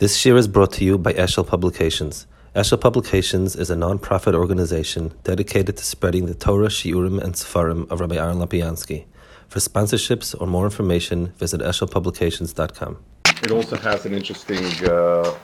This 0.00 0.24
year 0.24 0.38
is 0.38 0.48
brought 0.48 0.72
to 0.72 0.84
you 0.86 0.96
by 0.96 1.12
Eshel 1.12 1.46
Publications. 1.46 2.26
Eshel 2.56 2.80
Publications 2.80 3.54
is 3.54 3.68
a 3.68 3.76
non-profit 3.76 4.34
organization 4.34 5.12
dedicated 5.24 5.76
to 5.76 5.84
spreading 5.84 6.24
the 6.24 6.32
Torah, 6.32 6.68
Shiurim, 6.68 7.22
and 7.22 7.34
Sefarim 7.34 7.86
of 7.90 8.00
Rabbi 8.00 8.16
Aaron 8.16 8.38
Lapiansky. 8.38 9.04
For 9.48 9.58
sponsorships 9.58 10.34
or 10.40 10.46
more 10.46 10.64
information, 10.64 11.34
visit 11.36 11.60
eshelpublications.com. 11.60 12.96
It 13.42 13.50
also 13.50 13.76
has 13.76 14.06
an 14.06 14.14
interesting 14.14 14.64
uh, 14.88 15.36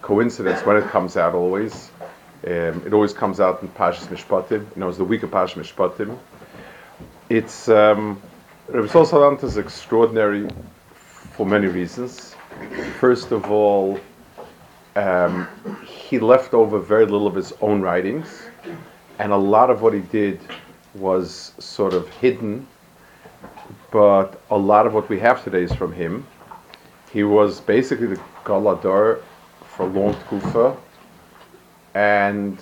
coincidence 0.00 0.64
when 0.64 0.76
it 0.76 0.84
comes 0.90 1.16
out 1.16 1.34
always. 1.34 1.90
Um, 2.46 2.86
it 2.86 2.92
always 2.92 3.12
comes 3.12 3.40
out 3.40 3.62
in 3.62 3.68
Pashas 3.70 4.06
Mishpatim. 4.06 4.60
You 4.76 4.80
know, 4.80 4.90
it's 4.90 4.98
the 4.98 5.04
week 5.04 5.24
of 5.24 5.30
Pashas 5.30 5.54
Mishpatim. 5.54 6.16
It's 7.30 7.68
um, 7.68 8.22
Rabbi 8.68 8.86
Sol 8.86 9.06
Salant 9.06 9.42
is 9.42 9.56
extraordinary 9.56 10.48
for 11.32 11.44
many 11.44 11.66
reasons. 11.66 12.33
First 13.00 13.32
of 13.32 13.50
all, 13.50 13.98
um, 14.96 15.48
he 15.84 16.18
left 16.18 16.54
over 16.54 16.78
very 16.78 17.04
little 17.04 17.26
of 17.26 17.34
his 17.34 17.52
own 17.60 17.80
writings, 17.82 18.42
and 19.18 19.32
a 19.32 19.36
lot 19.36 19.70
of 19.70 19.82
what 19.82 19.92
he 19.92 20.00
did 20.00 20.40
was 20.94 21.52
sort 21.58 21.92
of 21.92 22.08
hidden. 22.08 22.66
But 23.90 24.40
a 24.50 24.56
lot 24.56 24.86
of 24.86 24.94
what 24.94 25.08
we 25.08 25.18
have 25.20 25.42
today 25.44 25.62
is 25.62 25.72
from 25.72 25.92
him. 25.92 26.26
He 27.12 27.24
was 27.24 27.60
basically 27.60 28.06
the 28.06 28.20
Galadar 28.44 29.20
for 29.64 29.86
long 29.86 30.14
kufa, 30.28 30.76
and 31.94 32.58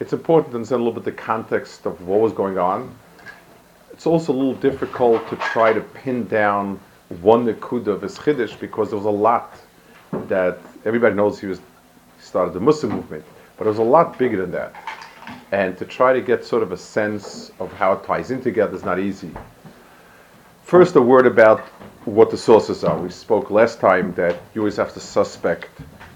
it's 0.00 0.12
important 0.12 0.52
to 0.52 0.56
understand 0.56 0.80
a 0.80 0.84
little 0.84 1.00
bit 1.00 1.04
the 1.04 1.22
context 1.22 1.86
of 1.86 2.06
what 2.06 2.20
was 2.20 2.32
going 2.32 2.58
on. 2.58 2.94
It's 3.92 4.06
also 4.06 4.32
a 4.32 4.36
little 4.36 4.54
difficult 4.54 5.28
to 5.28 5.36
try 5.36 5.72
to 5.72 5.80
pin 5.80 6.26
down 6.28 6.78
one 7.22 7.46
nekuda 7.46 7.88
of 7.88 8.02
his 8.02 8.18
chiddush 8.18 8.58
because 8.60 8.90
there 8.90 8.98
was 8.98 9.06
a 9.06 9.10
lot 9.10 9.58
that 10.28 10.58
everybody 10.84 11.14
knows 11.14 11.38
he 11.38 11.46
was 11.46 11.60
started 12.20 12.52
the 12.52 12.60
Musar 12.60 12.90
movement, 12.90 13.24
but 13.56 13.66
it 13.66 13.70
was 13.70 13.78
a 13.78 13.82
lot 13.82 14.18
bigger 14.18 14.36
than 14.40 14.50
that. 14.52 14.74
And 15.52 15.76
to 15.78 15.84
try 15.84 16.12
to 16.12 16.20
get 16.20 16.44
sort 16.44 16.62
of 16.62 16.72
a 16.72 16.76
sense 16.76 17.52
of 17.58 17.72
how 17.72 17.92
it 17.92 18.04
ties 18.04 18.30
in 18.30 18.42
together 18.42 18.74
is 18.74 18.84
not 18.84 18.98
easy. 18.98 19.30
First, 20.64 20.96
a 20.96 21.02
word 21.02 21.26
about 21.26 21.60
what 22.04 22.30
the 22.30 22.36
sources 22.36 22.84
are. 22.84 22.98
We 22.98 23.10
spoke 23.10 23.50
last 23.50 23.80
time 23.80 24.12
that 24.14 24.38
you 24.54 24.60
always 24.60 24.76
have 24.76 24.92
to 24.94 25.00
suspect 25.00 25.68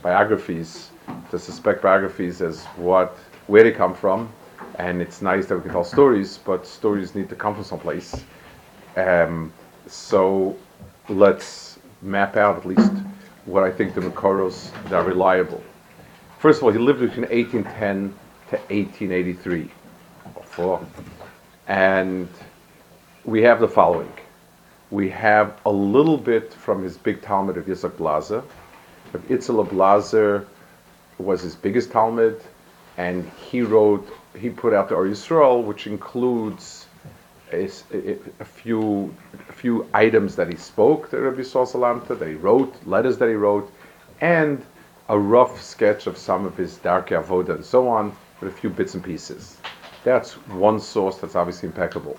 biographies, 0.03 0.91
to 1.31 1.39
suspect 1.39 1.83
biographies 1.83 2.43
as 2.43 2.65
what, 2.77 3.17
where 3.47 3.63
they 3.63 3.73
come 3.73 3.95
from, 3.95 4.29
and 4.77 5.01
it's 5.01 5.23
nice 5.23 5.47
that 5.47 5.57
we 5.57 5.63
can 5.63 5.71
tell 5.71 5.85
stories, 5.85 6.39
but 6.39 6.67
stories 6.67 7.15
need 7.15 7.29
to 7.31 7.37
come 7.37 7.55
from 7.55 7.65
someplace. 7.65 8.25
Um, 8.97 9.53
so 9.87 10.57
let's 11.09 11.79
map 12.01 12.37
out 12.37 12.57
at 12.57 12.67
least 12.67 12.93
what 13.45 13.63
I 13.63 13.71
think 13.71 13.95
the 13.95 14.01
Makoros 14.01 14.73
that 14.85 14.95
are 14.95 15.05
reliable. 15.05 15.63
First 16.39 16.59
of 16.59 16.65
all, 16.65 16.71
he 16.71 16.79
lived 16.79 17.01
between 17.01 17.29
1810 17.29 18.15
to 18.51 18.57
1883, 18.57 19.71
or 20.35 20.43
four, 20.43 20.87
and 21.69 22.29
we 23.25 23.43
have 23.43 23.61
the 23.61 23.69
following. 23.69 24.13
We 24.91 25.09
have 25.11 25.61
a 25.65 25.71
little 25.71 26.19
bit 26.19 26.53
from 26.53 26.83
his 26.83 26.97
big 26.97 27.23
Talmud 27.23 27.57
of 27.57 27.67
Yitzhak 27.67 27.97
Blazer. 27.97 28.43
But 29.13 29.29
Itzel 29.29 29.69
Blazer 29.69 30.47
was 31.19 31.43
his 31.43 31.55
biggest 31.55 31.93
Talmud, 31.93 32.43
and 32.97 33.31
he 33.51 33.63
wrote, 33.63 34.09
he 34.39 34.49
put 34.51 34.73
out 34.73 34.89
the 34.89 34.95
Or 34.95 35.05
Yisrael, 35.05 35.63
which 35.63 35.87
includes 35.87 36.87
a, 37.53 38.19
a, 38.41 38.45
few 38.45 39.15
a 39.49 39.53
few 39.53 39.87
items 39.95 40.37
that 40.37 40.49
he 40.49 40.57
spoke 40.57 41.11
to 41.11 41.19
Rabbi 41.21 41.43
Sol 41.43 41.67
Salanta, 41.67 42.19
that 42.19 42.29
he 42.29 42.35
wrote, 42.35 42.75
letters 42.87 43.19
that 43.19 43.29
he 43.29 43.35
wrote, 43.35 43.73
and 44.21 44.65
a 45.09 45.19
rough 45.19 45.61
sketch 45.61 46.07
of 46.07 46.17
some 46.17 46.45
of 46.47 46.57
his 46.57 46.79
Darkei 46.79 47.23
Avoda 47.23 47.55
and 47.55 47.65
so 47.65 47.89
on, 47.89 48.15
with 48.41 48.53
a 48.53 48.57
few 48.57 48.71
bits 48.71 48.95
and 48.95 49.05
pieces. 49.05 49.57
That's 50.05 50.33
one 50.49 50.81
source 50.81 51.19
that's 51.19 51.37
obviously 51.37 51.69
impeccable. 51.69 52.19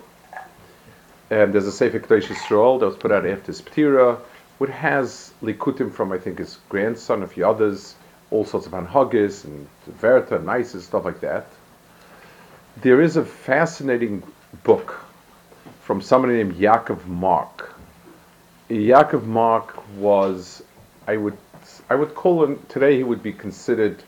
And 1.30 1.52
there's 1.52 1.66
a 1.66 1.72
Sefer 1.72 2.00
Kedosh 2.00 2.26
Yisrael 2.26 2.78
that 2.80 2.86
was 2.86 2.96
put 2.96 3.10
out 3.10 3.26
after 3.26 3.46
his 3.46 3.60
Ptira, 3.60 4.18
which 4.58 4.70
has 4.70 5.32
Likutim 5.42 5.92
from, 5.92 6.12
I 6.12 6.18
think, 6.18 6.38
his 6.38 6.58
grandson, 6.68 7.22
a 7.22 7.26
few 7.26 7.46
others, 7.46 7.96
all 8.30 8.44
sorts 8.44 8.66
of 8.66 8.72
Anhagis 8.72 9.44
and 9.44 9.66
Verta 10.00 10.36
and 10.36 10.82
stuff 10.82 11.04
like 11.04 11.20
that. 11.20 11.46
There 12.78 13.00
is 13.00 13.16
a 13.16 13.24
fascinating 13.24 14.22
book 14.62 15.03
from 15.84 16.00
somebody 16.00 16.32
named 16.34 16.54
Yaakov 16.54 17.06
Mark. 17.06 17.74
Yaakov 18.70 19.24
Mark 19.24 19.86
was, 19.98 20.62
I 21.06 21.18
would, 21.18 21.36
I 21.90 21.94
would 21.94 22.14
call 22.14 22.42
him 22.42 22.58
today. 22.70 22.96
He 22.96 23.02
would 23.04 23.22
be 23.22 23.34
considered 23.34 24.02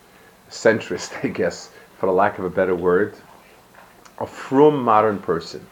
centrist, 0.50 1.12
I 1.22 1.28
guess, 1.28 1.70
for 1.98 2.06
the 2.06 2.12
lack 2.12 2.38
of 2.38 2.46
a 2.46 2.50
better 2.50 2.74
word, 2.74 3.14
a 4.18 4.26
from 4.26 4.82
modern 4.82 5.18
person. 5.18 5.66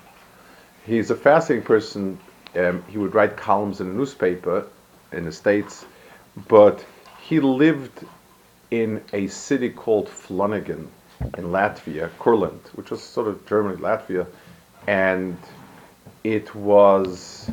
He's 0.85 1.11
a 1.11 1.17
fascinating 1.17 1.65
person. 1.65 2.19
Um, 2.55 2.85
he 2.87 2.99
would 2.99 3.15
write 3.15 3.39
columns 3.39 3.81
in 3.81 3.87
a 3.87 3.93
newspaper 3.93 4.67
in 5.13 5.25
the 5.25 5.33
states, 5.33 5.87
but 6.49 6.85
he 7.23 7.41
lived 7.41 8.05
in 8.71 9.03
a 9.15 9.27
city 9.29 9.71
called 9.71 10.09
Polangen 10.09 10.87
in 11.39 11.45
Latvia, 11.45 12.11
Kurland, 12.19 12.61
which 12.75 12.91
was 12.91 13.03
sort 13.03 13.27
of 13.27 13.47
Germany, 13.47 13.77
Latvia, 13.79 14.27
and 14.87 15.39
it 16.25 16.55
was 16.55 17.51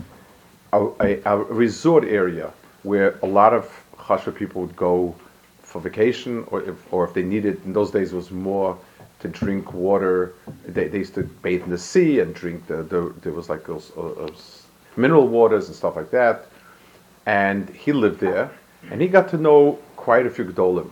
a, 0.72 0.88
a, 1.02 1.22
a, 1.26 1.38
resort 1.38 2.06
area 2.06 2.52
where 2.84 3.20
a 3.22 3.26
lot 3.28 3.54
of 3.54 3.70
Chasha 3.98 4.34
people 4.34 4.62
would 4.62 4.76
go 4.78 5.14
for 5.62 5.82
vacation, 5.82 6.46
or 6.48 6.64
if, 6.64 6.94
or 6.94 7.06
if 7.06 7.14
they 7.14 7.24
needed, 7.24 7.62
in 7.66 7.74
those 7.74 7.92
days 7.92 8.14
was 8.14 8.32
more 8.32 8.78
to 9.20 9.28
drink 9.28 9.74
water. 9.74 10.34
They, 10.66 10.88
they 10.88 11.00
used 11.00 11.14
to 11.16 11.24
bathe 11.24 11.64
in 11.64 11.70
the 11.70 11.78
sea 11.78 12.20
and 12.20 12.34
drink 12.34 12.68
the, 12.68 12.84
the 12.84 13.14
there 13.22 13.34
was 13.34 13.50
like 13.50 13.66
those 13.66 13.92
uh, 13.96 14.26
uh, 14.26 14.30
mineral 14.96 15.28
waters 15.28 15.68
and 15.68 15.76
stuff 15.76 15.96
like 15.96 16.12
that. 16.12 16.48
And 17.26 17.70
he 17.70 17.92
lived 17.92 18.20
there, 18.20 18.50
and 18.90 19.02
he 19.02 19.08
got 19.08 19.30
to 19.30 19.38
know 19.38 19.80
quite 19.96 20.26
a 20.26 20.30
few 20.30 20.46
Gedolim. 20.46 20.90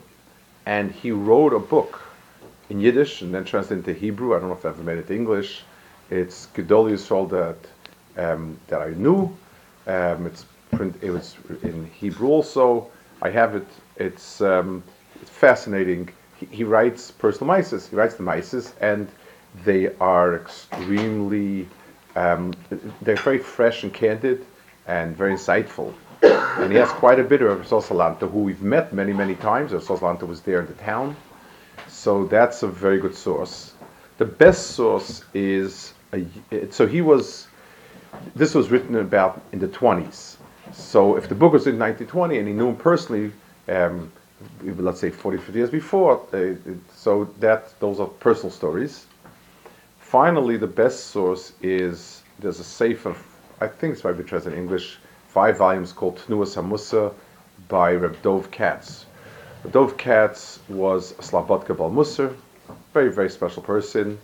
And 0.66 0.92
he 0.92 1.12
wrote 1.12 1.54
a 1.54 1.60
book 1.60 2.02
in 2.70 2.80
Yiddish 2.80 3.22
and 3.22 3.34
then 3.34 3.46
translated 3.46 3.88
into 3.88 4.00
Hebrew. 4.00 4.36
I 4.36 4.40
don't 4.40 4.50
know 4.50 4.56
if 4.56 4.66
I 4.66 4.70
ever 4.70 4.84
made 4.84 5.00
it 5.00 5.08
to 5.08 5.16
English. 5.16 5.64
It's 6.10 6.48
Gedol 6.56 6.92
Yisrael 6.92 7.30
that 7.30 7.58
um, 8.18 8.58
that 8.68 8.82
I 8.82 8.90
knew. 8.92 9.36
Um, 9.88 10.26
it's 10.26 10.46
print. 10.72 10.96
It 11.02 11.12
was 11.12 11.36
in 11.64 11.90
Hebrew 11.94 12.28
also. 12.28 12.90
I 13.22 13.30
have 13.30 13.56
it. 13.56 13.68
It's, 13.98 14.42
um, 14.42 14.84
it's 15.22 15.30
fascinating. 15.30 16.10
He, 16.40 16.46
he, 16.48 16.64
writes 16.64 17.12
personal 17.12 17.48
mises. 17.48 17.88
He 17.90 17.96
writes 17.96 18.16
the 18.16 18.24
mises, 18.24 18.74
and 18.82 19.08
they 19.64 19.94
are 20.00 20.36
extremely. 20.36 21.68
Um, 22.16 22.54
they're 23.02 23.16
very 23.16 23.38
fresh 23.38 23.84
and 23.84 23.94
candid, 23.94 24.46
and 24.88 25.16
very 25.16 25.34
insightful. 25.34 25.94
And 26.22 26.72
he 26.72 26.78
has 26.78 26.90
quite 26.90 27.20
a 27.20 27.24
bit 27.24 27.42
of 27.42 27.66
Sosalanta, 27.66 28.30
who 28.30 28.40
we've 28.40 28.62
met 28.62 28.94
many, 28.94 29.14
many 29.14 29.36
times. 29.36 29.72
Sosalanta 29.72 30.26
was 30.26 30.42
there 30.42 30.60
in 30.60 30.68
the 30.68 30.74
town, 30.74 31.16
so 31.88 32.26
that's 32.26 32.64
a 32.64 32.68
very 32.68 33.00
good 33.00 33.16
source. 33.16 33.74
The 34.18 34.26
best 34.26 34.72
source 34.72 35.24
is 35.34 35.94
a, 36.14 36.72
so 36.72 36.88
he 36.88 37.02
was 37.02 37.48
this 38.36 38.56
was 38.56 38.70
written 38.70 38.96
about 38.96 39.42
in 39.52 39.60
the 39.60 39.68
20s. 39.68 40.38
So 40.74 41.16
if 41.16 41.30
the 41.30 41.36
book 41.36 41.54
was 41.54 41.68
in 41.68 41.80
1920 41.80 42.38
and 42.40 42.48
he 42.48 42.54
knew 42.54 42.70
him 42.70 42.76
personally, 42.76 43.32
um, 43.68 44.12
let's 44.64 45.00
say 45.00 45.10
40, 45.10 45.38
50 45.38 45.54
years 45.54 45.70
before, 45.70 46.22
uh, 46.34 46.54
so 46.94 47.26
that 47.40 47.80
those 47.80 48.00
are 48.00 48.08
personal 48.08 48.52
stories. 48.52 49.06
Finally, 50.00 50.58
the 50.58 50.68
best 50.68 51.08
source 51.08 51.54
is 51.62 52.24
there's 52.40 52.60
a 52.60 52.64
sefer, 52.64 53.16
I 53.62 53.68
think 53.68 53.94
it's 53.94 54.02
probably 54.02 54.24
translated 54.24 54.58
in 54.58 54.64
English, 54.64 54.98
five 55.28 55.58
volumes 55.58 55.92
called 55.94 56.18
Tnuas 56.18 56.56
Hamusa 56.56 57.14
by 57.68 57.94
Reb 57.94 58.22
Dov 58.22 58.50
Katz. 58.50 59.06
Dov 59.72 59.98
Katz 59.98 60.60
was 60.70 61.12
a 61.12 61.22
Slabodka 61.22 61.78
Bal 61.78 61.92
Musar, 61.92 62.34
very, 62.94 63.12
very 63.12 63.30
special 63.30 63.62
person 63.62 64.20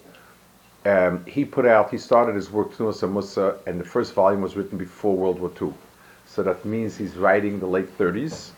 um, 0.86 1.26
he 1.26 1.44
put 1.44 1.66
out, 1.66 1.90
he 1.90 1.98
started 1.98 2.36
his 2.36 2.52
work, 2.52 2.74
Tnuasa 2.74 3.12
Musa, 3.12 3.58
and 3.66 3.80
the 3.80 3.84
first 3.84 4.14
volume 4.14 4.42
was 4.42 4.56
written 4.56 4.78
before 4.78 5.16
World 5.16 5.40
War 5.40 5.52
II. 5.62 5.74
So 6.28 6.44
that 6.44 6.64
means 6.64 6.96
he's 6.96 7.16
writing 7.16 7.60
the 7.60 7.66
late 7.66 7.98
30s 7.98 8.52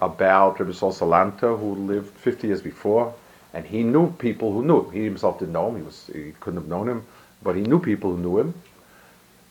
about 0.00 0.58
Rabbi 0.58 0.72
Sol 0.72 0.92
Salanta, 0.92 1.58
who 1.58 1.74
lived 1.74 2.16
50 2.16 2.48
years 2.48 2.60
before, 2.60 3.14
and 3.54 3.64
he 3.64 3.82
knew 3.82 4.10
people 4.12 4.52
who 4.52 4.64
knew 4.64 4.84
him. 4.84 4.92
He 4.92 5.04
himself 5.04 5.38
didn't 5.38 5.52
know 5.52 5.68
him, 5.68 5.76
he, 5.76 5.82
was, 5.82 6.10
he 6.12 6.32
couldn't 6.40 6.60
have 6.60 6.68
known 6.68 6.88
him, 6.88 7.06
but 7.42 7.54
he 7.54 7.62
knew 7.62 7.78
people 7.78 8.16
who 8.16 8.18
knew 8.18 8.38
him. 8.38 8.54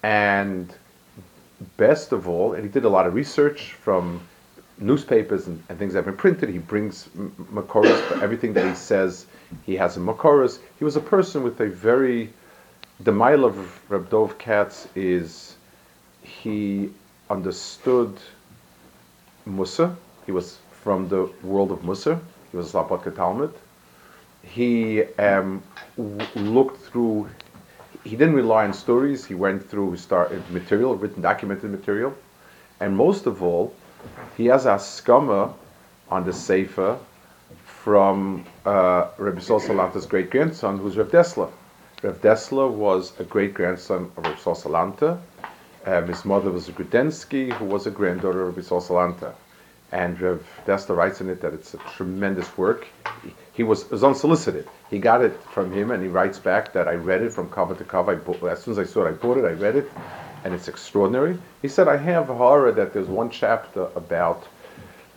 And 0.04 0.74
best 1.78 2.12
of 2.12 2.28
all, 2.28 2.54
and 2.54 2.64
he 2.64 2.70
did 2.70 2.86
a 2.86 2.90
lot 2.90 3.08
of 3.08 3.14
research 3.14 3.74
from 3.74 4.22
newspapers 4.80 5.48
and, 5.48 5.62
and 5.70 5.78
things 5.78 5.94
that 5.94 6.00
have 6.00 6.06
been 6.06 6.18
printed. 6.18 6.50
He 6.50 6.58
brings 6.58 7.10
Makoros 7.52 8.00
for 8.08 8.24
everything 8.24 8.54
that 8.54 8.68
he 8.68 8.76
says 8.76 9.26
he 9.66 9.76
has 9.76 9.98
a 9.98 10.00
Makoros. 10.00 10.60
He 10.78 10.86
was 10.86 10.96
a 10.96 11.02
person 11.02 11.44
with 11.44 11.60
a 11.60 11.68
very, 11.68 12.32
the 13.02 13.12
mile 13.12 13.46
of 13.46 13.80
Reb 13.90 14.10
Dov 14.10 14.38
Katz 14.38 14.88
is 14.96 15.56
he 16.22 16.92
understood 17.30 18.18
Musa. 19.46 19.96
He 20.26 20.32
was 20.32 20.60
from 20.84 21.08
the 21.10 21.30
world 21.44 21.72
of 21.72 21.80
Musar. 21.80 22.20
He 22.52 22.58
was 22.58 22.70
a 22.70 22.78
Slapot 22.78 23.16
Talmud. 23.16 23.54
He 24.44 25.04
um, 25.16 25.62
w- 25.98 26.26
looked 26.36 26.78
through, 26.78 27.30
he 28.04 28.12
didn't 28.12 28.36
rely 28.36 28.64
on 28.66 28.74
stories, 28.74 29.26
he 29.26 29.36
went 29.36 29.68
through 29.70 29.98
started 29.98 30.50
material, 30.50 30.96
written 30.96 31.22
documented 31.22 31.70
material. 31.70 32.16
And 32.80 32.96
most 32.96 33.26
of 33.26 33.44
all, 33.44 33.74
he 34.38 34.46
has 34.46 34.66
a 34.66 34.76
skama 34.76 35.54
on 36.10 36.26
the 36.26 36.34
Sefer 36.34 36.98
from 37.66 38.46
uh, 38.66 39.08
Rabbi 39.18 39.40
Sol 39.40 39.60
Salanta's 39.60 40.06
great 40.06 40.30
grandson, 40.30 40.78
who's 40.78 40.98
Rav 40.98 41.10
Dessler. 41.10 41.52
Rav 42.04 42.22
Dessler 42.22 42.70
was 42.70 43.18
a 43.20 43.24
great 43.24 43.54
grandson 43.54 44.12
of 44.16 44.26
Rabbi 44.26 44.40
Sol 44.40 44.56
Salanta. 44.56 45.20
Um, 45.86 46.08
his 46.08 46.26
mother 46.26 46.52
was 46.52 46.68
a 46.70 46.72
Grudensky, 46.72 47.52
who 47.54 47.66
was 47.66 47.88
a 47.88 47.92
granddaughter 47.92 48.42
of 48.42 48.56
Rabbi 48.56 48.68
Sol 48.68 48.82
Salanta. 48.82 49.34
And 49.92 50.20
Rav 50.22 50.46
Dessler 50.66 50.96
writes 50.96 51.22
in 51.22 51.30
it 51.30 51.42
that 51.42 51.54
it's 51.54 51.74
a 51.74 51.78
tremendous 51.96 52.58
work. 52.58 52.88
He, 53.54 53.64
was, 53.64 53.90
was 53.90 54.04
unsolicited. 54.04 54.68
He 54.90 55.00
got 55.00 55.24
it 55.24 55.42
from 55.52 55.72
him, 55.72 55.92
and 55.92 56.04
he 56.04 56.10
writes 56.10 56.38
back 56.38 56.74
that 56.74 56.88
I 56.88 56.94
read 56.94 57.22
it 57.22 57.34
from 57.34 57.50
cover 57.50 57.76
to 57.76 57.84
cover. 57.84 58.16
Bought, 58.16 58.44
as 58.44 58.64
soon 58.64 58.74
as 58.74 58.80
I 58.80 58.84
saw 58.84 59.06
it, 59.06 59.10
I 59.10 59.12
bought 59.14 59.38
it, 59.38 59.46
I 59.46 59.52
read 59.52 59.76
it, 59.76 59.90
and 60.44 60.54
it's 60.54 60.68
extraordinary. 60.68 61.38
He 61.62 61.68
said, 61.68 61.88
I 61.88 61.98
have 61.98 62.30
a 62.30 62.36
horror 62.36 62.72
that 62.72 62.94
there's 62.94 63.08
one 63.08 63.30
chapter 63.30 63.84
about 63.96 64.48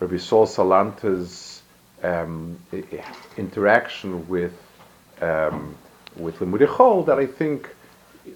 Rabbi 0.01 0.17
Sol 0.17 0.47
Salanta's 0.47 1.63
um, 2.03 2.59
interaction 3.37 4.29
with 4.29 4.53
um, 5.21 5.77
with 6.17 6.41
Limudei 6.41 6.67
Chol 6.67 7.07
that 7.07 7.19
I 7.19 7.27
think 7.27 7.71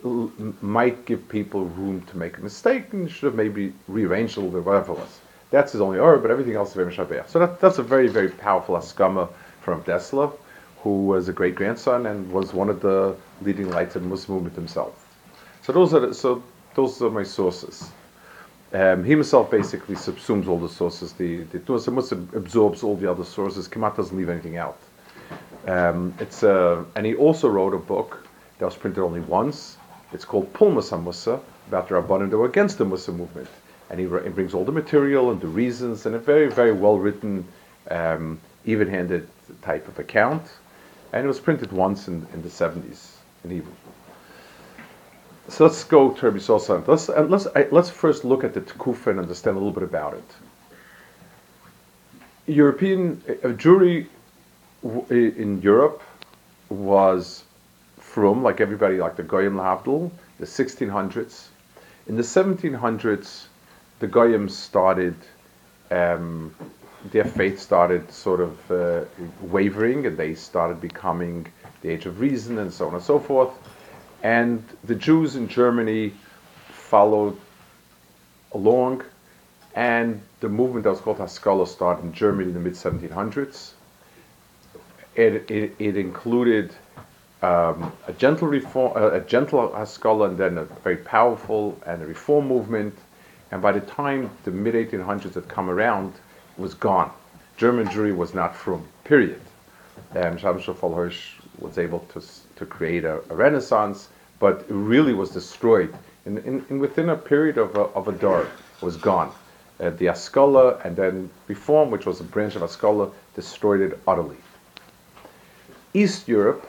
l- 0.05 0.31
might 0.63 1.05
give 1.05 1.29
people 1.29 1.65
room 1.65 2.01
to 2.03 2.17
make 2.17 2.39
a 2.39 2.41
mistake 2.41 2.93
and 2.93 3.11
should 3.11 3.27
have 3.27 3.35
maybe 3.35 3.73
rearranged 3.89 4.37
a 4.37 4.41
little 4.41 4.55
bit, 4.55 4.65
whatever 4.65 4.93
it 4.93 4.99
was. 4.99 5.21
That's 5.51 5.73
his 5.73 5.81
only 5.81 5.99
error, 5.99 6.19
but 6.19 6.31
everything 6.31 6.55
else 6.55 6.71
is 6.71 6.75
very 6.75 6.93
mishabeh. 6.93 7.29
So 7.29 7.39
that, 7.41 7.61
that's 7.61 7.79
a 7.79 7.83
very, 7.83 8.09
very 8.09 8.29
powerful 8.29 8.77
askama 8.77 9.29
from 9.63 9.83
Dessler, 9.83 10.33
who 10.83 11.07
was 11.07 11.29
a 11.29 11.33
great 11.33 11.55
grandson 11.55 12.07
and 12.07 12.31
was 12.33 12.53
one 12.53 12.69
of 12.69 12.81
the 12.81 13.17
leading 13.43 13.71
lights 13.71 13.97
of 13.97 14.03
the 14.03 14.09
Musar 14.09 14.31
movement 14.31 14.55
himself. 14.55 15.03
So 15.63 15.73
those 15.73 15.93
are 15.95 16.01
the, 16.01 16.15
so 16.15 16.43
those 16.77 17.03
are 17.03 17.11
my 17.11 17.25
sources. 17.25 17.91
Um, 18.73 19.03
he 19.05 19.11
himself 19.11 19.51
basically 19.51 19.95
subsumes 19.95 20.47
all 20.47 20.59
the 20.59 20.69
sources. 20.69 21.13
The 21.13 21.45
the 21.45 21.91
Muslim 21.91 22.29
absorbs 22.35 22.83
all 22.83 22.97
the 22.97 23.11
other 23.11 23.25
sources. 23.25 23.67
Kamat 23.69 23.97
doesn't 23.97 24.17
leave 24.17 24.29
anything 24.29 24.59
out. 24.59 24.79
Um, 25.67 26.15
it's 26.21 26.43
uh, 26.43 26.85
and 26.95 27.07
he 27.07 27.15
also 27.15 27.49
wrote 27.49 27.75
a 27.75 27.79
book 27.79 28.27
that 28.59 28.67
was 28.67 28.77
printed 28.77 29.03
only 29.03 29.21
once. 29.21 29.79
It's 30.13 30.25
called 30.25 30.53
Pulmas 30.53 30.93
Musa 30.93 31.41
about 31.69 31.89
the 31.89 31.95
Rabbanim 31.95 32.31
that 32.31 32.39
were 32.39 32.47
against 32.47 32.79
the 32.79 32.85
Musar 32.85 33.17
movement, 33.17 33.49
and 33.91 33.99
he, 33.99 34.07
he, 34.07 34.31
brings 34.31 34.55
all 34.55 34.65
the 34.65 34.73
material 34.73 35.31
and 35.31 35.41
the 35.41 35.49
reasons 35.49 36.07
and 36.07 36.15
a 36.15 36.19
very 36.19 36.49
very 36.49 36.73
well 36.73 36.99
written, 36.99 37.45
um, 37.91 38.39
even-handed 38.65 39.27
type 39.63 39.89
of 39.89 39.99
account, 39.99 40.45
and 41.13 41.25
it 41.25 41.29
was 41.29 41.41
printed 41.41 41.73
once 41.73 42.09
in, 42.09 42.27
in 42.35 42.43
the 42.43 42.49
70s 42.49 43.13
in 43.45 43.51
Hebrew. 43.51 43.73
So 45.49 45.65
let's 45.65 45.85
go 45.85 46.11
to 46.11 46.27
Rabbi 46.27 46.39
Sosan. 46.39 46.87
Let's 46.89 47.09
uh, 47.09 47.23
let's 47.29 47.47
let's 47.71 47.89
first 47.89 48.25
look 48.25 48.43
at 48.43 48.53
the 48.53 48.61
Tekufa 48.61 49.09
and 49.09 49.21
understand 49.21 49.57
a 49.57 49.61
little 49.61 49.73
bit 49.73 49.85
about 49.85 50.15
it. 50.15 50.25
European 52.47 53.23
uh, 53.29 53.49
Jewry 53.49 54.07
w- 54.83 55.07
in 55.11 55.63
Europe 55.63 56.03
was 56.69 57.45
from 57.99 58.43
like 58.43 58.61
everybody, 58.61 58.97
like 58.97 59.15
the 59.15 59.23
Goyim 59.23 59.55
Lahabdul, 59.55 60.11
the 60.41 60.47
1600s. 60.47 61.47
In 62.09 62.17
the 62.17 62.23
1700s, 62.23 63.45
the 64.01 64.07
Goyim 64.07 64.49
started. 64.49 65.15
Um, 65.93 66.55
their 67.13 67.25
faith 67.25 67.61
started 67.61 68.11
sort 68.11 68.41
of 68.41 68.71
uh, 68.73 69.05
wavering, 69.43 70.07
and 70.07 70.17
they 70.17 70.35
started 70.35 70.81
becoming 70.81 71.47
the 71.83 71.91
age 71.91 72.05
of 72.07 72.19
reason, 72.19 72.59
and 72.59 72.73
so 72.73 72.89
on 72.89 72.95
and 72.95 73.03
so 73.03 73.21
forth 73.21 73.53
and 74.23 74.65
the 74.85 74.95
Jews 74.95 75.37
in 75.37 75.49
Germany 75.49 76.13
followed 76.71 77.37
along, 78.53 79.03
and 79.75 80.21
the 80.41 80.49
movement 80.49 80.85
that 80.85 80.91
was 80.91 81.01
called 81.01 81.19
Haskalah 81.19 81.67
started 81.67 82.05
in 82.05 82.13
Germany 82.13 82.49
in 82.49 82.55
the 82.55 82.61
mid 82.61 82.75
1700s. 82.75 83.73
It, 85.15 85.51
it, 85.51 85.75
it 85.79 85.97
included 85.97 86.75
um, 87.43 87.93
a 88.07 88.13
gentle 88.13 88.49
reform, 88.49 88.97
a 88.97 89.21
gentle 89.21 89.73
Haskalah, 89.75 90.31
and 90.31 90.39
then 90.39 90.59
a 90.59 90.65
very 90.65 90.97
powerful 90.97 91.79
and 91.87 92.03
a 92.03 92.07
reform 92.07 92.49
movement. 92.49 92.95
And 93.51 93.63
by 93.63 93.73
the 93.73 93.81
time 93.81 94.31
the 94.45 94.51
mid 94.51 94.75
1800s 94.75 95.35
had 95.35 95.49
come 95.49 95.71
around, 95.71 96.15
it 96.57 96.61
was 96.61 96.75
gone. 96.75 97.11
German 97.57 97.87
Jewry 97.87 98.15
was 98.15 98.35
not 98.35 98.55
from. 98.55 98.87
Period. 99.05 99.41
Um, 100.15 100.37
Hirsch 100.39 101.33
was 101.59 101.79
able 101.79 102.01
to 102.01 102.21
to 102.57 102.67
create 102.67 103.05
a, 103.05 103.21
a 103.31 103.35
renaissance, 103.35 104.09
but 104.39 104.61
it 104.69 104.75
really 104.75 105.15
was 105.15 105.31
destroyed. 105.31 105.95
In, 106.25 106.39
in, 106.39 106.65
in 106.71 106.79
within 106.79 107.11
a 107.11 107.17
period 107.17 107.59
of 107.59 107.77
a, 107.77 107.83
of 107.95 108.09
a 108.09 108.13
door, 108.13 108.49
was 108.81 108.97
gone. 108.97 109.33
Uh, 109.81 109.91
the 109.91 110.07
Haskalah 110.07 110.79
and 110.85 110.97
then 110.97 111.31
Reform, 111.49 111.91
which 111.91 112.07
was 112.07 112.21
a 112.21 112.25
branch 112.25 112.57
of 112.57 112.63
Haskalah, 112.63 113.11
destroyed 113.35 113.81
it 113.81 113.99
utterly. 114.07 114.37
East 115.95 116.29
Europe 116.29 116.67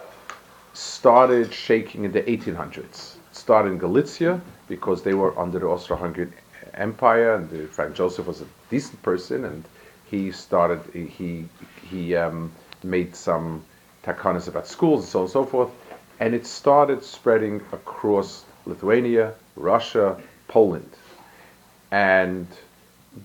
started 0.73 1.53
shaking 1.53 2.03
in 2.03 2.11
the 2.11 2.21
1800s. 2.21 3.15
It 3.15 3.35
started 3.35 3.71
in 3.71 3.77
Galicia 3.77 4.41
because 4.67 5.03
they 5.03 5.13
were 5.13 5.37
under 5.39 5.59
the 5.59 5.65
Austro-Hungarian 5.65 6.33
Empire, 6.73 7.35
and 7.35 7.49
the, 7.49 7.67
Franz 7.67 7.97
Joseph 7.97 8.27
was 8.27 8.41
a 8.41 8.45
decent 8.69 9.01
person, 9.01 9.45
and 9.45 9.63
he 10.05 10.31
started. 10.31 10.81
He 10.93 11.47
he 11.89 12.15
um, 12.15 12.51
made 12.83 13.15
some 13.15 13.63
takanas 14.07 14.47
about 14.47 14.67
schools 14.67 15.01
and 15.01 15.09
so 15.09 15.19
on 15.19 15.23
and 15.25 15.31
so 15.31 15.45
forth. 15.45 15.69
And 16.19 16.33
it 16.33 16.47
started 16.47 17.03
spreading 17.03 17.61
across 17.71 18.45
Lithuania, 18.65 19.33
Russia, 19.55 20.19
Poland. 20.47 20.89
And 21.91 22.47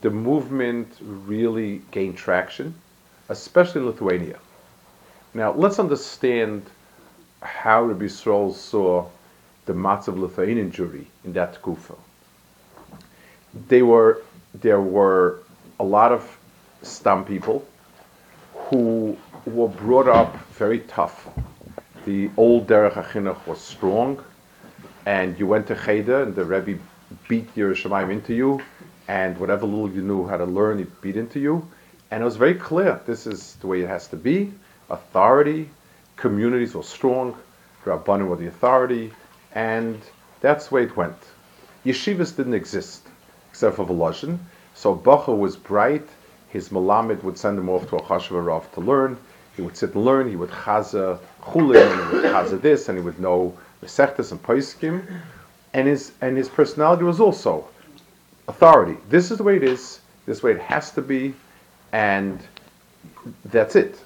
the 0.00 0.10
movement 0.10 0.88
really 1.00 1.82
gained 1.90 2.16
traction, 2.16 2.74
especially 3.28 3.80
in 3.80 3.86
Lithuania. 3.86 4.38
Now, 5.34 5.52
let's 5.52 5.78
understand 5.78 6.68
how 7.40 7.84
Rabbi 7.84 8.04
Yisrael 8.04 8.52
saw 8.52 9.06
the 9.64 9.72
Matzav 9.72 10.18
Lithuanian 10.18 10.70
Jewry 10.70 11.06
in 11.24 11.32
that 11.32 11.62
kufa. 11.62 11.94
They 13.68 13.82
were, 13.82 14.22
there 14.54 14.80
were 14.80 15.38
a 15.80 15.84
lot 15.84 16.12
of 16.12 16.38
Stam 16.82 17.24
people 17.24 17.64
who 18.54 19.16
were 19.46 19.68
brought 19.68 20.08
up 20.08 20.36
very 20.52 20.80
tough. 20.80 21.28
The 22.04 22.30
old 22.36 22.66
Derech 22.68 22.92
HaChinuch 22.92 23.46
was 23.46 23.60
strong, 23.60 24.22
and 25.06 25.38
you 25.38 25.46
went 25.46 25.66
to 25.68 25.74
Cheder, 25.74 26.22
and 26.22 26.34
the 26.34 26.44
Rebbe 26.44 26.78
beat 27.28 27.48
your 27.56 27.74
Yerushalayim 27.74 28.10
into 28.10 28.34
you, 28.34 28.60
and 29.08 29.36
whatever 29.38 29.66
little 29.66 29.90
you 29.90 30.02
knew 30.02 30.26
how 30.26 30.36
to 30.36 30.44
learn, 30.44 30.78
he 30.78 30.86
beat 31.00 31.16
into 31.16 31.40
you. 31.40 31.66
And 32.10 32.22
it 32.22 32.24
was 32.24 32.36
very 32.36 32.54
clear 32.54 33.00
this 33.06 33.26
is 33.26 33.56
the 33.56 33.66
way 33.66 33.80
it 33.80 33.88
has 33.88 34.06
to 34.08 34.16
be. 34.16 34.52
Authority, 34.90 35.70
communities 36.16 36.74
were 36.74 36.82
strong, 36.82 37.36
Rabbanim 37.84 38.28
were 38.28 38.36
the 38.36 38.46
authority, 38.46 39.12
and 39.54 40.00
that's 40.40 40.68
the 40.68 40.74
way 40.76 40.82
it 40.84 40.96
went. 40.96 41.16
Yeshivas 41.84 42.36
didn't 42.36 42.54
exist, 42.54 43.08
except 43.50 43.76
for 43.76 43.86
Volozhin. 43.86 44.38
So 44.74 44.94
Bacha 44.94 45.34
was 45.34 45.56
bright, 45.56 46.06
his 46.48 46.68
Malamed 46.68 47.22
would 47.22 47.38
send 47.38 47.58
him 47.58 47.68
off 47.68 47.88
to 47.88 47.96
a 47.96 48.02
Chashva 48.02 48.72
to 48.72 48.80
learn. 48.80 49.16
He 49.56 49.62
would 49.62 49.76
sit 49.76 49.94
and 49.94 50.04
learn. 50.04 50.28
He 50.28 50.36
would 50.36 50.50
chaza 50.50 51.18
chulin, 51.42 51.90
and 51.90 52.10
he 52.10 52.16
would 52.16 52.24
chaza 52.24 52.60
this, 52.60 52.88
and 52.88 52.98
he 52.98 53.04
would 53.04 53.20
know 53.20 53.56
Mesechtes 53.82 54.32
and 54.32 54.42
Paiskim. 54.42 55.04
And 55.74 55.88
his, 55.88 56.12
and 56.20 56.36
his 56.36 56.48
personality 56.48 57.04
was 57.04 57.20
also 57.20 57.66
authority. 58.48 58.98
This 59.08 59.30
is 59.30 59.38
the 59.38 59.44
way 59.44 59.56
it 59.56 59.62
is. 59.62 60.00
This 60.26 60.38
is 60.38 60.42
way 60.42 60.52
it 60.52 60.60
has 60.60 60.90
to 60.92 61.02
be. 61.02 61.34
And 61.92 62.40
that's 63.46 63.76
it. 63.76 64.00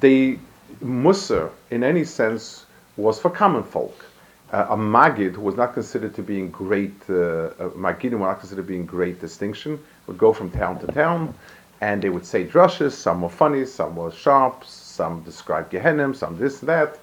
The 0.00 0.38
Musar, 0.82 1.50
in 1.70 1.82
any 1.82 2.04
sense, 2.04 2.66
was 2.96 3.18
for 3.20 3.30
common 3.30 3.62
folk. 3.62 4.04
Uh, 4.52 4.66
a 4.70 4.76
Magid, 4.76 5.34
who 5.34 5.42
was 5.42 5.56
not 5.56 5.74
considered 5.74 6.14
to 6.14 6.22
be 6.22 6.38
in 6.38 6.50
great, 6.50 6.94
uh, 7.10 7.52
Magidim 7.76 8.12
were 8.12 8.28
not 8.28 8.40
considered 8.40 8.62
to 8.62 8.68
be 8.68 8.76
in 8.76 8.86
great 8.86 9.20
distinction, 9.20 9.78
would 10.06 10.16
go 10.16 10.32
from 10.32 10.50
town 10.50 10.78
to 10.80 10.86
town, 10.86 11.34
and 11.80 12.02
they 12.02 12.08
would 12.08 12.26
say 12.26 12.46
drushes. 12.46 12.92
Some 12.92 13.22
were 13.22 13.28
funny, 13.28 13.64
some 13.64 13.96
were 13.96 14.10
sharp, 14.10 14.64
some 14.64 15.22
described 15.22 15.72
Gehenim, 15.72 16.14
some 16.14 16.36
this 16.38 16.60
that. 16.60 16.98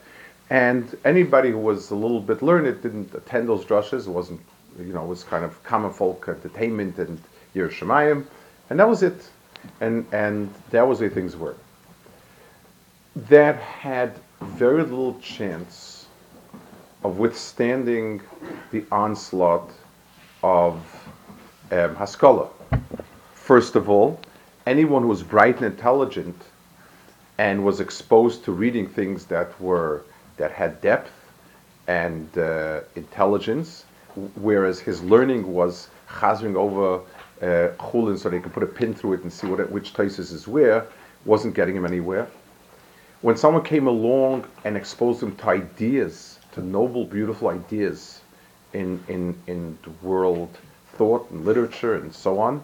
And 0.50 0.96
anybody 1.06 1.52
who 1.52 1.58
was 1.58 1.92
a 1.92 1.96
little 1.96 2.20
bit 2.20 2.42
learned 2.42 2.82
didn't 2.82 3.14
attend 3.16 3.50
those 3.50 3.66
drushes. 3.66 4.08
It 4.08 4.12
wasn't, 4.12 4.42
you 4.78 4.94
know, 4.94 5.04
it 5.04 5.08
was 5.08 5.24
kind 5.24 5.44
of 5.44 5.62
common 5.64 5.92
folk 5.92 6.28
entertainment 6.28 6.98
and 7.00 7.20
Yerushalayim, 7.56 8.26
and 8.70 8.80
that 8.80 8.88
was 8.88 9.02
it. 9.02 9.30
And 9.82 10.06
and 10.12 10.54
that 10.70 10.88
was 10.88 11.00
the 11.00 11.08
way 11.08 11.14
things 11.14 11.36
were. 11.36 11.56
That 13.16 13.56
had 13.56 14.14
very 14.42 14.84
little 14.84 15.20
chance 15.20 16.06
of 17.04 17.18
withstanding 17.18 18.22
the 18.72 18.84
onslaught 18.92 19.72
of 20.44 20.76
um, 21.72 21.96
Haskalah. 21.96 22.50
First 23.34 23.76
of 23.76 23.90
all, 23.90 24.20
anyone 24.66 25.04
who 25.04 25.08
was 25.08 25.24
bright 25.24 25.58
and 25.58 25.66
intelligent 25.66 26.36
and 27.38 27.64
was 27.64 27.80
exposed 27.80 28.44
to 28.46 28.52
reading 28.52 28.88
things 28.88 29.26
that 29.26 29.60
were 29.62 30.04
that 30.38 30.52
had 30.52 30.82
depth 30.82 31.12
and 31.88 32.38
uh, 32.38 32.82
intelligence, 32.96 33.86
whereas 34.36 34.80
his 34.80 35.02
learning 35.04 35.52
was 35.52 35.90
chazering 36.10 36.56
over 36.56 37.02
uh, 37.42 37.72
chulin 37.78 38.18
so 38.18 38.30
they 38.30 38.40
could 38.40 38.54
put 38.54 38.64
a 38.64 38.68
pin 38.68 38.94
through 38.94 39.14
it 39.14 39.22
and 39.24 39.32
see 39.32 39.48
what 39.48 39.60
it, 39.60 39.70
which 39.72 39.94
places 39.94 40.32
is 40.32 40.48
where, 40.48 40.86
wasn't 41.26 41.54
getting 41.54 41.76
him 41.76 41.86
anywhere. 41.86 42.28
When 43.22 43.38
someone 43.38 43.64
came 43.64 43.88
along 43.88 44.46
and 44.64 44.78
exposed 44.78 45.22
him 45.22 45.36
to 45.38 45.50
ideas, 45.50 46.40
to 46.54 46.62
noble, 46.62 47.06
beautiful 47.06 47.50
ideas 47.50 48.22
in, 48.74 49.04
in, 49.08 49.36
in 49.48 49.78
the 49.84 49.90
world 50.06 50.58
thought 50.94 51.30
and 51.32 51.46
literature 51.46 51.96
and 51.96 52.14
so 52.14 52.40
on, 52.40 52.64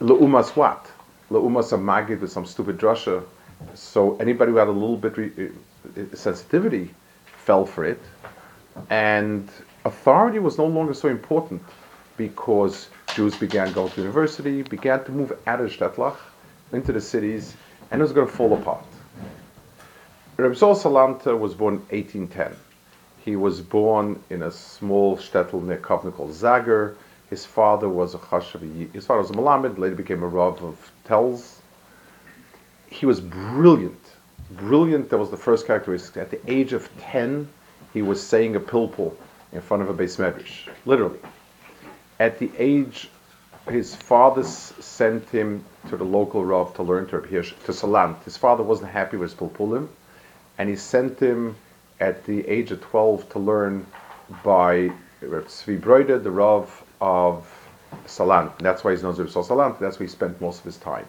le'umas 0.00 0.56
what? 0.56 0.90
Le'umas 1.34 1.72
a 1.72 1.76
magid 1.76 2.20
with 2.20 2.30
some 2.30 2.46
stupid 2.46 2.78
drasha. 2.78 3.24
So 3.74 4.16
anybody 4.18 4.52
who 4.52 4.58
had 4.58 4.68
a 4.68 4.78
little 4.82 4.96
bit 4.96 5.16
re- 5.16 5.32
uh, 5.96 6.14
sensitivity 6.14 6.94
fell 7.24 7.66
for 7.66 7.84
it. 7.84 8.00
And 8.90 9.50
authority 9.84 10.38
was 10.38 10.58
no 10.58 10.66
longer 10.66 10.94
so 10.94 11.08
important 11.08 11.62
because 12.16 12.88
Jews 13.14 13.36
began 13.36 13.72
going 13.72 13.90
to 13.90 14.00
university, 14.00 14.62
began 14.62 15.04
to 15.04 15.12
move 15.12 15.32
out 15.46 15.60
of 15.60 15.70
Shtetlach 15.70 16.16
into 16.72 16.92
the 16.92 17.00
cities, 17.00 17.54
and 17.90 18.00
it 18.00 18.04
was 18.04 18.12
going 18.12 18.26
to 18.26 18.32
fall 18.32 18.52
apart. 18.54 18.84
Reb 20.36 20.52
Zol 20.52 20.76
Salanta 20.76 21.38
was 21.38 21.54
born 21.54 21.74
1810. 21.90 22.56
He 23.24 23.36
was 23.36 23.60
born 23.60 24.22
in 24.30 24.42
a 24.42 24.50
small 24.50 25.16
shtetl 25.16 25.62
near 25.62 25.78
called 25.78 26.10
Zager. 26.10 26.96
His 27.30 27.44
father 27.44 27.88
was 27.88 28.14
a 28.14 28.18
chashav. 28.18 28.92
His 28.92 29.06
father 29.06 29.20
was 29.22 29.30
a 29.30 29.34
Malamed, 29.34 29.78
later 29.78 29.94
became 29.94 30.22
a 30.22 30.28
Rav 30.28 30.62
of 30.62 30.92
Telz. 31.06 31.58
He 32.88 33.06
was 33.06 33.20
brilliant. 33.20 34.00
Brilliant, 34.50 35.08
that 35.10 35.18
was 35.18 35.30
the 35.30 35.36
first 35.36 35.66
characteristic. 35.66 36.16
At 36.16 36.30
the 36.30 36.40
age 36.50 36.72
of 36.72 36.88
10, 37.00 37.48
he 37.92 38.02
was 38.02 38.22
saying 38.22 38.56
a 38.56 38.60
pilpul 38.60 39.14
in 39.52 39.60
front 39.60 39.82
of 39.82 39.88
a 39.88 39.94
beis 39.94 40.18
medrash, 40.18 40.68
literally. 40.84 41.18
At 42.20 42.38
the 42.38 42.50
age, 42.58 43.08
his 43.68 43.94
father 43.94 44.42
sent 44.42 45.28
him 45.30 45.64
to 45.88 45.96
the 45.96 46.04
local 46.04 46.44
Rav 46.44 46.74
to 46.74 46.82
learn 46.82 47.06
to 47.06 47.20
to 47.20 47.72
Salant. 47.72 48.22
His 48.24 48.36
father 48.36 48.62
wasn't 48.62 48.90
happy 48.90 49.16
with 49.16 49.30
his 49.30 49.38
pilpulim, 49.38 49.88
and 50.58 50.68
he 50.68 50.76
sent 50.76 51.18
him 51.18 51.56
at 52.00 52.24
the 52.24 52.46
age 52.46 52.70
of 52.70 52.80
12 52.82 53.30
to 53.30 53.38
learn 53.38 53.86
by 54.42 54.92
Tzvi 55.22 55.80
Broide, 55.80 56.22
the 56.22 56.30
Rav 56.30 56.83
of 57.00 57.46
Salant. 58.06 58.58
That's 58.58 58.84
why 58.84 58.92
he's 58.92 59.02
known 59.02 59.12
as 59.12 59.18
Rav 59.18 59.28
Salant. 59.28 59.78
That's 59.78 59.98
where 59.98 60.06
he 60.06 60.12
spent 60.12 60.40
most 60.40 60.60
of 60.60 60.64
his 60.64 60.76
time. 60.76 61.06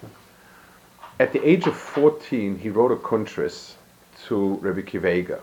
At 1.20 1.32
the 1.34 1.48
age 1.48 1.65
of 1.68 1.75
14, 1.75 2.58
he 2.60 2.70
wrote 2.70 2.92
a 2.92 2.98
kuntris 2.98 3.75
to 4.27 4.56
Rabbi 4.56 4.82
Akiva 4.82 5.06
Eiger. 5.06 5.42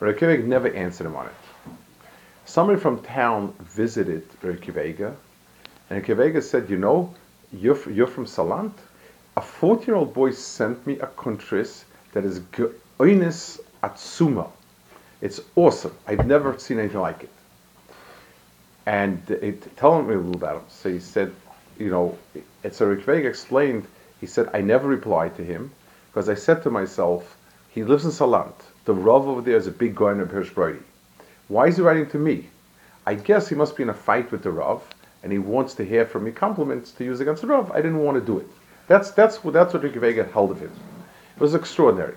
Rabbi 0.00 0.18
Akiva 0.18 0.32
Eiger 0.32 0.42
never 0.44 0.68
answered 0.74 1.06
him 1.06 1.16
on 1.16 1.26
it. 1.26 1.34
Somebody 2.44 2.80
from 2.80 3.02
town 3.02 3.54
visited 3.60 4.26
Rabbi 4.42 4.58
Akiva 4.58 4.88
Eiger, 4.88 5.16
and 5.90 6.02
Akiva 6.02 6.26
Eiger 6.26 6.40
said, 6.40 6.70
"You 6.70 6.78
know, 6.78 7.14
you're, 7.52 7.78
you're 7.90 8.06
from 8.06 8.26
Salant. 8.26 8.72
A 9.36 9.40
14-year-old 9.40 10.12
boy 10.12 10.30
sent 10.32 10.86
me 10.86 10.98
a 10.98 11.06
kuntris 11.06 11.84
that 12.12 12.24
is 12.24 12.40
geoinis 12.40 13.60
atsuma. 13.82 14.48
It's 15.20 15.40
awesome. 15.54 15.94
I've 16.06 16.26
never 16.26 16.58
seen 16.58 16.78
anything 16.78 17.00
like 17.00 17.24
it." 17.24 17.30
And 18.86 19.22
it, 19.30 19.76
telling 19.76 20.08
me 20.08 20.14
a 20.14 20.18
little 20.18 20.34
about 20.34 20.56
him. 20.56 20.64
So 20.68 20.90
he 20.90 20.98
said, 20.98 21.32
"You 21.78 21.90
know," 21.90 22.18
and 22.64 22.74
so 22.74 22.86
Rabbi 22.86 23.02
Akiva 23.02 23.16
Eiger 23.18 23.28
explained. 23.28 23.86
He 24.20 24.26
said, 24.26 24.50
"I 24.52 24.60
never 24.60 24.88
replied 24.88 25.36
to 25.36 25.44
him 25.44 25.70
because 26.10 26.28
I 26.28 26.34
said 26.34 26.62
to 26.62 26.70
myself, 26.70 27.36
he 27.70 27.84
lives 27.84 28.04
in 28.04 28.10
Salant." 28.10 28.54
The 28.84 28.94
Rav 28.94 29.28
over 29.28 29.40
there 29.40 29.56
is 29.56 29.68
a 29.68 29.70
big 29.70 29.94
guy 29.94 30.12
in 30.12 30.18
Hirsch 30.18 30.50
Broide. 30.50 30.82
Why 31.48 31.68
is 31.68 31.76
he 31.76 31.82
writing 31.82 32.06
to 32.10 32.18
me? 32.18 32.48
I 33.06 33.14
guess 33.14 33.48
he 33.48 33.54
must 33.54 33.76
be 33.76 33.82
in 33.82 33.88
a 33.88 33.94
fight 33.94 34.32
with 34.32 34.42
the 34.42 34.50
Rav, 34.50 34.82
and 35.22 35.30
he 35.30 35.38
wants 35.38 35.74
to 35.74 35.84
hear 35.84 36.04
from 36.04 36.24
me 36.24 36.32
compliments 36.32 36.90
to 36.92 37.04
use 37.04 37.20
against 37.20 37.42
the 37.42 37.48
Rav. 37.48 37.70
I 37.70 37.76
didn't 37.76 37.98
want 37.98 38.16
to 38.18 38.24
do 38.32 38.38
it. 38.38 38.48
That's 38.88 39.12
that's 39.12 39.38
that's 39.38 39.72
what 39.74 39.82
Reb 39.84 39.92
Akiva 39.92 40.08
Eiger 40.08 40.24
held 40.24 40.50
of 40.50 40.60
him. 40.60 40.72
It 41.36 41.40
was 41.40 41.54
extraordinary. 41.54 42.14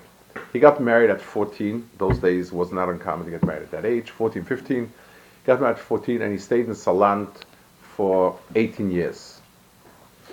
He 0.52 0.60
got 0.60 0.82
married 0.82 1.10
at 1.10 1.22
14. 1.22 1.88
Those 1.98 2.18
days 2.20 2.52
was 2.52 2.72
not 2.72 2.90
uncommon 2.90 3.26
to 3.26 3.32
get 3.32 3.46
married 3.46 3.64
at 3.64 3.72
that 3.72 3.86
age, 3.86 4.10
14, 4.12 4.44
15. 4.44 4.92
Got 5.46 5.62
married 5.62 5.74
at 5.74 5.80
14, 5.80 6.22
and 6.24 6.32
he 6.32 6.40
stayed 6.40 6.66
in 6.66 6.72
Salant 6.72 7.30
for 7.80 8.38
18 8.56 8.92
years. 8.92 9.40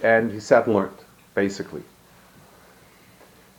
And 0.03 0.33
he 0.33 0.41
sat 0.41 0.67
and 0.67 0.75
learned, 0.75 0.97
basically. 1.35 1.83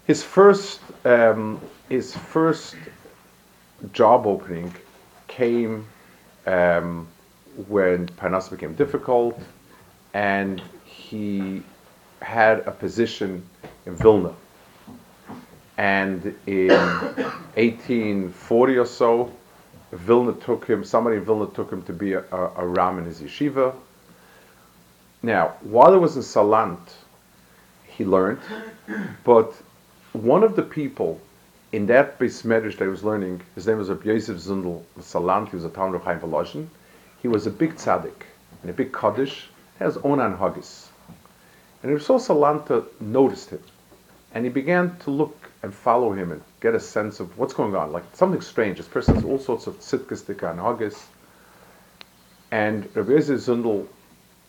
His 0.05 0.23
first, 0.23 0.81
um, 1.05 1.61
his 1.89 2.15
first 2.15 2.75
job 3.93 4.25
opening 4.25 4.73
came 5.27 5.85
um, 6.47 7.07
when 7.67 8.07
Parnas 8.07 8.49
became 8.49 8.73
difficult, 8.73 9.39
and 10.13 10.61
he 10.85 11.61
had 12.21 12.59
a 12.67 12.71
position 12.71 13.47
in 13.85 13.95
Vilna. 13.95 14.33
And 15.77 16.35
in 16.47 16.69
1840 16.69 18.77
or 18.77 18.85
so, 18.85 19.31
Vilna 19.93 20.33
took 20.33 20.65
him, 20.65 20.83
somebody 20.83 21.17
in 21.17 21.25
Vilna 21.25 21.47
took 21.47 21.71
him 21.71 21.83
to 21.83 21.93
be 21.93 22.13
a, 22.13 22.23
a, 22.31 22.51
a 22.57 22.67
Ram 22.67 22.97
in 22.97 23.05
his 23.05 23.21
yeshiva. 23.21 23.75
Now, 25.21 25.53
while 25.61 25.93
he 25.93 25.99
was 25.99 26.15
in 26.15 26.21
Salant, 26.21 26.79
he 27.85 28.03
learned, 28.03 28.39
but 29.23 29.53
one 30.13 30.43
of 30.43 30.55
the 30.55 30.63
people 30.63 31.21
in 31.71 31.85
that 31.87 32.19
beis 32.19 32.43
medrash 32.43 32.77
that 32.77 32.85
I 32.85 32.87
was 32.87 33.03
learning, 33.03 33.41
his 33.55 33.67
name 33.67 33.77
was 33.77 33.89
Rabbi 33.89 34.09
Yosef 34.09 34.37
Zundel 34.37 34.83
Salant, 34.99 35.49
he 35.49 35.55
was 35.55 35.65
a 35.65 35.69
town 35.69 35.95
of 35.95 36.03
Chaim 36.03 36.19
Volozhin. 36.19 36.67
He 37.21 37.27
was 37.27 37.47
a 37.47 37.51
big 37.51 37.75
tzaddik 37.75 38.23
and 38.61 38.69
a 38.69 38.73
big 38.73 38.91
kaddish, 38.91 39.49
has 39.79 39.97
Onan 40.03 40.37
anhagis. 40.37 40.87
And 41.81 41.91
Rabbi 41.91 42.03
Salanta 42.03 42.85
noticed 42.99 43.49
him, 43.49 43.63
and 44.33 44.45
he 44.45 44.49
began 44.51 44.97
to 44.99 45.11
look 45.11 45.49
and 45.61 45.73
follow 45.73 46.13
him 46.13 46.31
and 46.31 46.41
get 46.63 46.73
a 46.73 46.79
sense 46.79 47.19
of 47.19 47.37
what's 47.37 47.53
going 47.53 47.75
on, 47.75 47.91
like 47.91 48.05
something 48.13 48.39
strange. 48.39 48.77
This 48.77 48.87
person 48.87 49.15
has 49.15 49.25
all 49.25 49.37
sorts 49.37 49.67
of 49.67 49.77
tzidkistika 49.81 50.55
anhagis. 50.55 51.03
And 52.51 52.89
Rabbi 52.95 53.11
Yosef 53.11 53.41
Zundel 53.41 53.85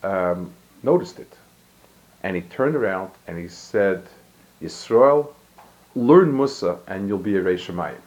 um, 0.04 0.52
noticed 0.84 1.18
it, 1.18 1.32
and 2.22 2.36
he 2.36 2.42
turned 2.42 2.76
around 2.76 3.10
and 3.26 3.36
he 3.36 3.48
said, 3.48 4.06
Yisrael, 4.62 5.32
learn 5.96 6.34
Musa 6.34 6.78
and 6.86 7.08
you'll 7.08 7.18
be 7.18 7.36
a 7.36 7.42
Reishamayim. 7.42 7.98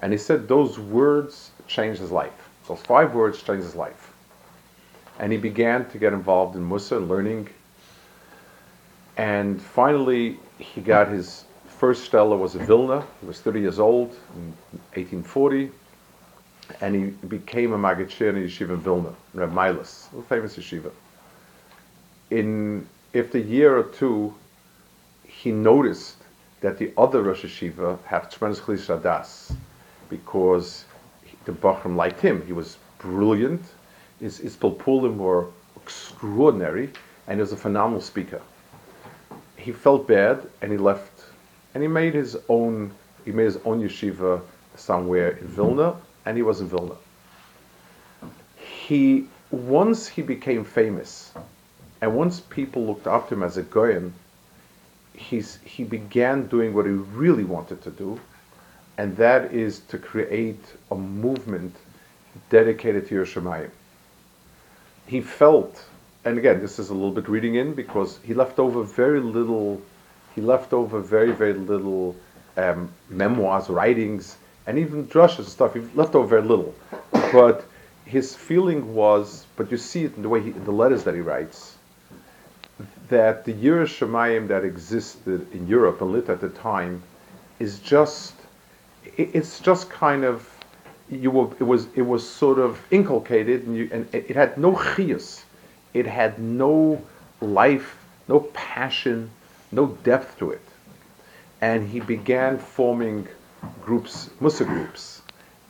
And 0.00 0.10
he 0.10 0.18
said 0.18 0.48
those 0.48 0.78
words 0.78 1.50
changed 1.66 2.00
his 2.00 2.10
life. 2.10 2.48
Those 2.66 2.80
five 2.80 3.14
words 3.14 3.42
changed 3.42 3.64
his 3.64 3.74
life. 3.74 4.14
And 5.18 5.30
he 5.30 5.38
began 5.38 5.90
to 5.90 5.98
get 5.98 6.14
involved 6.14 6.56
in 6.56 6.66
Musa 6.66 6.96
and 6.96 7.08
learning. 7.08 7.48
And 9.18 9.60
finally, 9.60 10.38
he 10.58 10.80
got 10.80 11.08
his 11.08 11.44
first 11.78 12.04
stella 12.04 12.36
was 12.36 12.54
in 12.54 12.66
Vilna. 12.66 13.06
He 13.20 13.26
was 13.26 13.40
30 13.40 13.60
years 13.60 13.78
old 13.78 14.10
in 14.34 14.52
1840. 14.94 15.70
And 16.80 16.94
he 16.94 17.26
became 17.26 17.72
a 17.72 17.78
Magachir 17.78 18.28
in 18.28 18.36
yeshiva 18.36 18.70
in 18.70 18.80
Vilna, 18.80 19.14
Rameiles, 19.34 20.06
a 20.18 20.22
famous 20.22 20.56
yeshiva. 20.56 20.90
In 22.30 22.86
after 23.14 23.38
a 23.38 23.40
year 23.40 23.78
or 23.78 23.84
two, 23.84 24.34
he 25.24 25.50
noticed 25.50 26.16
that 26.60 26.78
the 26.78 26.92
other 26.98 27.22
Rosh 27.22 27.44
Hashiva 27.44 28.02
had 28.04 28.30
tremendous 28.30 28.60
Chlis 28.62 28.86
Das 29.02 29.52
because 30.10 30.84
the 31.44 31.52
Bachram 31.52 31.96
liked 31.96 32.20
him. 32.20 32.44
He 32.46 32.52
was 32.52 32.76
brilliant. 32.98 33.62
His, 34.20 34.38
his 34.38 34.56
Pilpulim 34.56 35.16
were 35.16 35.46
extraordinary, 35.76 36.90
and 37.26 37.36
he 37.38 37.40
was 37.40 37.52
a 37.52 37.56
phenomenal 37.56 38.00
speaker. 38.00 38.42
He 39.56 39.72
felt 39.72 40.08
bad, 40.08 40.46
and 40.60 40.72
he 40.72 40.78
left, 40.78 41.17
and 41.78 41.82
he 41.84 41.86
made 41.86 42.12
his 42.12 42.36
own. 42.48 42.92
He 43.24 43.30
made 43.30 43.44
his 43.44 43.58
own 43.64 43.80
yeshiva 43.80 44.42
somewhere 44.74 45.36
in 45.36 45.46
Vilna, 45.46 45.94
and 46.26 46.36
he 46.36 46.42
was 46.42 46.60
in 46.60 46.66
Vilna. 46.66 46.96
He 48.56 49.28
once 49.52 50.08
he 50.08 50.22
became 50.22 50.64
famous, 50.64 51.32
and 52.00 52.16
once 52.16 52.40
people 52.40 52.84
looked 52.84 53.06
up 53.06 53.28
to 53.28 53.34
him 53.36 53.44
as 53.44 53.58
a 53.58 53.62
goyen, 53.62 54.12
he's, 55.12 55.60
he 55.64 55.84
began 55.84 56.48
doing 56.48 56.74
what 56.74 56.84
he 56.84 56.90
really 56.90 57.44
wanted 57.44 57.80
to 57.82 57.92
do, 57.92 58.18
and 58.96 59.16
that 59.16 59.54
is 59.54 59.78
to 59.86 59.98
create 59.98 60.64
a 60.90 60.96
movement 60.96 61.76
dedicated 62.50 63.06
to 63.06 63.14
Yerushalayim. 63.14 63.70
He 65.06 65.20
felt, 65.20 65.84
and 66.24 66.38
again, 66.38 66.60
this 66.60 66.80
is 66.80 66.90
a 66.90 66.94
little 66.94 67.12
bit 67.12 67.28
reading 67.28 67.54
in 67.54 67.74
because 67.74 68.18
he 68.24 68.34
left 68.34 68.58
over 68.58 68.82
very 68.82 69.20
little, 69.20 69.80
he 70.38 70.44
left 70.44 70.72
over 70.72 71.00
very, 71.00 71.32
very 71.32 71.52
little 71.52 72.14
um, 72.56 72.88
memoirs, 73.08 73.68
writings, 73.68 74.36
and 74.68 74.78
even 74.78 75.06
drushes 75.08 75.38
and 75.38 75.48
stuff. 75.48 75.74
He 75.74 75.80
left 75.96 76.14
over 76.14 76.28
very 76.28 76.42
little. 76.42 76.74
But 77.10 77.64
his 78.04 78.36
feeling 78.36 78.94
was, 78.94 79.46
but 79.56 79.72
you 79.72 79.76
see 79.76 80.04
it 80.04 80.14
in 80.16 80.22
the 80.22 80.28
way 80.28 80.40
he, 80.40 80.50
in 80.50 80.64
the 80.64 80.70
letters 80.70 81.02
that 81.04 81.14
he 81.14 81.20
writes, 81.20 81.76
that 83.08 83.44
the 83.44 83.52
Yerushalayim 83.52 84.46
that 84.46 84.64
existed 84.64 85.52
in 85.52 85.66
Europe 85.66 86.00
and 86.00 86.12
lit 86.12 86.28
at 86.28 86.40
the 86.40 86.50
time 86.50 87.02
is 87.58 87.80
just 87.80 88.34
it's 89.16 89.58
just 89.58 89.90
kind 89.90 90.22
of 90.24 90.48
you 91.10 91.30
were, 91.32 91.48
it 91.58 91.64
was 91.64 91.88
it 91.96 92.02
was 92.02 92.22
sort 92.28 92.58
of 92.60 92.78
inculcated 92.92 93.66
and, 93.66 93.76
you, 93.76 93.88
and 93.90 94.06
it 94.14 94.36
had 94.36 94.56
no 94.56 94.72
chias, 94.74 95.42
it 95.94 96.06
had 96.06 96.38
no 96.38 97.02
life, 97.40 97.96
no 98.28 98.40
passion, 98.52 99.30
no 99.72 99.86
depth 100.04 100.38
to 100.38 100.50
it, 100.50 100.62
and 101.60 101.88
he 101.88 102.00
began 102.00 102.58
forming 102.58 103.26
groups, 103.82 104.30
Musa 104.40 104.64
groups, 104.64 105.22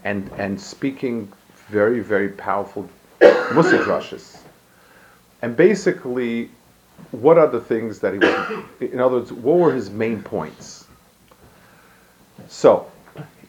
and 0.05 0.31
and 0.39 0.61
speaking 0.61 1.31
very 1.69 2.01
very 2.01 2.29
powerful 2.29 2.89
Musa 3.21 3.79
drushes, 3.79 4.39
and 5.43 5.57
basically, 5.57 6.51
what 7.11 7.39
are 7.39 7.49
the 7.49 7.61
things 7.61 7.99
that 8.01 8.13
he 8.13 8.19
was? 8.19 8.65
In 8.81 9.01
other 9.01 9.17
words, 9.17 9.33
what 9.33 9.59
were 9.59 9.73
his 9.73 9.91
main 9.91 10.23
points? 10.23 10.87
So 12.49 12.91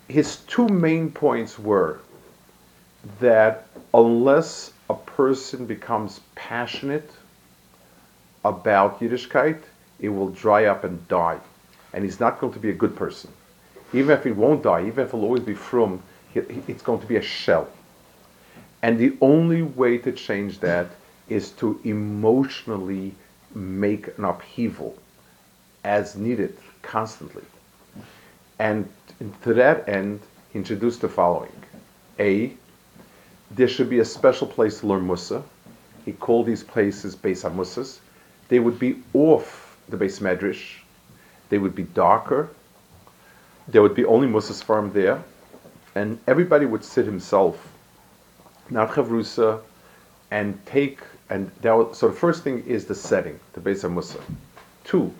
his 0.08 0.38
two 0.48 0.68
main 0.68 1.12
points 1.12 1.60
were 1.60 2.00
that 3.20 3.68
unless 3.94 4.74
a 4.90 4.96
person 4.96 5.66
becomes 5.66 6.22
passionate 6.36 7.12
about 8.44 9.00
Yiddishkeit, 9.00 9.62
it 10.00 10.10
will 10.10 10.30
dry 10.30 10.66
up 10.66 10.84
and 10.84 11.08
die. 11.08 11.40
And 11.94 12.04
he's 12.04 12.20
not 12.20 12.40
going 12.40 12.54
to 12.54 12.60
be 12.60 12.70
a 12.70 12.74
good 12.74 12.96
person. 12.96 13.32
Even 13.94 14.16
if 14.16 14.24
he 14.24 14.32
won't 14.32 14.64
die, 14.64 14.86
even 14.86 15.06
if 15.06 15.12
he'll 15.12 15.24
always 15.24 15.44
be 15.44 15.56
from, 15.56 16.02
it's 16.36 16.84
going 16.84 17.02
to 17.02 17.08
be 17.08 17.16
a 17.16 17.22
shell. 17.22 17.68
And 18.82 18.98
the 19.00 19.18
only 19.20 19.64
way 19.64 19.98
to 19.98 20.12
change 20.12 20.60
that 20.60 20.88
is 21.28 21.52
to 21.52 21.80
emotionally 21.84 23.14
make 23.54 24.18
an 24.18 24.26
upheaval 24.26 24.96
as 25.84 26.16
needed 26.16 26.56
constantly. 26.82 27.44
And 28.60 28.88
to 29.44 29.54
that 29.56 29.90
end, 29.90 30.22
he 30.52 30.60
introduced 30.60 31.02
the 31.02 31.10
following. 31.10 31.52
A, 32.20 32.54
there 33.52 33.68
should 33.68 33.90
be 33.90 34.00
a 34.00 34.06
special 34.06 34.48
place 34.48 34.80
to 34.82 34.88
learn 34.88 35.06
Musa. 35.08 35.44
He 36.06 36.14
called 36.14 36.46
these 36.46 36.64
places 36.64 37.16
Beis 37.16 37.50
HaMusas. 37.50 38.00
They 38.50 38.60
would 38.60 38.78
be 38.80 39.02
off 39.14 39.69
the 39.90 39.98
base 39.98 40.20
Medrash. 40.20 40.78
They 41.50 41.58
would 41.58 41.76
be 41.76 41.84
darker. 41.84 42.50
There 43.68 43.82
would 43.82 43.96
be 43.96 44.06
only 44.06 44.28
Musas 44.28 44.64
farm 44.64 44.92
there. 44.94 45.24
And 45.96 46.20
everybody 46.28 46.66
would 46.66 46.84
sit 46.84 47.06
himself, 47.06 47.68
not 48.70 48.90
Chavrusa, 48.90 49.62
and 50.32 50.64
take, 50.66 51.00
and 51.30 51.52
that 51.62 51.74
was, 51.74 51.98
so 51.98 52.08
the 52.08 52.14
first 52.14 52.44
thing 52.44 52.64
is 52.66 52.86
the 52.86 52.96
setting, 52.96 53.40
the 53.54 53.62
Beis 53.62 53.84
HaMusa. 53.84 54.22
Two, 54.84 55.14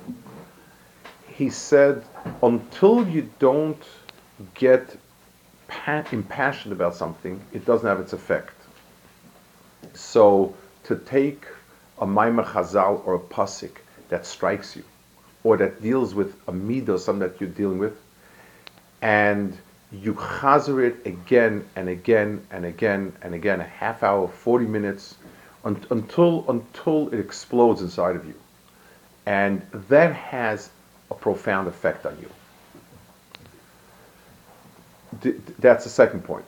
he 1.28 1.50
said, 1.50 2.04
until 2.44 3.08
you 3.08 3.30
don't 3.40 3.84
get 4.54 4.96
impassioned 6.12 6.72
about 6.72 6.96
something, 6.96 7.42
it 7.54 7.66
doesn't 7.66 7.88
have 7.88 8.00
its 8.00 8.14
effect. 8.14 8.54
So 9.94 10.54
to 10.84 10.96
take 10.96 11.46
a 12.00 12.06
Maimah 12.06 12.46
Chazal 12.46 13.06
or 13.06 13.16
a 13.16 13.20
Pasik 13.20 13.78
that 14.10 14.26
strikes 14.26 14.76
you, 14.76 14.84
or 15.44 15.58
that 15.58 15.82
deals 15.82 16.14
with 16.14 16.36
a 16.48 16.52
midah, 16.52 17.00
something 17.00 17.28
that 17.28 17.40
you're 17.40 17.50
dealing 17.50 17.80
with, 17.80 17.98
and 19.02 19.58
you 19.92 20.14
chazer 20.14 20.86
it 20.88 21.06
again 21.06 21.66
and 21.76 21.90
again 21.90 22.46
and 22.52 22.66
again 22.66 23.14
and 23.22 23.34
again, 23.34 23.60
a 23.60 23.64
half 23.64 24.04
hour, 24.04 24.28
40 24.28 24.66
minutes, 24.66 25.16
un- 25.66 25.84
until, 25.90 26.46
until 26.50 27.10
it 27.10 27.20
explodes 27.20 27.82
inside 27.82 28.16
of 28.16 28.26
you. 28.26 28.36
And 29.26 29.62
that 29.90 30.14
has 30.14 30.70
a 31.10 31.16
profound 31.16 31.68
effect 31.68 32.06
on 32.06 32.18
you. 32.22 32.30
that's 35.60 35.84
the 35.84 35.90
second 35.90 36.24
point. 36.24 36.46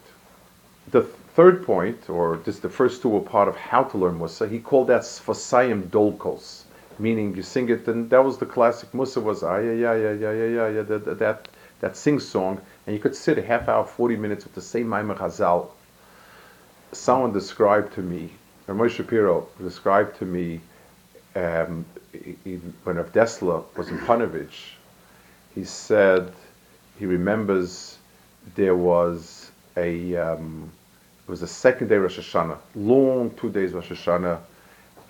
The 0.92 1.02
third 1.36 1.66
point, 1.66 2.10
or 2.10 2.38
just 2.46 2.62
the 2.62 2.70
first 2.70 3.02
two 3.02 3.10
were 3.10 3.22
part 3.22 3.48
of 3.48 3.56
how 3.56 3.84
to 3.84 3.98
learn 3.98 4.18
Musa, 4.18 4.48
he 4.48 4.60
called 4.60 4.88
that 4.88 5.02
Sfasayim 5.02 5.90
Dolkos, 5.90 6.64
meaning 7.02 7.36
you 7.36 7.44
sing 7.44 7.70
it, 7.70 7.88
and 7.88 8.10
that 8.10 8.24
was 8.24 8.38
the 8.38 8.46
classic 8.46 8.94
Musa 8.94 9.20
was, 9.20 9.44
ah, 9.44 9.58
yeah, 9.58 9.72
yeah, 9.72 9.96
yeah, 9.96 10.12
yeah, 10.12 10.32
yeah, 10.32 10.68
yeah, 10.68 10.82
that, 10.84 11.20
that, 11.20 11.48
that 11.80 11.98
sing 11.98 12.20
song, 12.20 12.62
and 12.86 12.96
you 12.96 13.02
could 13.02 13.16
sit 13.16 13.38
a 13.38 13.42
half 13.42 13.68
hour, 13.68 13.84
40 13.86 14.16
minutes 14.18 14.44
with 14.44 14.56
the 14.56 14.62
same 14.62 14.88
Maimah 14.88 15.18
Chazal. 15.18 15.70
Someone 16.92 17.34
described 17.34 17.94
to 17.94 18.02
me, 18.02 18.32
or 18.68 18.76
Moshe 18.76 18.92
Shapiro 18.92 19.48
described 19.60 20.18
to 20.20 20.26
me 20.26 20.62
um, 21.36 21.86
when 22.84 22.98
Rav 22.98 23.12
Dessler 23.14 23.64
was 23.78 23.90
in 23.90 23.98
Panovich, 24.00 24.74
he 25.56 25.64
said 25.64 26.32
he 27.00 27.06
remembers 27.06 27.98
there 28.56 28.76
was 28.76 29.52
a 29.78 30.16
um, 30.16 30.70
it 31.26 31.30
was 31.30 31.42
the 31.42 31.48
second 31.48 31.88
day 31.88 31.98
Rosh 31.98 32.20
Hashanah, 32.20 32.58
long 32.76 33.32
two 33.32 33.50
days 33.50 33.72
Rosh 33.74 33.92
Hashanah, 33.92 34.40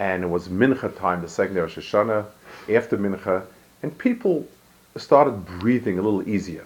and 0.01 0.23
it 0.23 0.27
was 0.27 0.47
Mincha 0.47 0.97
time, 0.97 1.21
the 1.21 1.29
second 1.29 1.53
day 1.53 1.61
Rosh 1.61 1.77
Hashanah, 1.77 2.25
after 2.73 2.97
Mincha, 2.97 3.45
and 3.83 3.95
people 3.95 4.47
started 4.97 5.45
breathing 5.59 5.99
a 5.99 6.01
little 6.01 6.27
easier. 6.27 6.65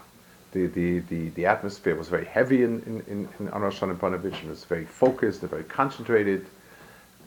The, 0.54 0.68
the, 0.68 1.00
the, 1.00 1.30
the 1.32 1.46
atmosphere 1.46 1.96
was 1.96 2.08
very 2.08 2.24
heavy 2.24 2.64
in, 2.64 2.82
in, 2.84 3.04
in, 3.12 3.30
in 3.38 3.62
Rosh 3.62 3.82
Hashanah 3.82 3.98
Panovich, 3.98 4.40
and 4.40 4.46
it 4.46 4.50
was 4.52 4.64
very 4.64 4.86
focused 4.86 5.42
and 5.42 5.50
very 5.50 5.66
concentrated. 5.66 6.46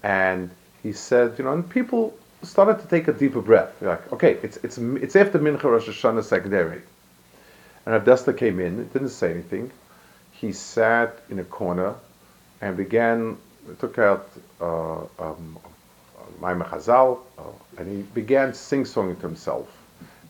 And 0.02 0.48
he 0.82 0.92
said, 0.92 1.34
you 1.36 1.44
know, 1.44 1.52
and 1.52 1.68
people 1.68 2.16
started 2.42 2.80
to 2.80 2.88
take 2.88 3.06
a 3.08 3.12
deeper 3.12 3.42
breath. 3.42 3.70
like, 3.82 4.10
okay, 4.10 4.38
it's, 4.42 4.56
it's, 4.64 4.78
it's 4.78 5.14
after 5.14 5.38
Mincha 5.38 5.64
Rosh 5.64 5.90
Hashanah 5.90 6.24
secondary. 6.24 6.80
And 7.84 7.92
Rav 7.92 8.04
Dessler 8.06 8.34
came 8.34 8.60
in, 8.60 8.88
didn't 8.94 9.10
say 9.10 9.30
anything. 9.30 9.70
He 10.32 10.52
sat 10.52 11.18
in 11.28 11.38
a 11.38 11.44
corner 11.44 11.96
and 12.62 12.78
began, 12.78 13.36
took 13.78 13.98
out 13.98 14.30
uh, 14.58 15.00
um, 15.18 15.58
Maimah 16.40 16.68
Chazal, 16.68 17.18
uh, 17.38 17.42
and 17.78 17.88
he 17.88 18.02
began 18.14 18.52
sing-songing 18.54 19.16
to 19.16 19.26
himself. 19.26 19.68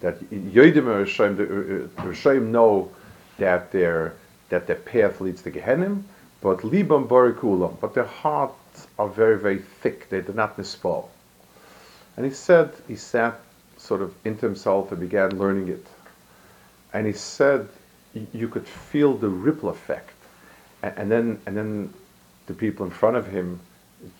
That 0.01 0.21
Yodim 0.31 0.85
Rishayim, 0.85 1.37
the 1.37 2.03
Rishayim 2.03 2.47
know 2.49 2.91
that 3.39 3.73
their, 3.73 4.15
that 4.49 4.67
their 4.67 4.77
path 4.77 5.21
leads 5.21 5.43
to 5.43 5.51
Gehenim, 5.51 6.03
but 6.41 6.59
Libam 6.59 7.09
Barikulam, 7.09 7.81
but 7.81 7.95
their 7.95 8.05
hearts 8.05 8.87
are 8.99 9.09
very, 9.09 9.39
very 9.39 9.59
thick. 9.59 10.09
They 10.09 10.21
do 10.21 10.33
not 10.33 10.57
misfall. 10.57 11.11
And 12.17 12.25
he 12.25 12.33
said, 12.33 12.73
he 12.87 12.97
sat 12.97 13.41
sort 13.77 14.03
of 14.03 14.15
into 14.25 14.47
himself 14.47 14.93
and 14.93 15.01
began 15.01 15.39
learning 15.39 15.69
it. 15.69 15.87
And 16.93 17.07
he 17.07 17.13
said, 17.13 17.69
you 18.33 18.49
could 18.49 18.67
feel 18.67 19.15
the 19.15 19.29
ripple 19.29 19.69
effect. 19.69 20.15
And 20.83 21.11
then, 21.11 21.41
and 21.47 21.57
then 21.57 21.93
the 22.47 22.55
people 22.55 22.87
in 22.87 22.91
front 22.91 23.17
of 23.17 23.27
him 23.27 23.61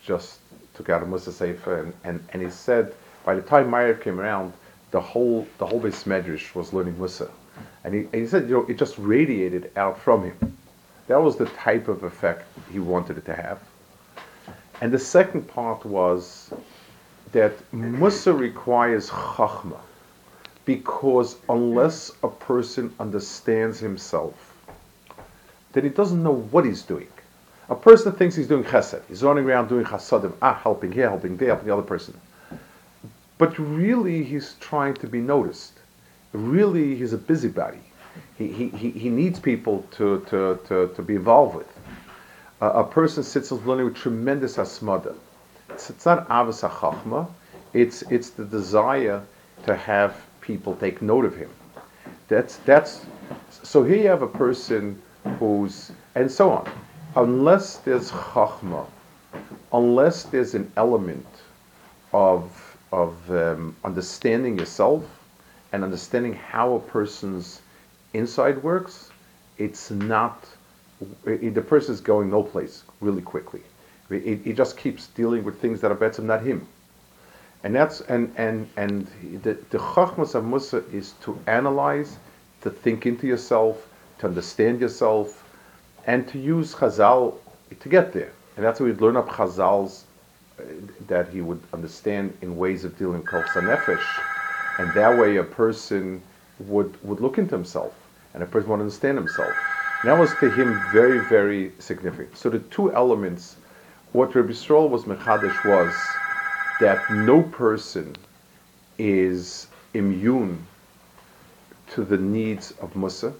just 0.03 0.39
took 0.79 0.87
out 0.87 1.03
a 1.03 1.05
Musa 1.05 1.33
Sefer, 1.33 1.81
and, 1.81 1.93
and, 2.05 2.25
and 2.31 2.41
he 2.41 2.49
said, 2.49 2.93
by 3.25 3.35
the 3.35 3.41
time 3.41 3.69
Meir 3.69 3.95
came 3.95 4.17
around, 4.17 4.53
the 4.91 5.01
whole 5.01 5.45
the 5.57 5.65
whole 5.65 5.81
Beis 5.81 6.05
Medrash 6.05 6.55
was 6.55 6.71
learning 6.71 6.97
Musa, 6.97 7.29
and 7.83 7.93
he, 7.93 7.99
and 7.99 8.15
he 8.15 8.25
said, 8.25 8.43
you 8.47 8.55
know, 8.55 8.65
it 8.69 8.77
just 8.77 8.95
radiated 8.97 9.71
out 9.75 9.99
from 9.99 10.23
him. 10.23 10.57
That 11.07 11.21
was 11.21 11.35
the 11.35 11.47
type 11.47 11.89
of 11.89 12.03
effect 12.03 12.47
he 12.71 12.79
wanted 12.79 13.17
it 13.17 13.25
to 13.25 13.35
have. 13.35 13.59
And 14.79 14.89
the 14.89 14.99
second 14.99 15.49
part 15.49 15.83
was 15.85 16.53
that 17.33 17.51
Musa 17.73 18.31
requires 18.31 19.09
chachma, 19.09 19.81
because 20.63 21.35
unless 21.49 22.09
a 22.23 22.29
person 22.29 22.95
understands 23.01 23.79
himself, 23.79 24.55
then 25.73 25.83
he 25.83 25.89
doesn't 25.89 26.23
know 26.23 26.35
what 26.51 26.63
he's 26.63 26.83
doing. 26.83 27.09
A 27.69 27.75
person 27.75 28.11
thinks 28.11 28.35
he's 28.35 28.47
doing 28.47 28.63
chesed. 28.63 29.01
He's 29.07 29.23
running 29.23 29.45
around 29.45 29.67
doing 29.67 29.85
chasadim, 29.85 30.33
ah, 30.41 30.55
helping 30.55 30.91
here, 30.91 31.09
helping 31.09 31.37
there, 31.37 31.49
helping 31.49 31.67
the 31.67 31.73
other 31.73 31.83
person. 31.83 32.19
But 33.37 33.57
really, 33.57 34.23
he's 34.23 34.55
trying 34.59 34.95
to 34.95 35.07
be 35.07 35.19
noticed. 35.19 35.73
Really, 36.33 36.95
he's 36.95 37.13
a 37.13 37.17
busybody. 37.17 37.79
He, 38.37 38.47
he, 38.47 38.89
he, 38.91 39.09
needs 39.09 39.39
people 39.39 39.85
to, 39.91 40.25
to, 40.29 40.59
to, 40.67 40.91
to 40.95 41.01
be 41.01 41.15
involved 41.15 41.55
with. 41.55 41.67
Uh, 42.61 42.71
a 42.73 42.83
person 42.83 43.23
sits 43.23 43.51
learning 43.51 43.85
with 43.85 43.95
tremendous 43.95 44.57
asmada 44.57 45.15
it's, 45.79 45.89
it's 45.89 46.05
not 46.05 46.27
avos 46.27 46.67
chachma. 46.67 47.27
It's 47.73 48.01
it's 48.03 48.31
the 48.31 48.45
desire 48.45 49.21
to 49.65 49.75
have 49.75 50.15
people 50.41 50.75
take 50.75 51.01
note 51.01 51.25
of 51.25 51.35
him. 51.35 51.49
That's 52.27 52.57
that's 52.57 53.05
so 53.63 53.83
here 53.83 53.97
you 53.97 54.07
have 54.07 54.21
a 54.21 54.27
person 54.27 55.01
who's 55.37 55.91
and 56.15 56.31
so 56.31 56.51
on. 56.51 56.69
Unless 57.15 57.77
there's 57.77 58.11
chachma, 58.11 58.85
unless 59.73 60.23
there's 60.23 60.53
an 60.53 60.71
element 60.77 61.25
of 62.13 62.77
of 62.91 63.29
um, 63.31 63.75
understanding 63.83 64.57
yourself 64.57 65.03
and 65.73 65.83
understanding 65.83 66.33
how 66.33 66.75
a 66.75 66.79
person's 66.79 67.61
inside 68.13 68.61
works, 68.61 69.11
it's 69.57 69.89
not 69.89 70.45
it, 71.25 71.55
the 71.55 71.61
person 71.61 71.93
is 71.93 72.01
going 72.01 72.29
no 72.29 72.43
place 72.43 72.83
really 73.01 73.21
quickly. 73.23 73.61
He 74.09 74.53
just 74.53 74.77
keeps 74.77 75.07
dealing 75.07 75.43
with 75.43 75.59
things 75.59 75.81
that 75.81 75.91
are 75.91 75.95
better, 75.95 76.21
not 76.21 76.43
him. 76.43 76.67
And 77.63 77.75
that's 77.75 78.01
and 78.01 78.31
and 78.37 78.69
and 78.77 79.07
the 79.43 79.57
the 79.71 79.79
chachmas 79.79 80.35
of 80.35 80.45
Musa 80.45 80.83
is 80.91 81.13
to 81.21 81.37
analyze, 81.47 82.17
to 82.61 82.69
think 82.69 83.07
into 83.07 83.25
yourself, 83.25 83.87
to 84.19 84.27
understand 84.27 84.79
yourself, 84.79 85.43
and 86.05 86.27
to 86.29 86.39
use 86.39 86.73
Chazal 86.75 87.35
to 87.79 87.89
get 87.89 88.13
there. 88.13 88.31
And 88.55 88.65
that's 88.65 88.79
how 88.79 88.85
we'd 88.85 89.01
learn 89.01 89.17
up 89.17 89.29
Chazal's 89.29 90.05
uh, 90.59 90.63
that 91.07 91.29
he 91.29 91.41
would 91.41 91.61
understand 91.73 92.37
in 92.41 92.57
ways 92.57 92.83
of 92.83 92.97
dealing 92.97 93.21
with 93.21 93.29
nefesh, 93.31 94.03
and 94.79 94.93
that 94.93 95.17
way 95.17 95.37
a 95.37 95.43
person 95.43 96.21
would 96.59 97.01
would 97.03 97.21
look 97.21 97.37
into 97.37 97.55
himself, 97.55 97.93
and 98.33 98.43
a 98.43 98.45
person 98.45 98.69
would 98.69 98.79
understand 98.81 99.17
himself. 99.17 99.53
And 100.01 100.11
that 100.11 100.17
was 100.17 100.35
to 100.35 100.49
him 100.49 100.81
very 100.91 101.19
very 101.29 101.71
significant. 101.79 102.37
So 102.37 102.49
the 102.49 102.59
two 102.59 102.93
elements, 102.93 103.55
what 104.11 104.35
Rabbi 104.35 104.53
Stroll 104.53 104.89
was 104.89 105.05
mechadish 105.05 105.63
was 105.65 105.93
that 106.81 106.99
no 107.11 107.43
person 107.43 108.15
is 108.97 109.67
immune 109.93 110.65
to 111.91 112.03
the 112.03 112.17
needs 112.17 112.71
of 112.81 112.95
Musa, 112.95 113.33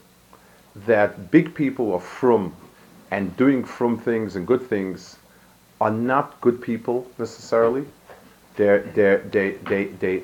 that 0.75 1.31
big 1.31 1.53
people 1.53 1.93
are 1.93 1.99
from 1.99 2.55
and 3.11 3.35
doing 3.37 3.63
from 3.63 3.97
things 3.97 4.35
and 4.35 4.45
good 4.45 4.61
things 4.61 5.17
are 5.81 5.91
not 5.91 6.39
good 6.41 6.61
people 6.61 7.07
necessarily. 7.17 7.85
They're, 8.55 8.81
they're, 8.81 9.19
they, 9.19 9.51
they, 9.51 9.85
they, 9.85 10.23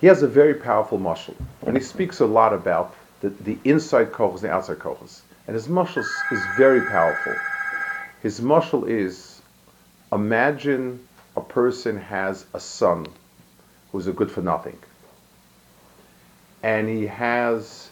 he 0.00 0.06
has 0.06 0.22
a 0.22 0.28
very 0.28 0.54
powerful 0.54 0.98
muscle, 0.98 1.34
and 1.66 1.76
he 1.76 1.82
speaks 1.82 2.20
a 2.20 2.26
lot 2.26 2.52
about 2.52 2.94
the, 3.20 3.30
the 3.30 3.58
inside 3.64 4.12
kochos 4.12 4.34
and 4.34 4.42
the 4.42 4.52
outside 4.52 4.78
kochos. 4.78 5.22
And 5.46 5.54
his 5.54 5.68
muscle 5.68 6.02
is 6.02 6.42
very 6.56 6.82
powerful. 6.82 7.34
His 8.22 8.40
muscle 8.40 8.84
is 8.84 9.40
imagine 10.12 11.06
a 11.36 11.40
person 11.40 11.98
has 11.98 12.46
a 12.54 12.60
son 12.60 13.06
who's 13.90 14.06
a 14.06 14.12
good 14.12 14.30
for 14.30 14.42
nothing, 14.42 14.78
and 16.62 16.88
he 16.88 17.06
has 17.06 17.88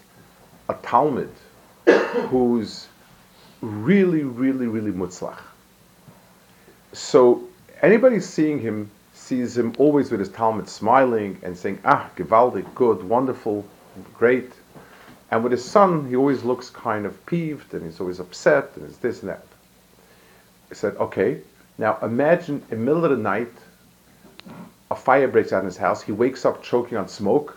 a 0.68 0.74
Talmud 0.74 1.30
who's 1.86 2.88
really, 3.60 4.22
really, 4.22 4.66
really 4.66 4.92
mutzlach. 4.92 5.38
So 6.92 7.44
anybody 7.80 8.20
seeing 8.20 8.58
him 8.58 8.90
sees 9.14 9.56
him 9.56 9.72
always 9.78 10.10
with 10.10 10.20
his 10.20 10.28
Talmud 10.28 10.68
smiling 10.68 11.38
and 11.42 11.56
saying, 11.56 11.78
ah, 11.84 12.10
gewaldig, 12.16 12.66
good, 12.74 13.02
wonderful, 13.02 13.64
great. 14.14 14.52
And 15.30 15.42
with 15.42 15.52
his 15.52 15.64
son, 15.64 16.08
he 16.08 16.16
always 16.16 16.44
looks 16.44 16.68
kind 16.68 17.06
of 17.06 17.24
peeved 17.24 17.72
and 17.72 17.84
he's 17.84 18.00
always 18.00 18.20
upset 18.20 18.70
and 18.76 18.84
it's 18.84 18.98
this 18.98 19.20
and 19.20 19.30
that. 19.30 19.46
I 20.70 20.74
said, 20.74 20.96
okay, 20.96 21.40
now 21.78 21.98
imagine 22.02 22.62
in 22.70 22.78
the 22.80 22.84
middle 22.84 23.04
of 23.04 23.10
the 23.10 23.16
night, 23.16 23.52
a 24.90 24.94
fire 24.94 25.28
breaks 25.28 25.52
out 25.52 25.60
in 25.60 25.66
his 25.66 25.78
house. 25.78 26.02
He 26.02 26.12
wakes 26.12 26.44
up 26.44 26.62
choking 26.62 26.98
on 26.98 27.08
smoke. 27.08 27.56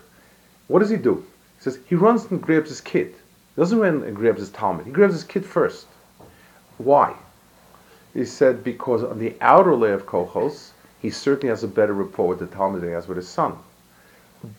What 0.68 0.78
does 0.78 0.88
he 0.88 0.96
do? 0.96 1.26
He 1.58 1.62
says 1.64 1.78
he 1.86 1.94
runs 1.94 2.24
and 2.30 2.40
grabs 2.40 2.70
his 2.70 2.80
kid. 2.80 3.14
Doesn't 3.56 3.78
run 3.78 4.02
and 4.02 4.14
grabs 4.14 4.40
his 4.40 4.50
Talmud. 4.50 4.86
He 4.86 4.92
grabs 4.92 5.14
his 5.14 5.24
kid 5.24 5.44
first. 5.44 5.86
Why? 6.76 7.16
He 8.12 8.26
said 8.26 8.62
because 8.62 9.02
on 9.02 9.18
the 9.18 9.34
outer 9.40 9.74
layer 9.74 9.94
of 9.94 10.06
Kochos, 10.06 10.72
he 11.00 11.10
certainly 11.10 11.48
has 11.48 11.64
a 11.64 11.68
better 11.68 11.94
rapport 11.94 12.28
with 12.28 12.38
the 12.38 12.46
Talmud 12.46 12.82
than 12.82 12.90
he 12.90 12.94
has 12.94 13.08
with 13.08 13.16
his 13.16 13.28
son. 13.28 13.56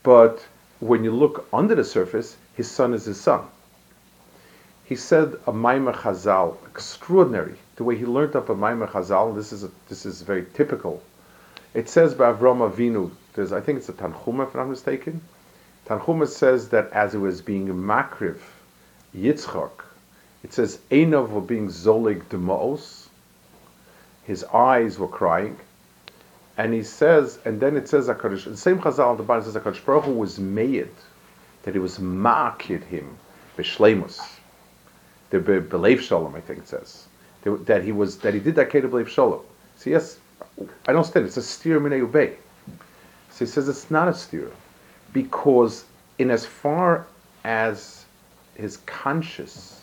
But 0.01 0.45
when 0.79 1.03
you 1.03 1.11
look 1.11 1.47
under 1.53 1.75
the 1.75 1.83
surface, 1.83 2.37
his 2.55 2.69
son 2.69 2.93
is 2.93 3.05
his 3.05 3.19
son. 3.19 3.41
He 4.83 4.95
said 4.95 5.35
a 5.45 5.51
Maimar 5.51 5.93
Chazal, 5.93 6.55
extraordinary, 6.65 7.57
the 7.75 7.83
way 7.83 7.97
he 7.97 8.05
learned 8.05 8.35
up 8.35 8.49
a 8.49 8.55
Maimar 8.55 8.87
Chazal, 8.89 9.35
this 9.35 9.51
is, 9.51 9.63
a, 9.63 9.69
this 9.89 10.05
is 10.05 10.21
very 10.21 10.45
typical. 10.53 11.03
It 11.73 11.89
says 11.89 12.15
by 12.15 12.31
Avram 12.31 12.67
Avinu, 12.67 13.11
there's, 13.33 13.51
I 13.51 13.61
think 13.61 13.77
it's 13.77 13.89
a 13.89 13.93
Tanchuma 13.93 14.47
if 14.47 14.55
I'm 14.55 14.61
not 14.61 14.69
mistaken. 14.69 15.21
Tanchuma 15.85 16.27
says 16.27 16.69
that 16.69 16.91
as 16.93 17.13
it 17.13 17.19
was 17.19 17.41
being 17.41 17.67
Makriv, 17.67 18.39
Yitzchak, 19.15 19.71
it 20.43 20.53
says 20.53 20.79
Einav 20.91 21.29
were 21.29 21.41
being 21.41 21.67
Zolig 21.67 22.27
Demos, 22.29 23.09
his 24.23 24.43
eyes 24.45 24.99
were 24.99 25.07
crying, 25.07 25.57
and 26.57 26.73
he 26.73 26.83
says, 26.83 27.39
and 27.45 27.59
then 27.59 27.77
it 27.77 27.87
says. 27.87 28.07
The 28.07 28.57
same 28.57 28.79
Chazal 28.79 29.09
on 29.09 29.17
the 29.17 29.23
bottom 29.23 29.43
says 29.43 29.55
Hakadosh 29.55 29.85
Baruch 29.85 30.07
was 30.07 30.39
made 30.39 30.89
that 31.63 31.73
he 31.75 31.79
was 31.79 31.99
makid 31.99 32.83
him 32.85 33.17
b'shleimus, 33.57 34.19
the 35.29 35.39
belev 35.39 35.99
shalom. 35.99 36.35
I 36.35 36.41
think 36.41 36.59
it 36.59 36.67
says 36.67 37.07
that 37.43 37.83
he 37.83 37.91
was 37.91 38.17
that 38.19 38.33
he 38.33 38.39
did 38.39 38.55
that 38.55 38.69
keder 38.69 38.89
belev 38.89 39.07
shalom. 39.07 39.41
So 39.75 39.89
yes, 39.89 40.17
I 40.59 40.63
don't 40.87 40.97
understand. 40.97 41.25
It's 41.27 41.37
a 41.37 41.43
steer 41.43 41.79
minay 41.79 42.05
ubay. 42.05 42.35
So 43.29 43.45
he 43.45 43.45
says 43.45 43.69
it's 43.69 43.91
not 43.91 44.07
a 44.07 44.13
steer 44.13 44.51
because 45.13 45.85
in 46.17 46.31
as 46.31 46.45
far 46.45 47.05
as 47.43 48.05
his 48.57 48.77
conscious, 48.85 49.81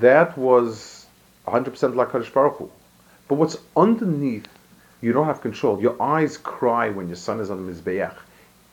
that 0.00 0.36
was 0.36 1.06
100% 1.46 1.94
like 1.94 2.08
Hakadosh 2.08 2.32
Baruch 2.32 2.56
Hu. 2.56 2.70
But 3.28 3.36
what's 3.36 3.56
underneath 3.76 4.48
you 5.00 5.12
don't 5.12 5.26
have 5.26 5.40
control. 5.40 5.80
Your 5.80 6.00
eyes 6.02 6.36
cry 6.36 6.90
when 6.90 7.06
your 7.06 7.16
son 7.16 7.40
is 7.40 7.50
on 7.50 7.64
the 7.64 7.72
Mizbeach, 7.72 8.14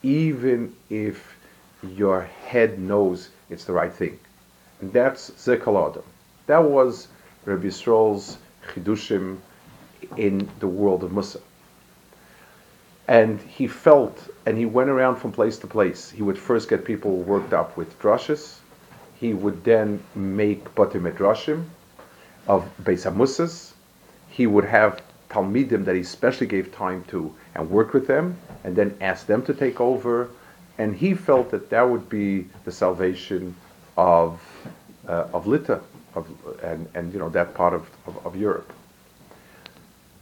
even 0.02 0.74
if 0.90 1.36
your 1.82 2.22
head 2.22 2.78
knows 2.78 3.28
it's 3.48 3.64
the 3.64 3.72
right 3.72 3.92
thing. 3.92 4.18
And 4.80 4.92
that's 4.92 5.30
Zekal 5.30 6.02
That 6.46 6.64
was 6.64 7.08
Rabbi 7.44 7.68
Yisrael's 7.68 8.38
Chidushim 8.68 9.38
in 10.16 10.48
the 10.58 10.66
world 10.66 11.04
of 11.04 11.12
Musa. 11.12 11.40
And 13.08 13.40
he 13.40 13.68
felt, 13.68 14.20
and 14.44 14.58
he 14.58 14.66
went 14.66 14.90
around 14.90 15.16
from 15.16 15.30
place 15.30 15.58
to 15.58 15.68
place. 15.68 16.10
He 16.10 16.22
would 16.22 16.38
first 16.38 16.68
get 16.68 16.84
people 16.84 17.18
worked 17.18 17.52
up 17.52 17.76
with 17.76 17.96
drushes. 18.00 18.58
He 19.18 19.32
would 19.32 19.64
then 19.64 20.02
make 20.14 20.74
Batim 20.74 21.02
Midrashim 21.02 21.64
of 22.46 22.68
Beis 22.82 23.10
Musas. 23.14 23.72
He 24.28 24.46
would 24.46 24.64
have 24.64 25.00
Talmidim 25.30 25.84
that 25.84 25.94
he 25.94 26.02
especially 26.02 26.46
gave 26.46 26.72
time 26.72 27.04
to 27.08 27.34
and 27.54 27.70
worked 27.70 27.94
with 27.94 28.06
them, 28.06 28.36
and 28.64 28.76
then 28.76 28.96
asked 29.00 29.26
them 29.26 29.42
to 29.44 29.54
take 29.54 29.80
over. 29.80 30.28
And 30.78 30.94
he 30.94 31.14
felt 31.14 31.50
that 31.50 31.70
that 31.70 31.82
would 31.82 32.08
be 32.08 32.46
the 32.64 32.72
salvation 32.72 33.54
of 33.96 34.40
uh, 35.08 35.28
of 35.32 35.46
Lita, 35.46 35.80
of, 36.14 36.28
and 36.62 36.86
and 36.94 37.12
you 37.12 37.18
know 37.18 37.30
that 37.30 37.54
part 37.54 37.72
of, 37.74 37.88
of, 38.06 38.26
of 38.26 38.36
Europe. 38.36 38.72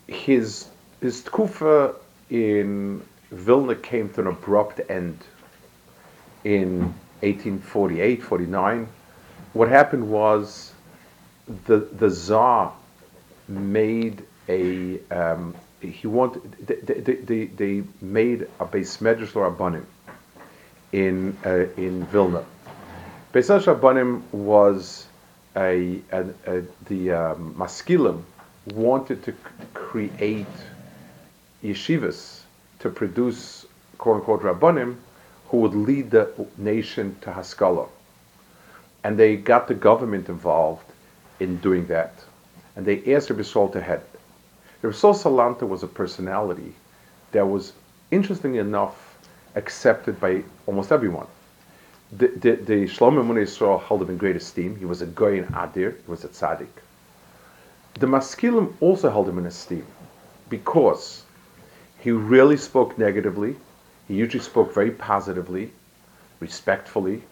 His 0.07 0.68
his 1.00 1.22
tkufa 1.22 1.96
in 2.30 3.02
Vilna 3.30 3.74
came 3.74 4.09
to 4.11 4.20
an 4.20 4.26
abrupt 4.28 4.80
end 4.88 5.18
in 6.44 6.94
1848, 7.20 8.22
49. 8.22 8.88
What 9.53 9.68
happened 9.68 10.11
was 10.11 10.72
the 11.66 11.79
the 11.79 12.11
Tsar 12.11 12.72
made 13.48 14.24
a 14.48 15.00
um, 15.11 15.55
he 15.81 16.07
wanted 16.07 16.42
they, 16.66 16.77
they, 16.77 17.14
they, 17.14 17.44
they 17.46 17.85
made 18.00 18.42
a 18.61 18.66
Beis 18.66 18.98
Medrash 18.98 19.33
Rabbanim 19.33 19.85
in 20.92 21.37
uh, 21.44 21.66
in 21.77 22.05
Vilna. 22.07 22.44
Beis 23.33 23.48
Medrash 23.50 23.74
Rabbanim 23.74 24.22
was 24.33 25.07
a, 25.57 26.00
a, 26.12 26.24
a 26.46 26.62
the 26.87 27.12
um, 27.12 27.55
Maskilim 27.59 28.22
wanted 28.66 29.22
to 29.24 29.33
c- 29.33 29.38
create 29.74 30.46
yeshivas 31.62 32.40
to 32.81 32.90
produce 32.90 33.66
quote 33.98 34.16
unquote 34.16 34.42
Rabbanim 34.42 34.96
who 35.54 35.60
would 35.60 35.74
lead 35.76 36.10
the 36.10 36.28
nation 36.58 37.16
to 37.20 37.32
Haskalah. 37.32 37.86
And 39.04 39.16
they 39.16 39.36
got 39.36 39.68
the 39.68 39.74
government 39.74 40.28
involved 40.28 40.84
in 41.38 41.58
doing 41.58 41.86
that. 41.86 42.12
And 42.74 42.84
they 42.84 43.14
asked 43.14 43.30
Rabbi 43.30 43.42
Saul 43.42 43.68
to 43.68 43.80
head 43.80 44.02
Rasul 44.82 45.14
Salanta 45.14 45.62
was 45.62 45.84
a 45.84 45.86
personality 45.86 46.74
that 47.30 47.46
was, 47.46 47.72
interestingly 48.10 48.58
enough, 48.58 49.16
accepted 49.54 50.18
by 50.18 50.42
almost 50.66 50.90
everyone. 50.90 51.28
The, 52.10 52.26
the, 52.26 52.52
the 52.70 52.80
Shlomo 52.88 53.22
Yisrael 53.22 53.80
held 53.80 54.02
him 54.02 54.10
in 54.10 54.16
great 54.16 54.34
esteem. 54.34 54.74
He 54.76 54.84
was 54.84 55.02
a 55.02 55.06
Goyin 55.06 55.46
Adir, 55.52 55.92
he 56.04 56.10
was 56.10 56.24
a 56.24 56.28
tzaddik. 56.28 56.74
The 58.00 58.06
Maskilim 58.06 58.74
also 58.80 59.08
held 59.08 59.28
him 59.28 59.38
in 59.38 59.46
esteem 59.46 59.86
because 60.48 61.22
he 62.00 62.10
really 62.10 62.56
spoke 62.56 62.98
negatively. 62.98 63.54
He 64.08 64.14
usually 64.14 64.42
spoke 64.42 64.74
very 64.74 64.90
positively, 64.90 65.72
respectfully. 66.40 67.22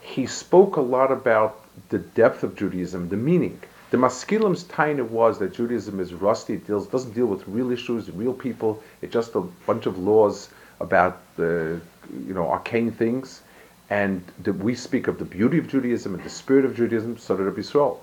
He 0.00 0.26
spoke 0.26 0.76
a 0.76 0.80
lot 0.80 1.12
about 1.12 1.60
the 1.90 1.98
depth 1.98 2.42
of 2.42 2.56
Judaism, 2.56 3.08
the 3.08 3.16
meaning. 3.16 3.60
The 3.90 3.98
Maskilim's 3.98 4.64
taina 4.64 5.06
was 5.06 5.38
that 5.38 5.52
Judaism 5.52 6.00
is 6.00 6.14
rusty. 6.14 6.54
It 6.54 6.66
deals, 6.66 6.86
doesn't 6.86 7.12
deal 7.12 7.26
with 7.26 7.46
real 7.46 7.70
issues, 7.70 8.10
real 8.10 8.32
people. 8.32 8.82
It's 9.02 9.12
just 9.12 9.34
a 9.34 9.42
bunch 9.66 9.84
of 9.84 9.98
laws 9.98 10.48
about 10.80 11.20
the, 11.36 11.80
you 12.26 12.32
know, 12.32 12.48
arcane 12.48 12.90
things. 12.90 13.42
And 13.90 14.24
the, 14.42 14.54
we 14.54 14.74
speak 14.74 15.08
of 15.08 15.18
the 15.18 15.26
beauty 15.26 15.58
of 15.58 15.68
Judaism 15.68 16.14
and 16.14 16.24
the 16.24 16.30
spirit 16.30 16.64
of 16.64 16.74
Judaism, 16.74 17.18
so 17.18 17.36
did 17.36 17.44
Rabbi 17.44 17.60
Yisrael. 17.60 17.98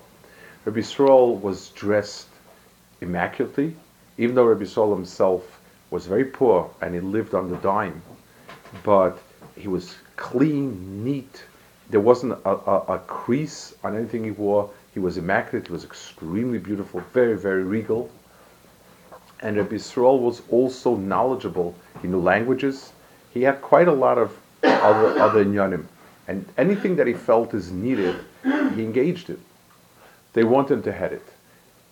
Rabbi 0.64 0.78
Yisrael 0.78 1.40
was 1.40 1.70
dressed 1.70 2.28
immaculately, 3.00 3.74
even 4.16 4.36
though 4.36 4.44
Rabbi 4.44 4.62
Yisrael 4.62 4.94
himself 4.94 5.59
was 5.90 6.06
very 6.06 6.24
poor 6.24 6.70
and 6.80 6.94
he 6.94 7.00
lived 7.00 7.34
on 7.34 7.50
the 7.50 7.56
dime, 7.58 8.02
but 8.82 9.18
he 9.56 9.68
was 9.68 9.96
clean, 10.16 11.04
neat. 11.04 11.44
There 11.90 12.00
wasn't 12.00 12.32
a, 12.44 12.50
a, 12.50 12.94
a 12.94 12.98
crease 13.00 13.74
on 13.82 13.96
anything 13.96 14.24
he 14.24 14.30
wore. 14.30 14.70
He 14.94 15.00
was 15.00 15.16
immaculate. 15.16 15.66
He 15.66 15.72
was 15.72 15.84
extremely 15.84 16.58
beautiful, 16.58 17.00
very, 17.12 17.36
very 17.36 17.64
regal. 17.64 18.10
And 19.40 19.56
Rabbi 19.56 19.76
Yisrael 19.76 20.20
was 20.20 20.42
also 20.50 20.96
knowledgeable. 20.96 21.74
He 22.02 22.08
knew 22.08 22.20
languages. 22.20 22.92
He 23.32 23.42
had 23.42 23.60
quite 23.62 23.88
a 23.88 23.92
lot 23.92 24.18
of 24.18 24.36
other 24.62 25.18
other 25.18 25.44
inyanim. 25.44 25.86
And 26.28 26.44
anything 26.58 26.96
that 26.96 27.06
he 27.06 27.14
felt 27.14 27.54
is 27.54 27.72
needed, 27.72 28.16
he 28.44 28.84
engaged 28.84 29.30
in. 29.30 29.40
They 30.32 30.44
wanted 30.44 30.74
him 30.74 30.82
to 30.84 30.92
head 30.92 31.12
it. 31.12 31.26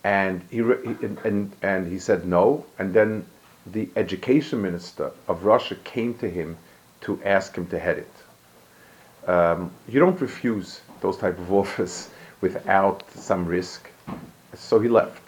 And 0.03 0.41
he, 0.49 0.59
and, 0.59 1.51
and 1.61 1.91
he 1.91 1.99
said 1.99 2.25
no. 2.25 2.65
And 2.77 2.93
then 2.93 3.25
the 3.67 3.89
education 3.95 4.61
minister 4.61 5.11
of 5.27 5.45
Russia 5.45 5.75
came 5.83 6.13
to 6.15 6.29
him 6.29 6.57
to 7.01 7.21
ask 7.23 7.55
him 7.55 7.67
to 7.67 7.79
head 7.79 7.97
it. 7.97 9.29
Um, 9.29 9.71
you 9.87 9.99
don't 9.99 10.19
refuse 10.19 10.81
those 11.01 11.17
type 11.17 11.37
of 11.37 11.51
offers 11.61 12.09
without 12.41 13.09
some 13.11 13.45
risk. 13.45 13.89
So 14.55 14.79
he 14.79 14.89
left. 14.89 15.21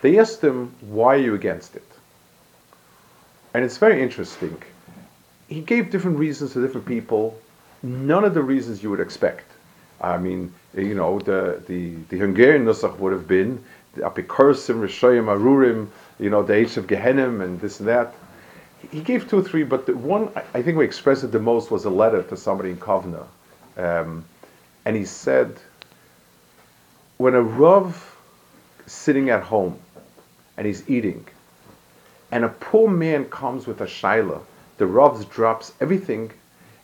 They 0.00 0.18
asked 0.18 0.42
him, 0.42 0.74
why 0.80 1.14
are 1.14 1.18
you 1.18 1.34
against 1.34 1.76
it? 1.76 1.86
And 3.54 3.64
it's 3.64 3.78
very 3.78 4.02
interesting. 4.02 4.60
He 5.48 5.60
gave 5.60 5.90
different 5.90 6.18
reasons 6.18 6.54
to 6.54 6.62
different 6.62 6.86
people, 6.86 7.38
none 7.82 8.24
of 8.24 8.34
the 8.34 8.42
reasons 8.42 8.82
you 8.82 8.90
would 8.90 9.00
expect. 9.00 9.44
I 10.00 10.18
mean, 10.18 10.52
you 10.74 10.94
know, 10.94 11.20
the, 11.20 11.62
the, 11.68 11.94
the 12.08 12.18
Hungarian 12.18 12.64
Nusach 12.64 12.98
would 12.98 13.12
have 13.12 13.28
been 13.28 13.62
the 13.94 14.02
Apikursim, 14.02 14.80
Rishayim, 14.80 15.26
Arurim, 15.26 15.88
you 16.22 16.30
know, 16.30 16.44
the 16.44 16.54
age 16.54 16.76
of 16.76 16.86
Gehenim 16.86 17.42
and 17.42 17.60
this 17.60 17.80
and 17.80 17.88
that. 17.88 18.14
He 18.92 19.00
gave 19.00 19.28
two 19.28 19.38
or 19.38 19.42
three, 19.42 19.64
but 19.64 19.86
the 19.86 19.96
one 19.96 20.30
I 20.54 20.62
think 20.62 20.78
we 20.78 20.84
expressed 20.84 21.24
it 21.24 21.32
the 21.32 21.40
most 21.40 21.70
was 21.70 21.84
a 21.84 21.90
letter 21.90 22.22
to 22.22 22.36
somebody 22.36 22.70
in 22.70 22.76
Kovna. 22.76 23.26
Um, 23.76 24.24
and 24.84 24.96
he 24.96 25.04
said, 25.04 25.58
when 27.18 27.34
a 27.34 27.42
Rav 27.42 28.16
sitting 28.86 29.30
at 29.30 29.42
home 29.42 29.78
and 30.56 30.66
he's 30.66 30.88
eating, 30.88 31.26
and 32.30 32.44
a 32.44 32.48
poor 32.48 32.88
man 32.88 33.24
comes 33.26 33.66
with 33.66 33.80
a 33.80 33.86
shaila, 33.86 34.40
the 34.78 34.86
Rav 34.86 35.28
drops 35.28 35.72
everything 35.80 36.30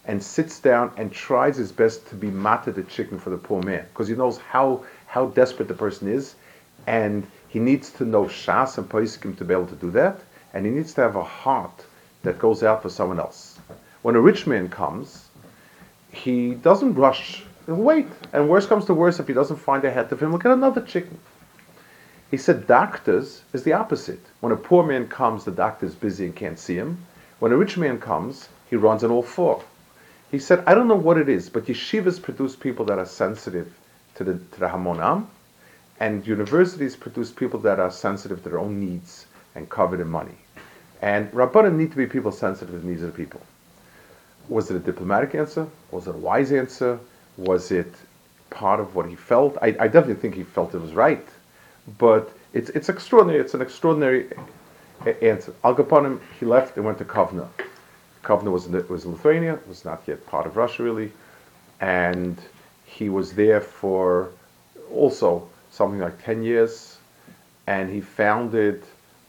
and 0.05 0.21
sits 0.23 0.59
down 0.59 0.91
and 0.97 1.13
tries 1.13 1.57
his 1.57 1.71
best 1.71 2.09
to 2.09 2.17
be 2.17 2.29
mata 2.29 2.73
the 2.73 2.83
chicken 2.85 3.19
for 3.21 3.31
the 3.31 3.37
poor 3.37 3.63
man 3.63 3.85
because 3.93 4.09
he 4.09 4.15
knows 4.15 4.39
how, 4.39 4.85
how 5.07 5.27
desperate 5.27 5.69
the 5.69 5.75
person 5.75 6.09
is 6.09 6.35
and 6.87 7.27
he 7.49 7.59
needs 7.59 7.91
to 7.93 8.05
know 8.05 8.25
Shas 8.25 8.79
and 8.79 8.89
Paiskim 8.89 9.37
to 9.39 9.45
be 9.45 9.55
able 9.55 9.67
to 9.67 9.75
do 9.77 9.91
that, 9.93 10.21
and 10.53 10.67
he 10.67 10.73
needs 10.73 10.93
to 10.95 11.01
have 11.01 11.17
a 11.17 11.25
heart 11.25 11.87
that 12.23 12.39
goes 12.39 12.63
out 12.63 12.83
for 12.83 12.91
someone 12.91 13.19
else. 13.19 13.59
When 14.03 14.17
a 14.17 14.21
rich 14.21 14.47
man 14.47 14.69
comes, 14.69 15.29
he 16.11 16.55
doesn't 16.55 16.95
rush, 16.95 17.45
he'll 17.67 17.77
wait. 17.77 18.09
And 18.33 18.49
worse 18.49 18.67
comes 18.67 18.85
to 18.87 18.95
worse, 18.95 19.19
if 19.19 19.29
he 19.29 19.35
doesn't 19.35 19.57
find 19.57 19.85
a 19.85 19.91
head 19.91 20.13
of 20.13 20.21
him, 20.21 20.31
he'll 20.31 20.39
get 20.39 20.53
another 20.53 20.83
chicken. 20.83 21.19
He 22.31 22.37
said 22.37 22.67
doctors 22.67 23.43
is 23.55 23.63
the 23.63 23.73
opposite. 23.73 24.21
When 24.41 24.53
a 24.53 24.57
poor 24.57 24.85
man 24.85 25.09
comes, 25.09 25.45
the 25.45 25.51
doctor 25.51 25.87
is 25.87 25.95
busy 25.95 26.27
and 26.27 26.37
can't 26.37 26.59
see 26.59 26.75
him. 26.75 27.07
When 27.39 27.53
a 27.53 27.57
rich 27.57 27.79
man 27.79 27.99
comes, 27.99 28.49
he 28.69 28.77
runs 28.77 29.03
on 29.03 29.11
all 29.11 29.23
four. 29.23 29.63
He 30.31 30.39
said, 30.39 30.63
I 30.67 30.75
don't 30.75 30.89
know 30.89 30.97
what 30.97 31.17
it 31.17 31.31
is, 31.31 31.49
but 31.49 31.65
yeshivas 31.65 32.21
produce 32.21 32.55
people 32.55 32.85
that 32.87 32.99
are 32.99 33.07
sensitive 33.07 33.73
to 34.17 34.25
the, 34.25 34.35
to 34.35 34.61
the 34.61 34.67
Hamonam, 34.67 35.27
and 36.01 36.27
universities 36.27 36.97
produce 36.97 37.31
people 37.31 37.61
that 37.61 37.81
are 37.81 37.91
sensitive 37.91 38.43
to 38.43 38.49
their 38.49 38.59
own 38.59 38.81
needs 38.81 39.27
and 39.55 39.69
covered 39.69 40.01
in 40.01 40.09
money. 40.09 40.37
And 41.03 41.31
Rabbanim 41.33 41.77
need 41.77 41.91
to 41.91 41.97
be 41.97 42.07
people 42.07 42.33
sensitive 42.33 42.75
to 42.75 42.81
the 42.81 42.87
needs 42.87 43.03
of 43.03 43.13
the 43.13 43.17
people. 43.17 43.41
Was 44.49 44.71
it 44.71 44.77
a 44.77 44.81
diplomatic 44.81 45.35
answer? 45.35 45.67
Was 45.91 46.07
it 46.07 46.15
a 46.15 46.19
wise 46.19 46.53
answer? 46.53 46.99
Was 47.37 47.71
it 47.71 47.93
part 48.51 48.81
of 48.81 48.95
what 48.95 49.07
he 49.09 49.15
felt? 49.15 49.57
I, 49.61 49.69
I 49.79 49.89
definitely 49.89 50.15
think 50.15 50.35
he 50.35 50.45
felt 50.45 50.75
it 50.75 50.81
was 50.81 50.95
right. 50.95 51.27
But 51.99 52.33
it's, 52.53 52.71
it's 52.71 52.89
extraordinary. 52.89 53.41
It's 53.41 53.55
an 53.55 53.63
extraordinary 53.63 54.29
answer. 55.23 55.55
Al 55.65 56.21
he 56.41 56.47
left 56.47 56.77
and 56.77 56.85
went 56.85 56.99
to 56.99 57.05
Kovna. 57.05 57.49
Kovna 58.23 58.51
was 58.51 58.67
was 58.89 59.07
Lithuania, 59.07 59.59
was 59.67 59.85
not 59.85 60.03
yet 60.07 60.27
part 60.27 60.47
of 60.47 60.57
Russia 60.57 60.83
really. 60.83 61.13
And 61.81 62.37
he 62.85 63.09
was 63.09 63.33
there 63.33 63.61
for 63.61 64.31
also 64.93 65.49
something 65.79 66.01
like 66.01 66.23
10 66.25 66.43
years, 66.43 66.99
and 67.69 67.89
he 67.89 68.01
founded 68.01 68.83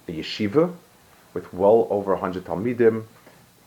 a 0.08 0.12
yeshiva 0.12 0.74
with 1.36 1.54
well 1.54 1.88
over 1.92 2.12
100 2.14 2.44
Talmidim, 2.44 3.04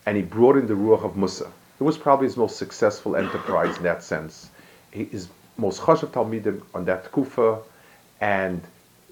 and 0.04 0.16
he 0.16 0.22
brought 0.22 0.56
in 0.56 0.66
the 0.66 0.74
Ruach 0.74 1.04
of 1.04 1.16
Musa. 1.16 1.50
It 1.80 1.84
was 1.84 1.96
probably 1.96 2.26
his 2.26 2.36
most 2.36 2.56
successful 2.56 3.14
enterprise 3.14 3.76
in 3.76 3.84
that 3.84 4.02
sense. 4.02 4.50
His 4.90 5.28
most 5.56 5.80
chashav 5.82 6.10
Talmidim 6.10 6.60
on 6.74 6.84
that 6.86 7.12
kufa, 7.12 7.58
and 8.20 8.60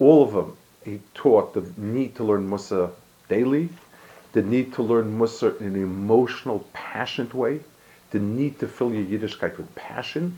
all 0.00 0.24
of 0.24 0.32
them, 0.32 0.56
he 0.84 1.00
taught 1.14 1.54
the 1.54 1.64
need 1.76 2.16
to 2.16 2.24
learn 2.24 2.48
Musa 2.48 2.90
daily, 3.28 3.68
the 4.32 4.42
need 4.42 4.72
to 4.74 4.82
learn 4.82 5.16
Musa 5.16 5.56
in 5.58 5.66
an 5.66 5.82
emotional, 5.82 6.66
passionate 6.72 7.34
way, 7.34 7.60
the 8.10 8.18
need 8.18 8.58
to 8.58 8.66
fill 8.66 8.92
your 8.92 9.04
Yiddishkeit 9.04 9.56
with 9.56 9.72
passion, 9.76 10.36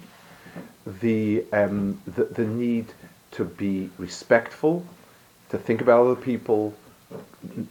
the, 1.01 1.45
um, 1.53 1.99
the, 2.07 2.25
the 2.25 2.45
need 2.45 2.87
to 3.33 3.45
be 3.45 3.90
respectful, 3.99 4.85
to 5.51 5.59
think 5.59 5.81
about 5.81 6.07
other 6.07 6.21
people, 6.21 6.75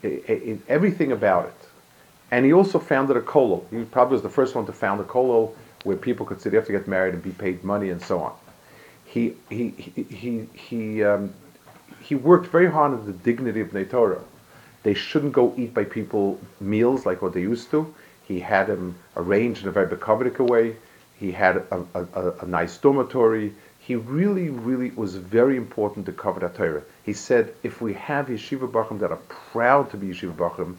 in 0.04 0.62
everything 0.68 1.12
about 1.12 1.46
it. 1.46 1.70
And 2.32 2.46
he 2.46 2.54
also 2.54 2.80
founded 2.80 3.18
a 3.18 3.22
kollel. 3.22 3.64
He 3.70 3.84
probably 3.84 4.14
was 4.14 4.22
the 4.22 4.30
first 4.30 4.56
one 4.56 4.66
to 4.66 4.74
found 4.74 5.02
a 5.02 5.04
kollel 5.04 5.54
where 5.84 5.98
people 5.98 6.26
could 6.26 6.42
have 6.54 6.66
to 6.66 6.72
get 6.72 6.88
married 6.88 7.14
and 7.14 7.24
be 7.24 7.32
paid 7.32 7.64
money 7.64 7.90
and 7.90 8.02
so 8.02 8.20
on. 8.20 8.34
He, 9.06 9.36
he, 9.50 9.70
he, 9.70 10.04
he, 10.04 10.48
he, 10.54 11.04
um, 11.04 11.34
he 12.02 12.16
worked 12.16 12.48
very 12.48 12.70
hard 12.72 12.94
on 12.94 13.06
the 13.06 13.14
dignity 13.14 13.62
of 13.62 13.72
Torah. 13.90 14.22
They 14.84 14.94
shouldn't 14.94 15.34
go 15.34 15.54
eat 15.58 15.74
by 15.74 15.84
people 15.84 16.40
meals 16.60 17.06
like 17.06 17.22
what 17.22 17.34
they 17.34 17.42
used 17.42 17.70
to. 17.72 17.94
He 18.24 18.40
had 18.40 18.68
them 18.68 18.96
arranged 19.18 19.64
in 19.64 19.68
a 19.68 19.72
very 19.72 19.88
Bekovidic 19.88 20.40
way. 20.40 20.76
He 21.20 21.32
had 21.32 21.58
a, 21.58 21.86
a, 21.94 22.32
a 22.42 22.48
nice 22.48 22.78
dormitory 22.78 23.54
he 23.82 23.96
really, 23.96 24.50
really 24.50 24.92
was 24.92 25.16
very 25.16 25.58
important 25.58 26.06
to 26.06 26.12
that 26.12 26.56
Torah. 26.56 26.84
He 27.04 27.14
said, 27.14 27.56
if 27.64 27.82
we 27.82 27.94
have 27.94 28.28
yeshiva 28.28 28.72
bachim 28.72 29.00
that 29.00 29.10
are 29.12 29.20
proud 29.28 29.90
to 29.90 29.98
be 29.98 30.08
yeshiva 30.08 30.36
bachim, 30.36 30.76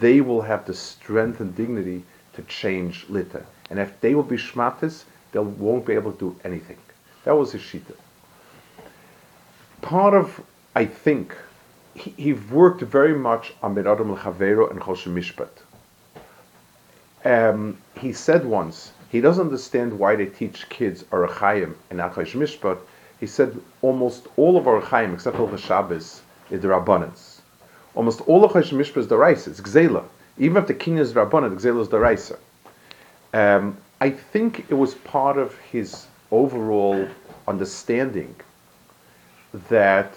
they 0.00 0.22
will 0.22 0.40
have 0.40 0.64
the 0.64 0.72
strength 0.72 1.40
and 1.40 1.54
dignity 1.54 2.02
to 2.32 2.42
change 2.42 3.04
Lita. 3.10 3.44
And 3.68 3.78
if 3.78 4.00
they 4.00 4.14
will 4.14 4.22
be 4.22 4.36
shmatis, 4.36 5.04
they 5.32 5.38
won't 5.38 5.84
be 5.84 5.92
able 5.92 6.12
to 6.12 6.18
do 6.18 6.40
anything. 6.42 6.78
That 7.24 7.36
was 7.36 7.52
his 7.52 7.60
shita. 7.60 7.94
Part 9.82 10.14
of, 10.14 10.40
I 10.74 10.86
think, 10.86 11.36
he, 11.94 12.10
he 12.16 12.32
worked 12.32 12.80
very 12.80 13.14
much 13.14 13.52
on 13.62 13.74
Ben 13.74 13.86
Adam 13.86 14.10
and 14.10 14.18
Choshen 14.18 15.12
Mishpat. 15.14 15.50
Um, 17.22 17.76
he 17.98 18.14
said 18.14 18.46
once, 18.46 18.92
he 19.10 19.20
doesn't 19.20 19.46
understand 19.46 19.98
why 19.98 20.14
they 20.14 20.26
teach 20.26 20.68
kids 20.68 21.02
Orach 21.04 21.32
Chaim 21.32 21.76
and 21.90 21.98
Achash 21.98 22.34
Mishpat. 22.34 22.78
He 23.18 23.26
said 23.26 23.60
almost 23.82 24.28
all 24.36 24.56
of 24.56 24.64
Orach 24.64 24.84
Chaim, 24.84 25.12
except 25.12 25.36
for 25.36 25.48
the 25.48 25.58
Shabbos, 25.58 26.22
is 26.50 26.60
the 26.60 26.68
Rabbanans. 26.68 27.40
Almost 27.96 28.20
all 28.22 28.44
of 28.44 28.52
Achash 28.52 28.72
Mishpat 28.72 28.98
is 28.98 29.08
the 29.08 29.18
Raisa, 29.18 29.50
it's 29.50 29.60
Gzela. 29.60 30.04
Even 30.38 30.56
if 30.58 30.68
the 30.68 30.74
king 30.74 30.98
is 30.98 31.12
Rabbanan, 31.12 31.56
Gzela 31.56 31.82
is 31.82 31.88
the 31.88 31.98
Raisa. 31.98 32.38
Um, 33.34 33.76
I 34.00 34.10
think 34.10 34.66
it 34.70 34.74
was 34.74 34.94
part 34.94 35.36
of 35.36 35.58
his 35.58 36.06
overall 36.30 37.06
understanding 37.48 38.34
that 39.68 40.14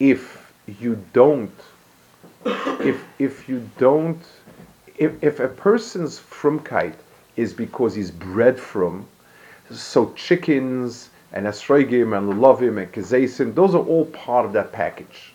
if 0.00 0.52
you 0.80 1.04
don't, 1.12 1.54
if 2.44 3.04
if 3.18 3.48
you 3.48 3.68
don't, 3.78 4.22
if, 4.96 5.22
if 5.22 5.38
a 5.38 5.48
person's 5.48 6.18
frumkeit 6.18 6.94
is 7.36 7.52
because 7.52 7.94
he's 7.94 8.10
bred 8.10 8.58
from. 8.58 9.06
So 9.70 10.12
chickens 10.14 11.10
and 11.32 11.46
esrogim 11.46 12.16
and 12.16 12.32
lulavim 12.32 12.80
and 12.80 12.92
kezesim, 12.92 13.54
those 13.54 13.74
are 13.74 13.84
all 13.84 14.06
part 14.06 14.44
of 14.44 14.52
that 14.52 14.72
package. 14.72 15.32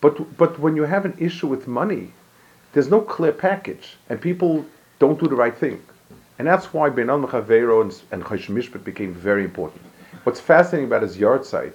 But 0.00 0.36
but 0.36 0.58
when 0.58 0.76
you 0.76 0.84
have 0.84 1.04
an 1.04 1.16
issue 1.18 1.48
with 1.48 1.66
money, 1.66 2.12
there's 2.72 2.88
no 2.88 3.00
clear 3.00 3.32
package, 3.32 3.96
and 4.08 4.20
people 4.20 4.64
don't 4.98 5.18
do 5.18 5.26
the 5.26 5.34
right 5.34 5.56
thing. 5.56 5.82
And 6.38 6.46
that's 6.46 6.72
why 6.72 6.88
Beinan 6.90 7.28
Chavero 7.28 7.82
and, 7.82 8.02
and 8.12 8.24
Chosh 8.24 8.46
Mishpat 8.46 8.84
became 8.84 9.12
very 9.12 9.42
important. 9.44 9.82
What's 10.22 10.38
fascinating 10.38 10.86
about 10.86 11.02
his 11.02 11.16
yahrzeit 11.16 11.72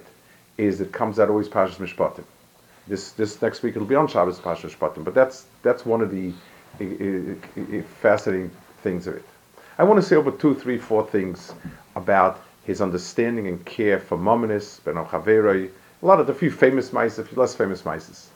is 0.56 0.80
it 0.80 0.92
comes 0.92 1.18
out 1.18 1.28
always 1.28 1.48
Pashas 1.48 1.76
Mishpatim. 1.76 2.24
This 2.86 3.12
this 3.12 3.42
next 3.42 3.62
week 3.62 3.76
it'll 3.76 3.86
be 3.86 3.94
on 3.94 4.08
Shabbos 4.08 4.38
Pashas 4.38 4.74
Mishpatim, 4.74 5.04
but 5.04 5.14
that's 5.14 5.46
that's 5.62 5.84
one 5.84 6.00
of 6.00 6.10
the 6.10 6.32
uh, 6.80 7.34
uh, 7.60 7.82
fascinating 8.00 8.50
things 8.82 9.06
of 9.06 9.16
it. 9.16 9.24
I 9.76 9.82
want 9.82 10.00
to 10.00 10.06
say 10.06 10.14
over 10.14 10.30
two, 10.30 10.54
three, 10.54 10.78
four 10.78 11.04
things 11.04 11.52
about 11.96 12.40
his 12.64 12.80
understanding 12.80 13.48
and 13.48 13.64
care 13.64 13.98
for 13.98 14.16
Mominis, 14.16 14.78
Ben 14.84 14.96
a 14.96 16.06
lot 16.06 16.20
of 16.20 16.28
the 16.28 16.34
few 16.34 16.50
famous 16.50 16.92
mice, 16.92 17.18
a 17.18 17.24
few 17.24 17.36
less 17.36 17.56
famous 17.56 17.84
mice. 17.84 18.30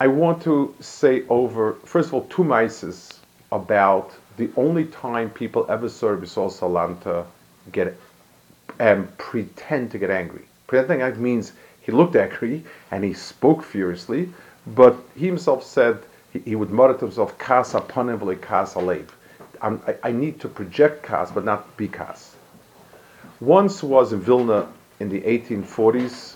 I 0.00 0.06
want 0.06 0.42
to 0.44 0.74
say 0.80 1.24
over, 1.28 1.74
first 1.84 2.08
of 2.08 2.14
all, 2.14 2.24
two 2.30 2.42
mices 2.42 3.18
about 3.52 4.12
the 4.38 4.48
only 4.56 4.86
time 4.86 5.28
people 5.28 5.66
ever 5.68 5.90
saw 5.90 6.08
Rabbi 6.08 6.24
Salanta 6.24 7.26
get 7.72 7.94
and 8.78 9.00
um, 9.00 9.08
pretend 9.18 9.90
to 9.90 9.98
get 9.98 10.10
angry. 10.10 10.44
Pretending 10.68 11.22
means 11.22 11.52
he 11.82 11.92
looked 11.92 12.16
angry 12.16 12.64
and 12.92 13.04
he 13.04 13.12
spoke 13.12 13.62
furiously, 13.62 14.32
but 14.68 14.96
he 15.16 15.26
himself 15.26 15.62
said 15.62 15.98
he, 16.32 16.38
he 16.40 16.56
would 16.56 16.70
mutter 16.70 16.94
to 16.94 17.00
himself, 17.00 17.36
"Kas 17.38 17.74
apanim 17.74 18.40
kas 18.40 18.74
alev." 18.74 19.08
I, 19.62 19.96
I 20.02 20.12
need 20.12 20.40
to 20.40 20.48
project 20.48 21.02
kas, 21.02 21.30
but 21.30 21.44
not 21.44 21.76
be 21.76 21.88
kas. 21.88 22.36
Once 23.40 23.82
was 23.82 24.12
in 24.12 24.20
Vilna 24.20 24.68
in 25.00 25.08
the 25.08 25.20
1840s 25.20 26.34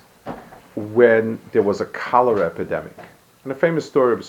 when 0.76 1.38
there 1.52 1.62
was 1.62 1.80
a 1.80 1.87
cholera 1.87 2.46
epidemic. 2.46 2.96
And 3.44 3.52
a 3.52 3.56
famous 3.56 3.85
story 3.85 4.12
of 4.12 4.20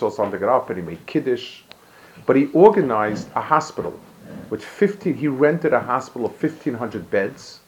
up 0.49 0.69
and 0.69 0.79
he 0.79 0.83
made 0.83 1.05
kiddush, 1.05 1.61
but 2.25 2.35
he 2.35 2.47
organized 2.47 3.27
a 3.35 3.41
hospital 3.41 3.99
with 4.49 4.63
15. 4.63 5.13
He 5.13 5.27
rented 5.27 5.73
a 5.73 5.79
hospital 5.79 6.25
of 6.25 6.41
1,500 6.41 7.09
beds 7.11 7.59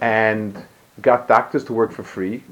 and 0.00 0.60
got 1.00 1.28
doctors 1.28 1.64
to 1.64 1.72
work 1.72 1.92
for 1.92 2.02
free. 2.02 2.42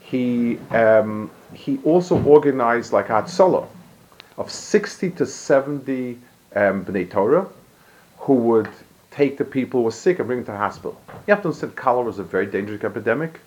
He 0.00 0.58
um, 0.70 1.30
he 1.52 1.78
also 1.84 2.22
organized 2.24 2.92
like 2.92 3.10
solo 3.28 3.68
of 4.36 4.50
60 4.50 5.10
to 5.10 5.26
70 5.26 6.18
um, 6.54 6.84
B'nai 6.84 7.10
Torah 7.10 7.48
who 8.18 8.34
would 8.34 8.68
take 9.10 9.36
the 9.36 9.44
people 9.44 9.80
who 9.80 9.84
were 9.84 9.90
sick 9.90 10.18
and 10.18 10.26
bring 10.26 10.38
them 10.38 10.46
to 10.46 10.52
the 10.52 10.58
hospital. 10.58 10.98
You 11.08 11.34
have 11.34 11.42
to 11.42 11.48
understand 11.48 11.76
cholera 11.76 12.04
was 12.04 12.18
a 12.18 12.24
very 12.24 12.46
dangerous 12.46 12.82
epidemic, 12.82 13.40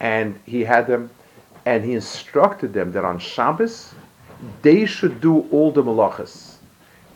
and 0.00 0.38
he 0.44 0.64
had 0.64 0.86
them, 0.86 1.08
and 1.66 1.84
he 1.84 1.94
instructed 1.94 2.72
them 2.72 2.92
that 2.92 3.04
on 3.04 3.18
Shabbos 3.18 3.94
they 4.62 4.86
should 4.86 5.20
do 5.20 5.40
all 5.50 5.72
the 5.72 5.82
malachas 5.82 6.56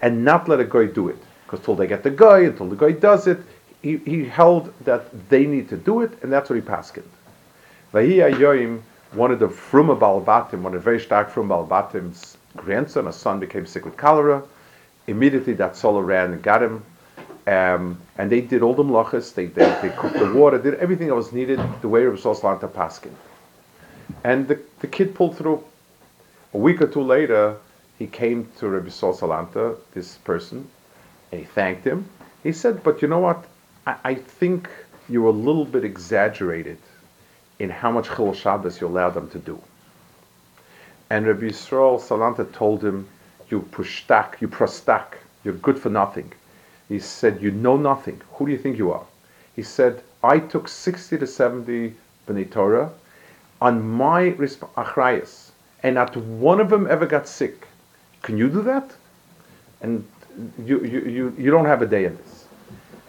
and 0.01 0.25
not 0.25 0.49
let 0.49 0.59
a 0.61 0.65
guy 0.65 0.87
do 0.87 1.09
it. 1.09 1.19
Because 1.45 1.65
till 1.65 1.75
they 1.75 1.87
get 1.87 2.03
the 2.03 2.11
guy, 2.11 2.41
until 2.41 2.69
the 2.69 2.77
guy 2.77 2.93
does 2.93 3.27
it, 3.27 3.39
he, 3.83 3.99
he 3.99 4.25
held 4.25 4.73
that 4.85 5.29
they 5.29 5.45
need 5.45 5.69
to 5.69 5.77
do 5.77 6.01
it, 6.01 6.11
and 6.23 6.33
that's 6.33 6.49
what 6.51 6.57
he 6.57 6.63
paskined. 6.63 7.03
Vahi 7.93 8.33
Ayoim, 8.33 8.81
one 9.13 9.31
of 9.31 9.39
the 9.39 9.49
Fruma 9.49 9.99
Balbatim, 9.99 10.63
one 10.63 10.75
of 10.75 10.81
the 10.81 10.85
very 10.85 11.01
stark 11.01 11.31
Fruma 11.31 11.69
Balbatim's 11.69 12.37
grandson, 12.57 13.07
a 13.07 13.13
son, 13.13 13.39
became 13.39 13.67
sick 13.67 13.85
with 13.85 13.97
cholera. 13.97 14.43
Immediately 15.07 15.55
that 15.55 15.77
solo 15.77 16.01
ran 16.01 16.33
and 16.33 16.43
got 16.43 16.63
him. 16.63 16.85
Um, 17.47 18.01
and 18.19 18.31
they 18.31 18.41
did 18.41 18.63
all 18.63 18.75
the 18.75 18.85
malachas, 18.85 19.35
they, 19.35 19.47
they, 19.47 19.65
they, 19.83 19.89
cooked 19.91 20.17
the 20.17 20.33
water, 20.33 20.59
did 20.59 20.75
everything 20.75 21.09
that 21.09 21.17
was 21.17 21.33
needed 21.33 21.61
the 21.81 21.89
way 21.89 22.05
Rabbi 22.05 22.21
Sol 22.21 22.37
Salanta 22.37 22.71
Paskin. 22.71 23.13
And 24.23 24.47
the, 24.47 24.61
the 24.79 24.87
kid 24.87 25.15
pulled 25.15 25.37
through. 25.37 25.65
A 26.55 26.59
week 26.59 26.81
or 26.81 26.87
two 26.87 27.03
later, 27.03 27.57
he 27.99 28.07
came 28.07 28.49
to 28.59 28.69
Rabbi 28.69 28.91
Sol 28.91 29.13
Salanta, 29.17 29.77
this 29.93 30.19
person, 30.19 30.69
and 31.33 31.41
he 31.41 31.47
thanked 31.47 31.85
him. 31.85 32.09
He 32.43 32.53
said, 32.53 32.85
But 32.85 33.03
you 33.03 33.09
know 33.09 33.19
what? 33.19 33.45
I, 33.87 33.97
I 34.05 34.15
think 34.15 34.69
you're 35.09 35.27
a 35.27 35.31
little 35.31 35.65
bit 35.65 35.85
exaggerated 35.85 36.79
in 37.59 37.71
how 37.71 37.91
much 37.91 38.09
Chil 38.15 38.35
Shabbos 38.35 38.81
you 38.81 38.87
allow 38.87 39.11
them 39.11 39.29
to 39.31 39.39
do. 39.39 39.61
And 41.11 41.27
Rabbi 41.27 41.47
Yisrael 41.47 42.01
Salanta 42.01 42.51
told 42.53 42.85
him, 42.85 43.09
You 43.53 43.61
push 43.61 44.03
pushtak, 44.07 44.41
you 44.41 44.49
prostak, 44.49 45.19
you're 45.45 45.53
good 45.53 45.79
for 45.79 45.91
nothing. 45.91 46.33
He 46.89 46.99
said, 46.99 47.43
You 47.43 47.51
know 47.51 47.77
nothing. 47.77 48.19
Who 48.33 48.47
do 48.47 48.53
you 48.53 48.57
think 48.57 48.79
you 48.79 48.91
are? 48.91 49.05
He 49.55 49.63
said, 49.63 50.03
I 50.25 50.39
took 50.39 50.69
60 50.69 51.19
to 51.19 51.27
70 51.27 51.95
B'nai 52.27 52.51
Torah 52.51 52.91
on 53.61 53.87
my 53.87 54.31
achrayas, 54.31 55.51
and 55.83 55.97
not 55.97 56.17
one 56.17 56.61
of 56.63 56.71
them 56.71 56.87
ever 56.87 57.05
got 57.05 57.29
sick. 57.29 57.69
Can 58.23 58.39
you 58.39 58.49
do 58.49 58.63
that? 58.63 58.91
And 59.83 60.07
you, 60.65 60.83
you, 60.87 61.01
you, 61.01 61.35
you 61.37 61.51
don't 61.51 61.67
have 61.67 61.83
a 61.83 61.87
day 61.87 62.07
in 62.07 62.17
this. 62.17 62.47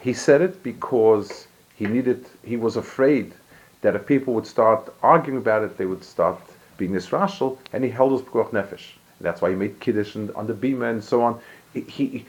He 0.01 0.11
said 0.11 0.41
it 0.41 0.61
because 0.61 1.47
he 1.77 1.85
needed, 1.85 2.25
he 2.43 2.57
was 2.57 2.75
afraid 2.75 3.33
that 3.79 3.95
if 3.95 4.05
people 4.05 4.33
would 4.33 4.47
start 4.47 4.93
arguing 5.01 5.37
about 5.37 5.63
it, 5.63 5.77
they 5.77 5.85
would 5.85 6.03
start 6.03 6.37
being 6.77 6.91
nisrashal, 6.91 7.57
and 7.71 7.81
he 7.81 7.89
held 7.89 8.11
his 8.11 8.21
pekuach 8.23 8.49
nefesh. 8.49 8.97
That's 9.23 9.41
why 9.41 9.49
he 9.49 9.55
made 9.55 9.79
kiddush 9.79 10.15
and, 10.15 10.29
on 10.31 10.45
the 10.45 10.53
bima 10.53 10.91
and 10.91 11.03
so 11.03 11.23
on. 11.23 11.39
He, 11.73 11.81
he, 11.81 12.25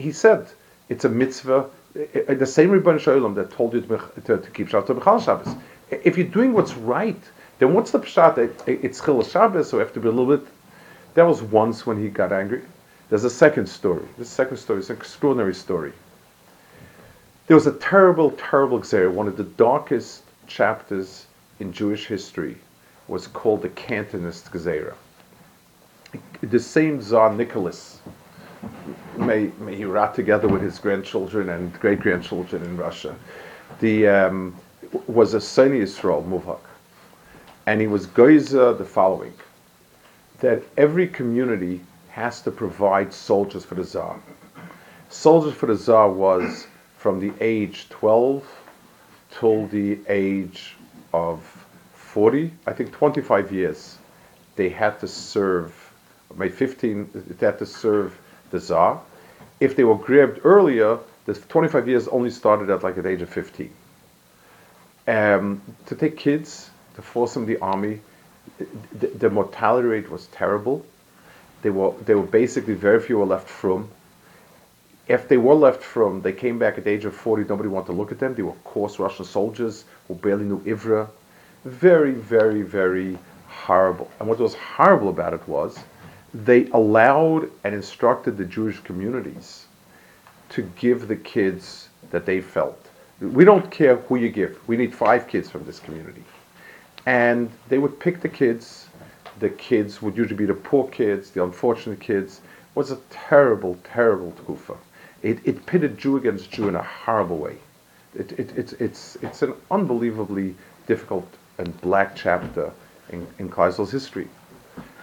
he 0.00 0.12
said 0.12 0.46
it's 0.88 1.04
a 1.04 1.08
mitzvah. 1.08 1.68
Eh, 1.96 2.04
eh, 2.28 2.34
the 2.34 2.46
same 2.46 2.70
Ribono 2.70 3.00
Shel 3.00 3.18
Olam 3.18 3.34
that 3.34 3.50
told 3.50 3.74
you 3.74 3.80
to, 3.80 3.98
to, 4.26 4.38
to 4.38 4.50
keep 4.50 4.68
Shabbat 4.68 5.24
Shabbos. 5.24 5.56
If 5.90 6.16
you're 6.16 6.28
doing 6.28 6.52
what's 6.52 6.74
right, 6.74 7.20
then 7.58 7.74
what's 7.74 7.90
the 7.90 7.98
pshat? 7.98 8.38
Eh, 8.38 8.76
it's 8.82 9.04
Chil 9.04 9.22
Shabbos, 9.24 9.70
so 9.70 9.78
you 9.78 9.80
have 9.80 9.92
to 9.94 10.00
be 10.00 10.08
a 10.08 10.12
little 10.12 10.36
bit. 10.36 10.46
That 11.14 11.24
was 11.24 11.42
once 11.42 11.86
when 11.86 12.00
he 12.00 12.08
got 12.08 12.32
angry. 12.32 12.62
There's 13.08 13.24
a 13.24 13.30
second 13.30 13.66
story. 13.66 14.04
This 14.18 14.28
second 14.28 14.58
story 14.58 14.78
is 14.80 14.90
an 14.90 14.96
extraordinary 14.96 15.54
story. 15.54 15.92
There 17.48 17.56
was 17.56 17.66
a 17.66 17.72
terrible, 17.72 18.30
terrible 18.32 18.78
Xer. 18.78 19.10
One 19.10 19.26
of 19.26 19.36
the 19.36 19.42
darkest 19.42 20.22
chapters 20.46 21.26
in 21.58 21.72
Jewish 21.72 22.06
history 22.06 22.56
was 23.08 23.26
called 23.26 23.62
the 23.62 23.70
Cantonist 23.70 24.52
Gezerah. 24.52 24.94
The 26.42 26.58
same 26.58 27.00
Tsar 27.00 27.34
Nicholas, 27.34 28.00
may, 29.16 29.50
may 29.58 29.76
he 29.76 29.84
rot 29.84 30.14
together 30.14 30.48
with 30.48 30.62
his 30.62 30.78
grandchildren 30.78 31.48
and 31.50 31.72
great 31.80 32.00
grandchildren 32.00 32.62
in 32.62 32.76
Russia, 32.76 33.14
the, 33.80 34.08
um, 34.08 34.56
was 35.06 35.34
a 35.34 35.38
sonei 35.38 35.82
Yisrael 35.82 36.26
Muvhak. 36.26 36.60
And 37.66 37.80
he 37.80 37.86
was 37.86 38.06
Geyser 38.06 38.72
the 38.74 38.84
following 38.84 39.34
that 40.40 40.62
every 40.76 41.06
community 41.06 41.80
has 42.08 42.40
to 42.42 42.50
provide 42.50 43.12
soldiers 43.12 43.64
for 43.64 43.74
the 43.74 43.84
Tsar. 43.84 44.18
Soldiers 45.08 45.54
for 45.54 45.66
the 45.66 45.76
Tsar 45.76 46.10
was 46.10 46.66
from 46.96 47.20
the 47.20 47.32
age 47.40 47.88
12 47.90 48.44
till 49.30 49.66
the 49.68 49.98
age 50.08 50.76
of 51.12 51.40
40, 51.94 52.52
I 52.66 52.72
think 52.72 52.92
25 52.92 53.52
years, 53.52 53.98
they 54.56 54.68
had 54.68 54.98
to 55.00 55.08
serve, 55.08 55.72
maybe 56.36 56.52
15, 56.52 57.10
they 57.38 57.46
had 57.46 57.58
to 57.58 57.66
serve 57.66 58.18
the 58.50 58.60
Tsar. 58.60 59.00
If 59.60 59.76
they 59.76 59.84
were 59.84 59.96
grabbed 59.96 60.40
earlier, 60.44 60.98
the 61.26 61.34
25 61.34 61.88
years 61.88 62.08
only 62.08 62.30
started 62.30 62.70
at 62.70 62.82
like 62.82 62.96
at 62.96 63.04
the 63.04 63.10
age 63.10 63.22
of 63.22 63.28
15. 63.28 63.70
Um, 65.06 65.62
to 65.86 65.94
take 65.94 66.16
kids, 66.16 66.70
to 66.96 67.02
force 67.02 67.34
them 67.34 67.46
the 67.46 67.58
army, 67.58 68.00
the, 68.58 69.06
the 69.08 69.30
mortality 69.30 69.88
rate 69.88 70.10
was 70.10 70.26
terrible. 70.28 70.84
They 71.62 71.70
were, 71.70 71.92
they 72.04 72.14
were 72.14 72.22
basically 72.22 72.74
very 72.74 73.00
few 73.00 73.18
were 73.18 73.26
left 73.26 73.48
from 73.48 73.90
if 75.10 75.26
they 75.26 75.38
were 75.38 75.54
left 75.54 75.82
from, 75.82 76.22
they 76.22 76.32
came 76.32 76.56
back 76.56 76.78
at 76.78 76.84
the 76.84 76.90
age 76.90 77.04
of 77.04 77.16
40, 77.16 77.48
nobody 77.48 77.68
wanted 77.68 77.86
to 77.86 77.92
look 77.94 78.12
at 78.12 78.20
them. 78.20 78.32
They 78.32 78.42
were 78.42 78.52
coarse 78.62 79.00
Russian 79.00 79.24
soldiers 79.24 79.84
who 80.06 80.14
barely 80.14 80.44
knew 80.44 80.60
Ivra. 80.60 81.08
Very, 81.64 82.12
very, 82.12 82.62
very 82.62 83.18
horrible. 83.48 84.08
And 84.20 84.28
what 84.28 84.38
was 84.38 84.54
horrible 84.54 85.08
about 85.08 85.34
it 85.34 85.48
was 85.48 85.80
they 86.32 86.66
allowed 86.68 87.50
and 87.64 87.74
instructed 87.74 88.36
the 88.36 88.44
Jewish 88.44 88.78
communities 88.80 89.66
to 90.50 90.62
give 90.76 91.08
the 91.08 91.16
kids 91.16 91.88
that 92.10 92.26
they 92.26 92.40
felt. 92.40 92.86
We 93.20 93.44
don't 93.44 93.70
care 93.70 93.96
who 93.96 94.16
you 94.16 94.30
give. 94.30 94.58
We 94.68 94.76
need 94.76 94.94
five 94.94 95.28
kids 95.28 95.50
from 95.50 95.64
this 95.64 95.78
community. 95.78 96.24
And 97.06 97.50
they 97.68 97.78
would 97.78 97.98
pick 98.00 98.20
the 98.20 98.28
kids. 98.28 98.88
The 99.38 99.50
kids 99.50 100.02
would 100.02 100.16
usually 100.16 100.36
be 100.36 100.46
the 100.46 100.54
poor 100.54 100.88
kids, 100.88 101.30
the 101.30 101.42
unfortunate 101.42 102.00
kids. 102.00 102.38
It 102.38 102.76
was 102.78 102.90
a 102.90 102.98
terrible, 103.10 103.78
terrible 103.84 104.32
tkufa. 104.32 104.76
It, 105.22 105.38
it 105.44 105.66
pitted 105.66 105.98
Jew 105.98 106.16
against 106.16 106.50
Jew 106.50 106.68
in 106.68 106.74
a 106.74 106.82
horrible 106.82 107.38
way. 107.38 107.56
It, 108.14 108.32
it, 108.32 108.56
it's, 108.56 108.72
it's, 108.74 109.16
it's 109.22 109.42
an 109.42 109.54
unbelievably 109.70 110.54
difficult 110.86 111.28
and 111.58 111.78
black 111.80 112.16
chapter 112.16 112.72
in, 113.10 113.26
in 113.38 113.50
Klal 113.50 113.70
Yisrael's 113.70 113.92
history. 113.92 114.28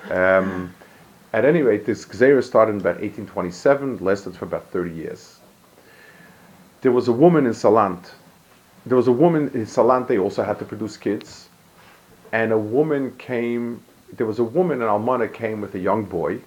Um, 0.09 0.73
at 1.37 1.45
any 1.45 1.61
rate, 1.61 1.85
this 1.85 2.05
Gzeira 2.05 2.43
started 2.43 2.73
in 2.73 2.81
about 2.81 2.99
1827, 3.01 3.97
lasted 3.99 4.35
for 4.35 4.45
about 4.45 4.69
30 4.71 4.91
years. 4.91 5.39
There 6.81 6.91
was 6.91 7.07
a 7.07 7.11
woman 7.11 7.45
in 7.45 7.53
Salant. 7.53 8.11
There 8.85 8.97
was 8.97 9.07
a 9.07 9.11
woman 9.11 9.51
in 9.53 9.65
Salant, 9.65 10.07
they 10.07 10.17
also 10.17 10.43
had 10.43 10.59
to 10.59 10.65
produce 10.65 10.97
kids. 10.97 11.49
And 12.31 12.51
a 12.51 12.57
woman 12.57 13.15
came, 13.17 13.83
there 14.13 14.25
was 14.25 14.39
a 14.39 14.43
woman 14.43 14.81
in 14.81 14.87
Almana 14.87 15.31
came 15.31 15.61
with 15.61 15.75
a 15.75 15.79
young 15.79 16.05
boy. 16.05 16.39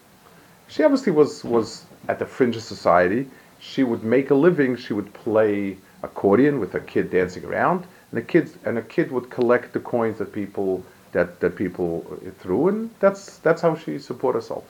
She 0.69 0.83
obviously 0.83 1.13
was, 1.13 1.45
was 1.45 1.87
at 2.09 2.19
the 2.19 2.27
fringe 2.27 2.57
of 2.57 2.63
society 2.63 3.29
she 3.61 3.85
would 3.85 4.03
make 4.03 4.31
a 4.31 4.35
living. 4.35 4.75
She 4.75 4.95
would 4.95 5.13
play 5.13 5.77
accordion 6.03 6.59
with 6.59 6.75
a 6.75 6.81
kid 6.81 7.11
dancing 7.11 7.45
around, 7.45 7.87
and 8.11 8.19
a 8.19 8.23
kid 8.23 8.51
and 8.65 8.79
a 8.79 8.83
kid 8.83 9.13
would 9.13 9.31
collect 9.31 9.75
the 9.75 9.81
coins 9.81 10.19
that 10.19 10.33
people 10.33 10.83
that, 11.13 11.41
that 11.41 11.57
people 11.57 12.05
threw, 12.39 12.69
and 12.69 12.91
that's 13.01 13.39
that's 13.39 13.61
how 13.61 13.75
she 13.77 13.99
supported 13.99 14.39
herself. 14.39 14.65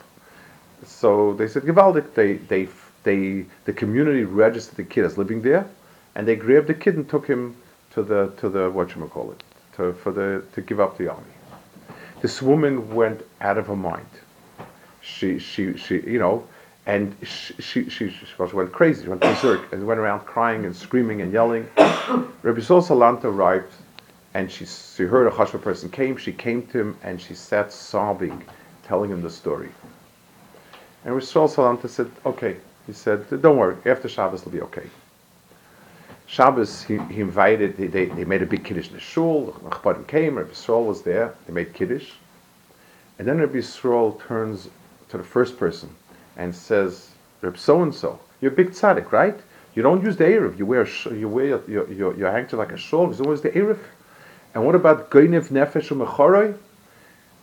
So 0.83 1.33
they 1.33 1.47
said 1.47 1.63
Givaldic. 1.63 2.13
They 2.13 2.33
they 2.33 2.67
they 3.03 3.45
the 3.65 3.73
community 3.73 4.23
registered 4.23 4.77
the 4.77 4.83
kid 4.83 5.05
as 5.05 5.17
living 5.17 5.41
there, 5.41 5.67
and 6.15 6.27
they 6.27 6.35
grabbed 6.35 6.67
the 6.67 6.73
kid 6.73 6.95
and 6.95 7.07
took 7.09 7.27
him 7.27 7.55
to 7.91 8.03
the 8.03 8.31
to 8.37 8.49
the 8.49 8.69
what 8.69 8.95
you 8.95 9.05
call 9.05 9.31
it 9.31 9.43
to 9.77 9.93
for 9.93 10.11
the 10.11 10.43
to 10.53 10.61
give 10.61 10.79
up 10.79 10.97
the 10.97 11.09
army. 11.09 11.33
This 12.21 12.39
woman 12.39 12.93
went 12.93 13.23
out 13.41 13.57
of 13.57 13.65
her 13.65 13.75
mind. 13.75 14.05
She, 15.01 15.39
she, 15.39 15.75
she, 15.75 16.01
you 16.01 16.19
know, 16.19 16.47
and 16.85 17.15
she, 17.23 17.55
she, 17.59 17.89
she, 17.89 18.09
she 18.09 18.55
went 18.55 18.71
crazy. 18.71 19.03
She 19.03 19.09
went 19.09 19.21
berserk 19.21 19.73
and 19.73 19.87
went 19.87 19.99
around 19.99 20.21
crying 20.21 20.65
and 20.65 20.75
screaming 20.75 21.21
and 21.21 21.33
yelling. 21.33 21.67
Rabbi 21.77 22.61
Sol 22.61 22.83
Salanta 22.83 23.25
arrived, 23.25 23.73
and 24.35 24.51
she, 24.51 24.65
she 24.65 25.03
heard 25.03 25.25
a 25.25 25.31
chashva 25.31 25.59
person 25.59 25.89
came. 25.89 26.15
She 26.15 26.31
came 26.31 26.67
to 26.67 26.79
him 26.79 26.97
and 27.01 27.19
she 27.19 27.33
sat 27.33 27.73
sobbing, 27.73 28.43
telling 28.83 29.09
him 29.09 29.23
the 29.23 29.29
story. 29.29 29.69
And 31.03 31.13
Rabbi 31.13 31.25
Sol 31.25 31.47
Salanta 31.47 31.89
said, 31.89 32.11
"Okay." 32.25 32.57
He 32.87 32.93
said, 32.93 33.29
"Don't 33.41 33.57
worry. 33.57 33.75
After 33.85 34.09
Shabbos, 34.09 34.41
it'll 34.41 34.51
be 34.51 34.61
okay." 34.61 34.89
Shabbos, 36.31 36.83
he, 36.83 36.97
he 37.09 37.19
invited, 37.19 37.75
they, 37.75 37.87
they, 37.87 38.05
they, 38.05 38.23
made 38.23 38.41
a 38.41 38.45
big 38.45 38.63
Kiddush 38.63 38.87
in 38.87 38.93
the 38.93 39.01
shul, 39.01 39.47
the 39.47 39.69
Chbadim 39.69 40.07
came, 40.07 40.37
Rabbi 40.37 40.51
Yisrael 40.51 40.85
was 40.85 41.01
there, 41.01 41.35
they 41.45 41.51
made 41.51 41.73
Kiddush. 41.73 42.11
And 43.19 43.27
then 43.27 43.39
Rabbi 43.39 43.57
Yisrael 43.57 44.17
turns 44.25 44.69
to 45.09 45.17
the 45.17 45.25
first 45.25 45.59
person 45.59 45.89
and 46.37 46.55
says, 46.55 47.09
Rabbi 47.41 47.57
so-and-so, 47.57 48.17
you're 48.39 48.53
a 48.53 48.55
big 48.55 48.69
tzaddik, 48.69 49.11
right? 49.11 49.37
You 49.75 49.83
don't 49.83 50.01
use 50.05 50.15
the 50.15 50.23
eruv, 50.23 50.57
you 50.57 50.65
wear, 50.65 50.87
you 51.13 51.27
wear 51.27 51.45
your, 51.47 51.69
your, 51.69 51.91
your, 51.91 52.17
your 52.17 52.31
handkerchief 52.31 52.59
like 52.59 52.71
a 52.71 52.77
shawl, 52.77 53.11
you 53.11 53.17
don't 53.17 53.27
use 53.27 53.41
the 53.41 53.49
eruv. 53.49 53.79
And 54.53 54.65
what 54.65 54.75
about 54.75 55.11
Goinev 55.11 55.49
Nefesh 55.49 55.89
Umechoroi? 55.89 56.57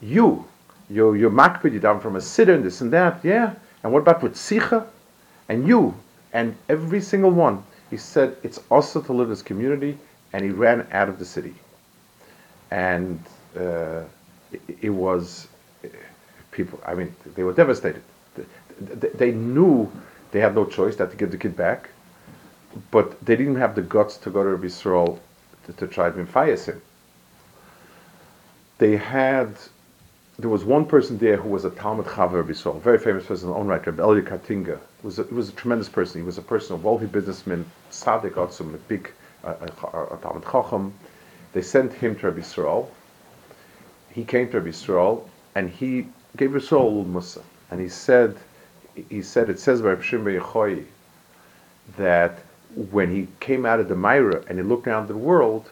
You, 0.01 0.47
you're, 0.91 1.16
you're 1.16 1.68
you're 1.68 1.80
down 1.80 2.01
from 2.01 2.16
a 2.16 2.20
sitter 2.20 2.55
and 2.55 2.64
this 2.64 2.80
and 2.80 2.93
that, 2.93 3.20
yeah? 3.22 3.55
And 3.82 3.93
what 3.93 4.01
about 4.01 4.22
with 4.22 4.34
Sicha? 4.34 4.86
And 5.49 5.66
you, 5.66 5.95
and 6.32 6.57
every 6.68 7.01
single 7.01 7.30
one. 7.30 7.62
He 7.91 7.97
said 7.97 8.36
it's 8.43 8.61
also 8.70 9.01
to 9.01 9.12
live 9.12 9.28
in 9.28 9.30
this 9.30 9.43
community, 9.43 9.97
and 10.32 10.45
he 10.45 10.51
ran 10.51 10.86
out 10.93 11.09
of 11.09 11.18
the 11.18 11.24
city. 11.24 11.55
And 12.70 13.18
uh, 13.57 14.03
it, 14.53 14.61
it, 14.82 14.91
was 14.91 15.49
people. 16.51 16.78
I 16.84 16.95
mean, 16.95 17.14
they 17.34 17.45
were 17.45 17.55
devastated. 17.55 18.03
They, 18.78 19.09
they 19.09 19.30
knew 19.32 19.91
they 20.32 20.41
had 20.41 20.55
no 20.55 20.66
choice; 20.66 20.97
they 20.97 21.05
had 21.05 21.11
to 21.11 21.16
give 21.16 21.30
the 21.30 21.39
kid 21.39 21.57
back, 21.57 21.89
but 22.91 23.18
they 23.24 23.36
didn't 23.36 23.57
have 23.57 23.74
the 23.74 23.82
guts 23.82 24.18
to 24.18 24.30
go 24.30 24.43
to 24.45 24.62
Yisrael 24.62 25.18
to, 25.66 25.72
to 25.72 25.86
try 25.86 26.11
to 26.11 26.26
fire 26.26 26.57
him. 26.57 26.82
They 28.76 28.97
had 28.99 29.57
there 30.41 30.49
was 30.49 30.64
one 30.64 30.86
person 30.86 31.18
there 31.18 31.36
who 31.36 31.49
was 31.49 31.64
a 31.64 31.70
Talmud 31.70 32.07
Chaver 32.07 32.45
B'Yisrael, 32.45 32.80
very 32.80 32.99
famous 32.99 33.26
person 33.26 33.49
in 33.49 33.55
his 33.55 33.61
own 33.61 33.66
right, 33.66 33.84
Rabbi 33.84 34.01
Elia 34.01 34.22
Kartinga. 34.22 34.78
Was 35.03 35.18
a, 35.18 35.24
he 35.24 35.34
was 35.34 35.49
a 35.49 35.53
tremendous 35.53 35.89
person. 35.89 36.20
He 36.20 36.24
was 36.24 36.39
a 36.39 36.43
person, 36.43 36.76
of 36.76 36.84
wealthy 36.84 37.07
businessman, 37.07 37.68
tzaddik, 37.91 38.36
also 38.36 38.62
a 38.62 38.76
big 38.86 39.11
uh, 39.43 39.55
a, 39.61 40.14
a 40.14 40.18
Talmud 40.22 40.45
Chacham. 40.45 40.95
They 41.55 41.62
sent 41.62 41.93
him 41.93 42.14
to 42.16 42.26
Rabbi 42.28 42.39
Yisrael. 42.41 42.86
He 44.12 44.24
came 44.24 44.49
to 44.51 44.61
Rabbi 44.61 44.70
Yisrael, 44.70 45.28
and 45.57 45.68
he 45.68 46.07
gave 46.36 46.51
Yisrael 46.51 47.03
a 47.03 47.05
musa. 47.05 47.43
And 47.72 47.80
he 47.80 47.89
said, 47.89 48.36
he 49.09 49.22
said, 49.22 49.51
it 49.51 49.59
says 49.59 49.82
by 49.82 49.89
Rabbi 49.89 50.03
Shimon 50.03 50.86
that 51.97 52.39
when 52.93 53.11
he 53.11 53.26
came 53.41 53.66
out 53.66 53.80
of 53.80 53.89
the 53.89 53.97
Me'ara 53.97 54.45
and 54.47 54.57
he 54.57 54.62
looked 54.62 54.86
around 54.86 55.09
the 55.09 55.16
world, 55.16 55.68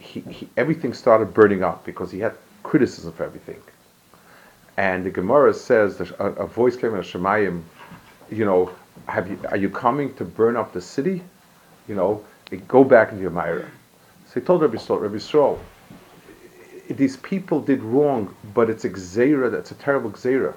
he, 0.00 0.18
he, 0.20 0.48
everything 0.56 0.92
started 0.92 1.32
burning 1.32 1.62
up 1.62 1.84
because 1.86 2.10
he 2.10 2.18
had 2.18 2.34
criticism 2.64 3.12
for 3.12 3.22
everything. 3.22 3.62
And 4.76 5.04
the 5.04 5.10
Gemara 5.10 5.54
says 5.54 5.98
that 5.98 6.10
a, 6.18 6.24
a 6.24 6.46
voice 6.46 6.76
came 6.76 6.94
out 6.94 7.00
of 7.00 7.06
Shemayim, 7.06 7.62
you 8.30 8.44
know, 8.44 8.70
have 9.06 9.30
you, 9.30 9.38
are 9.50 9.56
you 9.56 9.70
coming 9.70 10.14
to 10.14 10.24
burn 10.24 10.56
up 10.56 10.72
the 10.72 10.80
city? 10.80 11.22
You 11.88 11.94
know, 11.94 12.24
go 12.68 12.84
back 12.84 13.10
into 13.10 13.22
your 13.22 13.30
Me'ara. 13.30 13.70
So 14.26 14.40
he 14.40 14.40
told 14.40 14.62
Rabbi 14.62 14.76
Yisrael, 14.76 15.00
Rabbi 15.00 15.16
Yisrael, 15.16 15.58
these 16.90 17.16
people 17.18 17.60
did 17.60 17.82
wrong, 17.82 18.34
but 18.52 18.68
it's 18.68 18.84
a 18.84 18.88
that's 18.88 19.70
a 19.70 19.74
terrible 19.74 20.10
gzera. 20.10 20.54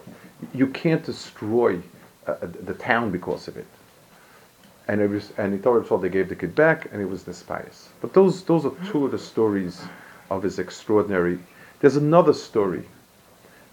You 0.54 0.68
can't 0.68 1.04
destroy 1.04 1.82
uh, 2.26 2.36
the 2.42 2.74
town 2.74 3.12
because 3.12 3.48
of 3.48 3.58
it. 3.58 3.68
And, 4.88 5.02
it 5.02 5.10
was, 5.10 5.32
and 5.38 5.54
he 5.54 5.60
told 5.60 5.78
Rabbi 5.78 5.88
Yisrael 5.88 6.02
they 6.02 6.10
gave 6.10 6.30
the 6.30 6.36
kid 6.36 6.56
back, 6.56 6.90
and 6.92 7.02
it 7.02 7.06
was 7.06 7.24
despised. 7.24 7.90
But 8.02 8.14
those, 8.14 8.44
those 8.44 8.66
are 8.66 8.74
two 8.90 9.06
of 9.06 9.12
the 9.12 9.20
stories 9.20 9.82
of 10.32 10.44
his 10.44 10.60
extraordinary. 10.60 11.40
There's 11.80 11.98
another 11.98 12.34
story 12.34 12.86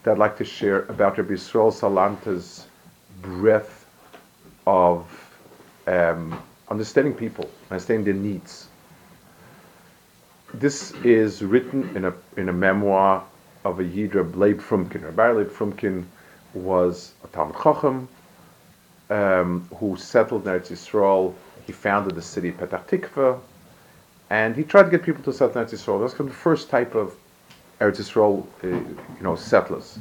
that 0.04 0.12
I'd 0.12 0.18
like 0.18 0.36
to 0.36 0.44
share 0.44 0.82
about 0.84 1.16
Rabbi 1.16 1.32
Yisrael 1.32 1.72
Salanta's 1.72 2.66
breadth 3.22 3.86
of 4.66 5.06
um, 5.86 6.40
understanding 6.68 7.14
people, 7.14 7.48
understanding 7.70 8.04
their 8.04 8.14
needs. 8.14 8.68
This 10.52 10.92
is 11.02 11.42
written 11.42 11.96
in 11.96 12.04
a, 12.04 12.12
in 12.36 12.50
a 12.50 12.52
memoir 12.52 13.24
of 13.64 13.80
a 13.80 13.84
Yid, 13.84 14.14
Reb 14.14 14.36
Leib 14.36 14.60
Frumkin. 14.60 15.02
Rabbi 15.04 15.32
Leib 15.32 15.48
Frumkin 15.48 16.04
was 16.52 17.14
a 17.24 17.28
Talmud 17.28 17.56
Chacham 17.62 18.06
um, 19.08 19.66
who 19.76 19.96
settled 19.96 20.46
in 20.46 20.52
Eretz 20.52 20.70
Yisrael. 20.70 21.34
He 21.66 21.72
founded 21.72 22.14
the 22.14 22.22
city 22.22 22.52
Petah 22.52 22.86
Tikva, 22.86 23.40
and 24.28 24.54
he 24.54 24.64
tried 24.64 24.84
to 24.84 24.90
get 24.90 25.02
people 25.02 25.24
to 25.24 25.32
settle 25.32 25.58
in 25.58 25.66
Eretz 25.66 25.72
Yisrael. 25.72 26.00
That's 26.00 26.12
kind 26.12 26.28
of 26.28 26.36
the 26.36 26.42
first 26.42 26.68
type 26.68 26.94
of 26.94 27.16
Eretz 27.80 27.98
Yisrael, 27.98 28.46
uh, 28.62 28.66
you 28.68 29.22
know, 29.22 29.36
settlers. 29.36 29.98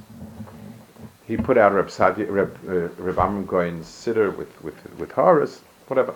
He 1.25 1.37
put 1.37 1.57
out 1.57 1.73
Reb, 1.73 1.89
Sadi, 1.89 2.25
Reb, 2.25 2.57
uh, 2.67 2.89
Reb 3.01 3.17
Amram 3.17 3.45
Gaon's 3.45 3.87
siddur 3.87 4.35
with, 4.35 4.61
with, 4.61 4.75
with 4.97 5.11
Horus, 5.11 5.61
whatever. 5.87 6.13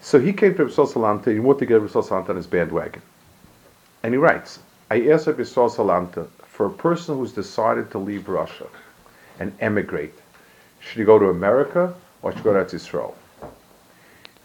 So 0.00 0.20
he 0.20 0.32
came 0.32 0.54
to 0.56 0.64
Reb 0.64 0.72
Salanta, 0.72 1.32
he 1.32 1.40
wanted 1.40 1.60
to 1.60 1.66
get 1.66 1.80
Reb 1.80 1.90
Salanta 1.90 2.30
on 2.30 2.36
his 2.36 2.46
bandwagon. 2.46 3.02
And 4.02 4.14
he 4.14 4.18
writes, 4.18 4.58
I 4.90 5.08
asked 5.08 5.26
Reb 5.26 5.38
Salanta, 5.38 6.28
for 6.46 6.66
a 6.66 6.70
person 6.70 7.16
who's 7.16 7.32
decided 7.32 7.90
to 7.92 7.98
leave 7.98 8.28
Russia 8.28 8.66
and 9.40 9.52
emigrate, 9.60 10.14
should 10.80 10.98
he 10.98 11.04
go 11.04 11.18
to 11.18 11.30
America 11.30 11.94
or 12.20 12.32
should 12.32 12.38
he 12.38 12.44
go 12.44 12.52
to 12.52 12.58
Eretz 12.64 12.74
Yisrael? 12.74 13.14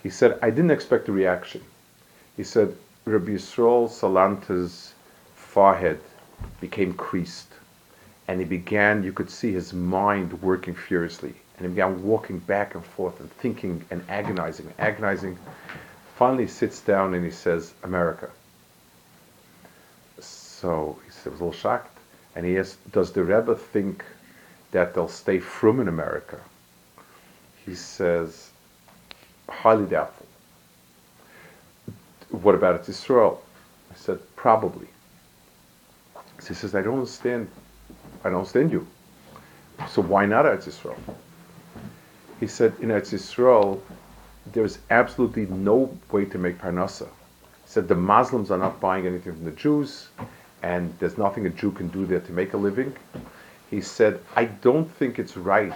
He 0.02 0.10
said, 0.10 0.40
I 0.42 0.50
didn't 0.50 0.72
expect 0.72 1.10
a 1.10 1.12
reaction. 1.12 1.62
He 2.38 2.44
said, 2.44 2.76
Rabbi 3.06 3.32
Yisrael 3.32 3.90
Salanta's 3.90 4.94
forehead 5.58 6.00
became 6.62 6.94
creased. 6.94 7.52
And 8.28 8.40
he 8.40 8.46
began, 8.46 9.02
you 9.02 9.12
could 9.12 9.32
see 9.32 9.52
his 9.52 9.74
mind 9.74 10.40
working 10.44 10.76
furiously. 10.76 11.34
And 11.58 11.66
he 11.66 11.70
began 11.70 12.04
walking 12.04 12.38
back 12.38 12.76
and 12.76 12.86
forth 12.86 13.20
and 13.20 13.32
thinking 13.32 13.84
and 13.90 14.06
agonizing, 14.08 14.72
agonizing. 14.78 15.36
Finally, 16.16 16.46
sits 16.46 16.80
down 16.82 17.16
and 17.16 17.26
he 17.26 17.32
says, 17.32 17.74
America. 17.82 18.30
So 20.20 21.00
he 21.02 21.08
was 21.08 21.26
a 21.26 21.30
little 21.32 21.52
shocked. 21.52 21.98
And 22.36 22.46
he 22.46 22.60
asked, 22.60 22.78
Does 22.92 23.12
the 23.12 23.24
Rebbe 23.24 23.56
think 23.56 24.06
that 24.70 24.94
they'll 24.94 25.08
stay 25.08 25.40
from 25.40 25.80
in 25.80 25.88
America? 25.88 26.40
He 27.66 27.74
says, 27.74 28.52
Highly 29.50 29.88
doubtful. 29.88 30.28
What 32.30 32.54
about 32.54 32.88
Israel? 32.88 33.42
I 33.92 33.96
said, 33.96 34.20
Probably. 34.36 34.90
He 36.48 36.54
says, 36.54 36.76
I 36.76 36.82
don't 36.82 36.96
understand. 36.96 37.50
I 38.24 38.30
don't 38.30 38.40
understand 38.40 38.72
you. 38.72 38.88
So 39.90 40.02
why 40.02 40.26
not 40.26 40.46
Eretz 40.46 40.68
Yisrael? 40.68 40.98
He 42.40 42.48
said, 42.48 42.74
in 42.82 42.90
Eretz 42.90 43.14
Yisrael, 43.14 43.80
there's 44.54 44.80
absolutely 44.90 45.46
no 45.48 45.98
way 46.12 46.26
to 46.26 46.38
make 46.38 46.60
parnasa. 46.60 47.08
He 47.08 47.66
said 47.66 47.88
the 47.88 47.96
Muslims 47.96 48.52
are 48.52 48.58
not 48.58 48.80
buying 48.80 49.06
anything 49.06 49.34
from 49.34 49.46
the 49.46 49.52
Jews, 49.52 50.08
and 50.64 50.94
there's 51.00 51.18
nothing 51.18 51.46
a 51.46 51.50
Jew 51.50 51.72
can 51.72 51.90
do 51.90 52.06
there 52.06 52.20
to 52.22 52.32
make 52.32 52.54
a 52.54 52.58
living. 52.58 52.96
He 53.70 53.82
said, 53.82 54.20
I 54.36 54.46
don't 54.46 54.90
think 54.96 55.20
it's 55.20 55.36
right 55.36 55.74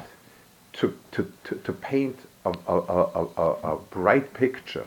to, 0.74 0.98
to, 1.12 1.32
to, 1.44 1.56
to 1.56 1.74
paint 1.74 2.18
a, 2.46 2.54
a, 2.68 2.78
a, 2.78 3.74
a, 3.74 3.78
bright 3.92 4.34
picture 4.34 4.86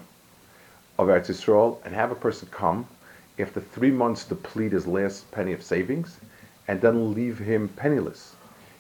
of 0.98 1.08
Eretz 1.08 1.28
Yisrael 1.28 1.78
and 1.84 1.94
have 1.94 2.10
a 2.10 2.14
person 2.14 2.48
come 2.50 2.86
after 3.38 3.60
three 3.60 3.90
months 3.90 4.24
deplete 4.24 4.72
his 4.72 4.86
last 4.86 5.30
penny 5.32 5.52
of 5.52 5.62
savings 5.62 6.18
and 6.68 6.80
then 6.80 7.14
leave 7.14 7.38
him 7.38 7.68
penniless. 7.68 8.36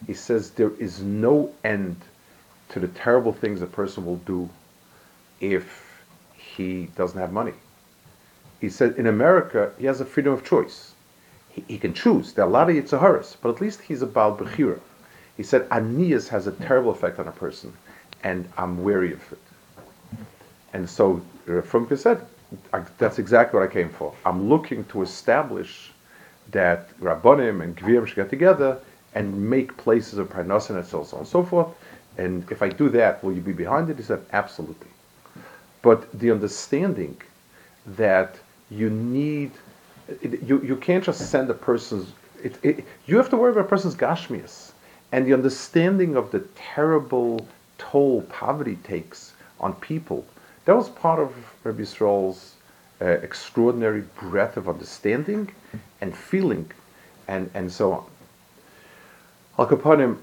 He 0.06 0.14
says 0.14 0.50
there 0.50 0.72
is 0.78 1.00
no 1.02 1.52
end 1.64 1.96
to 2.70 2.80
the 2.80 2.88
terrible 2.88 3.32
things 3.32 3.62
a 3.62 3.66
person 3.66 4.06
will 4.06 4.16
do 4.16 4.48
if 5.40 6.02
he 6.34 6.86
doesn't 6.96 7.18
have 7.18 7.32
money. 7.32 7.54
He 8.60 8.68
said 8.68 8.96
in 8.96 9.06
America, 9.06 9.72
he 9.78 9.86
has 9.86 10.00
a 10.00 10.04
freedom 10.04 10.32
of 10.32 10.44
choice. 10.44 10.94
He, 11.50 11.64
he 11.68 11.78
can 11.78 11.92
choose. 11.92 12.32
There 12.32 12.44
are 12.44 12.48
a 12.48 12.50
lot 12.50 12.70
of 12.70 12.76
Yitzaharas, 12.76 13.36
but 13.42 13.54
at 13.54 13.60
least 13.60 13.82
he's 13.82 14.02
a 14.02 14.06
Baal 14.06 14.36
Bechira. 14.36 14.78
He 15.36 15.42
said 15.42 15.68
Anias 15.68 16.28
has 16.28 16.46
a 16.46 16.52
terrible 16.52 16.92
effect 16.92 17.18
on 17.18 17.28
a 17.28 17.32
person, 17.32 17.72
and 18.22 18.48
I'm 18.56 18.82
wary 18.84 19.12
of 19.12 19.32
it. 19.32 19.38
And 20.72 20.88
so 20.88 21.20
Frumke 21.46 21.98
said, 21.98 22.24
I, 22.72 22.82
that's 22.98 23.18
exactly 23.18 23.58
what 23.58 23.68
I 23.68 23.72
came 23.72 23.88
for. 23.88 24.14
I'm 24.24 24.48
looking 24.48 24.84
to 24.86 25.02
establish 25.02 25.90
that 26.50 26.98
Rabbonim 27.00 27.62
and 27.62 27.76
Gvirim 27.76 28.06
should 28.06 28.16
get 28.16 28.30
together 28.30 28.78
and 29.14 29.50
make 29.50 29.76
places 29.76 30.18
of 30.18 30.28
Parnasan 30.30 30.76
and 30.76 30.86
so 30.86 31.00
on 31.00 31.18
and 31.20 31.28
so 31.28 31.42
forth. 31.44 31.68
And 32.18 32.50
if 32.50 32.62
I 32.62 32.68
do 32.68 32.88
that, 32.90 33.22
will 33.22 33.32
you 33.32 33.40
be 33.40 33.52
behind 33.52 33.90
it? 33.90 33.96
He 33.96 34.02
said, 34.02 34.24
absolutely. 34.32 34.88
But 35.82 36.10
the 36.18 36.30
understanding 36.30 37.16
that 37.86 38.36
you 38.70 38.90
need, 38.90 39.50
you, 40.22 40.60
you 40.62 40.76
can't 40.76 41.04
just 41.04 41.30
send 41.30 41.50
a 41.50 41.54
person 41.54 42.06
It, 42.42 42.58
it, 42.62 42.84
you 43.06 43.16
have 43.16 43.30
to 43.30 43.36
worry 43.36 43.52
about 43.52 43.64
a 43.64 43.68
person's 43.68 43.96
gashmias 43.96 44.72
and 45.12 45.26
the 45.26 45.32
understanding 45.32 46.16
of 46.16 46.30
the 46.30 46.40
terrible 46.54 47.46
toll 47.78 48.22
poverty 48.22 48.76
takes 48.84 49.32
on 49.60 49.72
people. 49.74 50.26
That 50.64 50.76
was 50.76 50.88
part 50.88 51.20
of 51.20 51.32
Rabbi 51.62 51.82
Yisrael's 51.82 52.54
uh, 53.00 53.06
extraordinary 53.06 54.02
breadth 54.20 54.56
of 54.56 54.68
understanding 54.68 55.50
and 56.00 56.16
feeling 56.16 56.70
and, 57.28 57.50
and 57.54 57.70
so 57.70 57.92
on. 57.92 58.04
Al 59.58 59.66
Kapanim, 59.66 60.18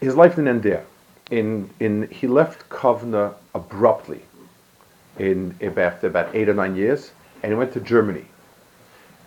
his 0.00 0.16
life 0.16 0.32
didn't 0.32 0.48
end 0.48 0.62
there. 0.62 0.84
In, 1.30 1.70
in, 1.80 2.08
he 2.08 2.26
left 2.26 2.68
Kovna 2.68 3.34
abruptly 3.54 4.22
in, 5.18 5.54
after 5.60 6.06
about 6.06 6.34
eight 6.34 6.48
or 6.48 6.54
nine 6.54 6.76
years, 6.76 7.12
and 7.42 7.52
he 7.52 7.56
went 7.56 7.72
to 7.74 7.80
Germany. 7.80 8.24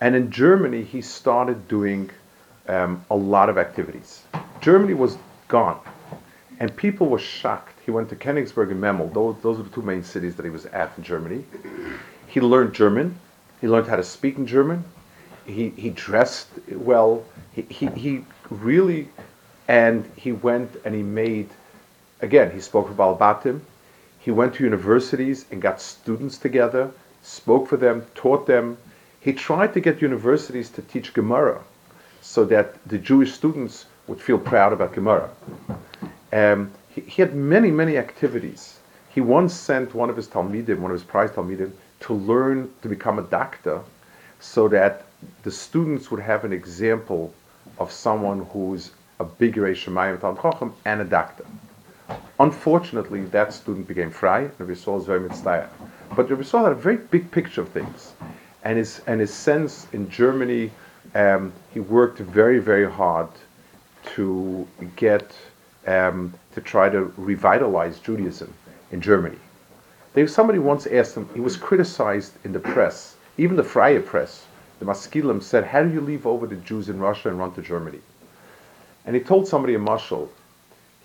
And 0.00 0.14
in 0.14 0.30
Germany, 0.30 0.84
he 0.84 1.00
started 1.00 1.66
doing 1.66 2.10
um, 2.68 3.04
a 3.10 3.16
lot 3.16 3.48
of 3.48 3.58
activities. 3.58 4.22
Germany 4.60 4.94
was 4.94 5.16
gone, 5.48 5.80
and 6.60 6.74
people 6.76 7.08
were 7.08 7.18
shocked. 7.18 7.77
He 7.88 7.92
went 7.92 8.10
to 8.10 8.16
Königsberg 8.16 8.70
and 8.70 8.82
Memel; 8.82 9.14
those, 9.14 9.36
those 9.40 9.58
are 9.58 9.62
the 9.62 9.70
two 9.70 9.80
main 9.80 10.04
cities 10.04 10.36
that 10.36 10.44
he 10.44 10.50
was 10.50 10.66
at 10.66 10.92
in 10.98 11.02
Germany. 11.04 11.46
He 12.26 12.38
learned 12.38 12.74
German. 12.74 13.18
He 13.62 13.66
learned 13.66 13.88
how 13.88 13.96
to 13.96 14.02
speak 14.02 14.36
in 14.36 14.46
German. 14.46 14.84
He, 15.46 15.70
he 15.70 15.88
dressed 15.88 16.48
well. 16.70 17.24
He, 17.50 17.62
he, 17.62 17.86
he 17.86 18.24
really, 18.50 19.08
and 19.68 20.04
he 20.16 20.32
went 20.32 20.76
and 20.84 20.94
he 20.94 21.02
made, 21.02 21.48
again, 22.20 22.50
he 22.50 22.60
spoke 22.60 22.88
for 22.88 22.92
Balbatim. 22.92 23.62
He 24.18 24.32
went 24.32 24.52
to 24.56 24.64
universities 24.64 25.46
and 25.50 25.62
got 25.62 25.80
students 25.80 26.36
together, 26.36 26.90
spoke 27.22 27.68
for 27.68 27.78
them, 27.78 28.04
taught 28.14 28.46
them. 28.46 28.76
He 29.18 29.32
tried 29.32 29.72
to 29.72 29.80
get 29.80 30.02
universities 30.02 30.68
to 30.72 30.82
teach 30.82 31.14
Gemara 31.14 31.62
so 32.20 32.44
that 32.44 32.86
the 32.86 32.98
Jewish 32.98 33.32
students 33.32 33.86
would 34.06 34.20
feel 34.20 34.38
proud 34.38 34.74
about 34.74 34.92
Gemara. 34.92 35.30
Um, 36.34 36.70
he, 37.00 37.10
he, 37.10 37.22
had 37.22 37.34
many, 37.34 37.70
many 37.70 37.96
activities. 37.96 38.78
He 39.10 39.20
once 39.20 39.54
sent 39.54 39.94
one 39.94 40.10
of 40.10 40.16
his 40.16 40.28
Talmidim, 40.28 40.78
one 40.78 40.90
of 40.90 40.96
his 40.96 41.04
prize 41.04 41.30
Talmidim, 41.30 41.72
to 42.00 42.14
learn 42.14 42.70
to 42.82 42.88
become 42.88 43.18
a 43.18 43.22
doctor 43.22 43.80
so 44.40 44.68
that 44.68 45.06
the 45.42 45.50
students 45.50 46.10
would 46.10 46.20
have 46.20 46.44
an 46.44 46.52
example 46.52 47.32
of 47.78 47.90
someone 47.90 48.46
who's 48.52 48.92
a 49.20 49.24
big 49.24 49.54
Shemayim 49.54 50.20
Talmud 50.20 50.72
and 50.84 51.00
a 51.00 51.04
doctor. 51.04 51.44
Unfortunately, 52.40 53.22
that 53.26 53.52
student 53.52 53.88
became 53.88 54.10
fry, 54.10 54.48
and 54.58 54.78
Saul 54.78 54.98
is 54.98 55.06
very 55.06 55.20
mitzvah. 55.20 55.68
But 56.14 56.30
Rabbi 56.30 56.42
Saul 56.42 56.64
had 56.64 56.72
a 56.72 56.76
very 56.76 56.96
big 56.96 57.30
picture 57.30 57.62
of 57.62 57.68
things. 57.68 58.12
And 58.64 58.78
his, 58.78 59.00
and 59.06 59.20
his 59.20 59.32
sense 59.32 59.86
in 59.92 60.08
Germany, 60.08 60.70
um, 61.14 61.52
he 61.72 61.80
worked 61.80 62.18
very, 62.18 62.60
very 62.60 62.90
hard 62.90 63.28
to 64.14 64.66
get, 64.96 65.34
um, 65.88 66.34
to 66.54 66.60
try 66.60 66.90
to 66.90 67.12
revitalize 67.16 67.98
Judaism 67.98 68.52
in 68.92 69.00
Germany. 69.00 69.38
There, 70.12 70.28
somebody 70.28 70.58
once 70.58 70.86
asked 70.86 71.16
him, 71.16 71.28
he 71.32 71.40
was 71.40 71.56
criticized 71.56 72.32
in 72.44 72.52
the 72.52 72.60
press, 72.60 73.16
even 73.38 73.56
the 73.56 73.64
Freie 73.64 74.00
press, 74.00 74.44
the 74.78 74.84
Maskilim 74.84 75.42
said, 75.42 75.64
How 75.64 75.82
do 75.82 75.92
you 75.92 76.00
leave 76.00 76.26
over 76.26 76.46
the 76.46 76.56
Jews 76.56 76.88
in 76.88 76.98
Russia 76.98 77.30
and 77.30 77.38
run 77.38 77.52
to 77.54 77.62
Germany? 77.62 78.00
And 79.06 79.16
he 79.16 79.22
told 79.22 79.48
somebody 79.48 79.74
a 79.74 79.78
mashal. 79.78 80.28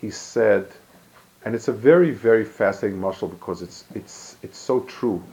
He 0.02 0.10
said, 0.10 0.68
and 1.46 1.56
it's 1.56 1.70
a 1.70 1.74
very, 1.74 2.12
very 2.12 2.44
fascinating 2.44 3.00
mashal 3.00 3.30
because 3.32 3.62
it's, 3.62 3.86
it's, 3.96 4.38
it's 4.44 4.58
so 4.58 4.82
true. 4.82 5.24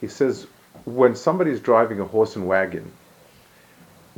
He 0.00 0.06
says, 0.08 0.46
when 0.84 1.16
somebody 1.16 1.50
is 1.50 1.60
driving 1.60 2.00
a 2.00 2.04
horse 2.04 2.36
and 2.36 2.46
wagon, 2.46 2.90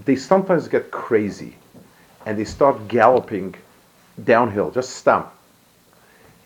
they 0.05 0.17
sometimes 0.17 0.69
get 0.69 0.91
crazy 0.91 1.57
and 2.27 2.39
they 2.39 2.45
start 2.45 2.89
galloping 2.89 3.55
downhill, 4.25 4.71
just 4.71 4.97
stop. 4.97 5.37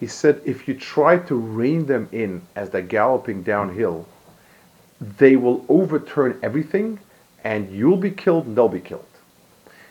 He 0.00 0.06
said, 0.06 0.40
if 0.44 0.68
you 0.68 0.74
try 0.74 1.18
to 1.18 1.34
rein 1.34 1.86
them 1.86 2.08
in 2.12 2.42
as 2.56 2.70
they're 2.70 2.82
galloping 2.82 3.42
downhill, 3.42 4.06
they 5.00 5.36
will 5.36 5.64
overturn 5.68 6.38
everything 6.42 6.98
and 7.44 7.70
you'll 7.70 7.96
be 7.96 8.10
killed 8.10 8.46
and 8.46 8.56
they'll 8.56 8.68
be 8.68 8.80
killed. 8.80 9.04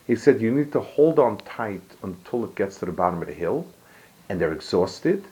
He 0.06 0.16
said, 0.16 0.40
you 0.40 0.50
need 0.50 0.72
to 0.72 0.80
hold 0.80 1.18
on 1.18 1.38
tight 1.38 1.82
until 2.02 2.44
it 2.44 2.54
gets 2.54 2.78
to 2.78 2.86
the 2.86 2.92
bottom 2.92 3.22
of 3.22 3.28
the 3.28 3.34
hill 3.34 3.66
and 4.28 4.40
they're 4.40 4.52
exhausted. 4.52 5.24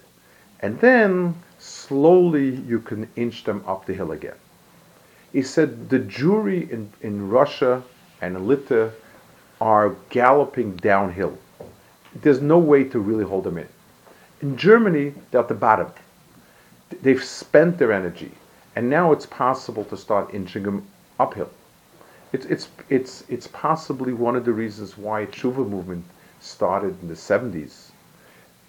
And 0.60 0.78
then 0.80 1.34
slowly 1.58 2.56
you 2.56 2.80
can 2.80 3.08
inch 3.16 3.44
them 3.44 3.62
up 3.66 3.86
the 3.86 3.94
hill 3.94 4.12
again. 4.12 4.36
He 5.32 5.42
said 5.42 5.88
the 5.88 5.98
Jewry 5.98 6.70
in, 6.70 6.92
in 7.02 7.28
Russia 7.28 7.82
and 8.20 8.46
Lithuania 8.46 8.92
are 9.60 9.94
galloping 10.10 10.76
downhill. 10.76 11.38
There's 12.14 12.42
no 12.42 12.58
way 12.58 12.84
to 12.84 12.98
really 12.98 13.24
hold 13.24 13.44
them 13.44 13.58
in. 13.58 13.68
In 14.42 14.56
Germany, 14.56 15.14
they're 15.30 15.40
at 15.40 15.48
the 15.48 15.54
bottom. 15.54 15.88
They've 17.00 17.22
spent 17.22 17.78
their 17.78 17.92
energy, 17.92 18.32
and 18.76 18.90
now 18.90 19.12
it's 19.12 19.26
possible 19.26 19.84
to 19.84 19.96
start 19.96 20.34
inching 20.34 20.64
them 20.64 20.86
uphill. 21.18 21.50
It's, 22.32 22.46
it's, 22.46 22.68
it's, 22.88 23.24
it's 23.28 23.46
possibly 23.46 24.12
one 24.12 24.36
of 24.36 24.44
the 24.44 24.52
reasons 24.52 24.98
why 24.98 25.26
Tshuva 25.26 25.68
movement 25.68 26.04
started 26.40 27.00
in 27.00 27.08
the 27.08 27.14
70s 27.14 27.90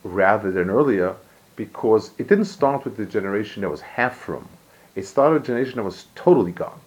rather 0.03 0.51
than 0.51 0.69
earlier, 0.69 1.15
because 1.55 2.11
it 2.17 2.27
didn't 2.27 2.45
start 2.45 2.83
with 2.83 2.97
the 2.97 3.05
generation 3.05 3.61
that 3.61 3.69
was 3.69 3.81
half 3.81 4.17
from. 4.17 4.47
It 4.95 5.05
started 5.05 5.41
a 5.41 5.45
generation 5.45 5.77
that 5.77 5.83
was 5.83 6.05
totally 6.15 6.51
gone. 6.51 6.79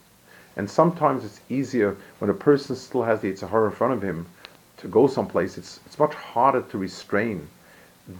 And 0.56 0.70
sometimes 0.70 1.24
it's 1.24 1.40
easier 1.48 1.96
when 2.18 2.30
a 2.30 2.34
person 2.34 2.76
still 2.76 3.02
has 3.02 3.20
the 3.20 3.32
Yitzhahara 3.32 3.66
in 3.66 3.72
front 3.72 3.94
of 3.94 4.02
him 4.02 4.26
to 4.78 4.88
go 4.88 5.06
someplace. 5.06 5.58
It's, 5.58 5.80
it's 5.86 5.98
much 5.98 6.14
harder 6.14 6.62
to 6.62 6.78
restrain 6.78 7.48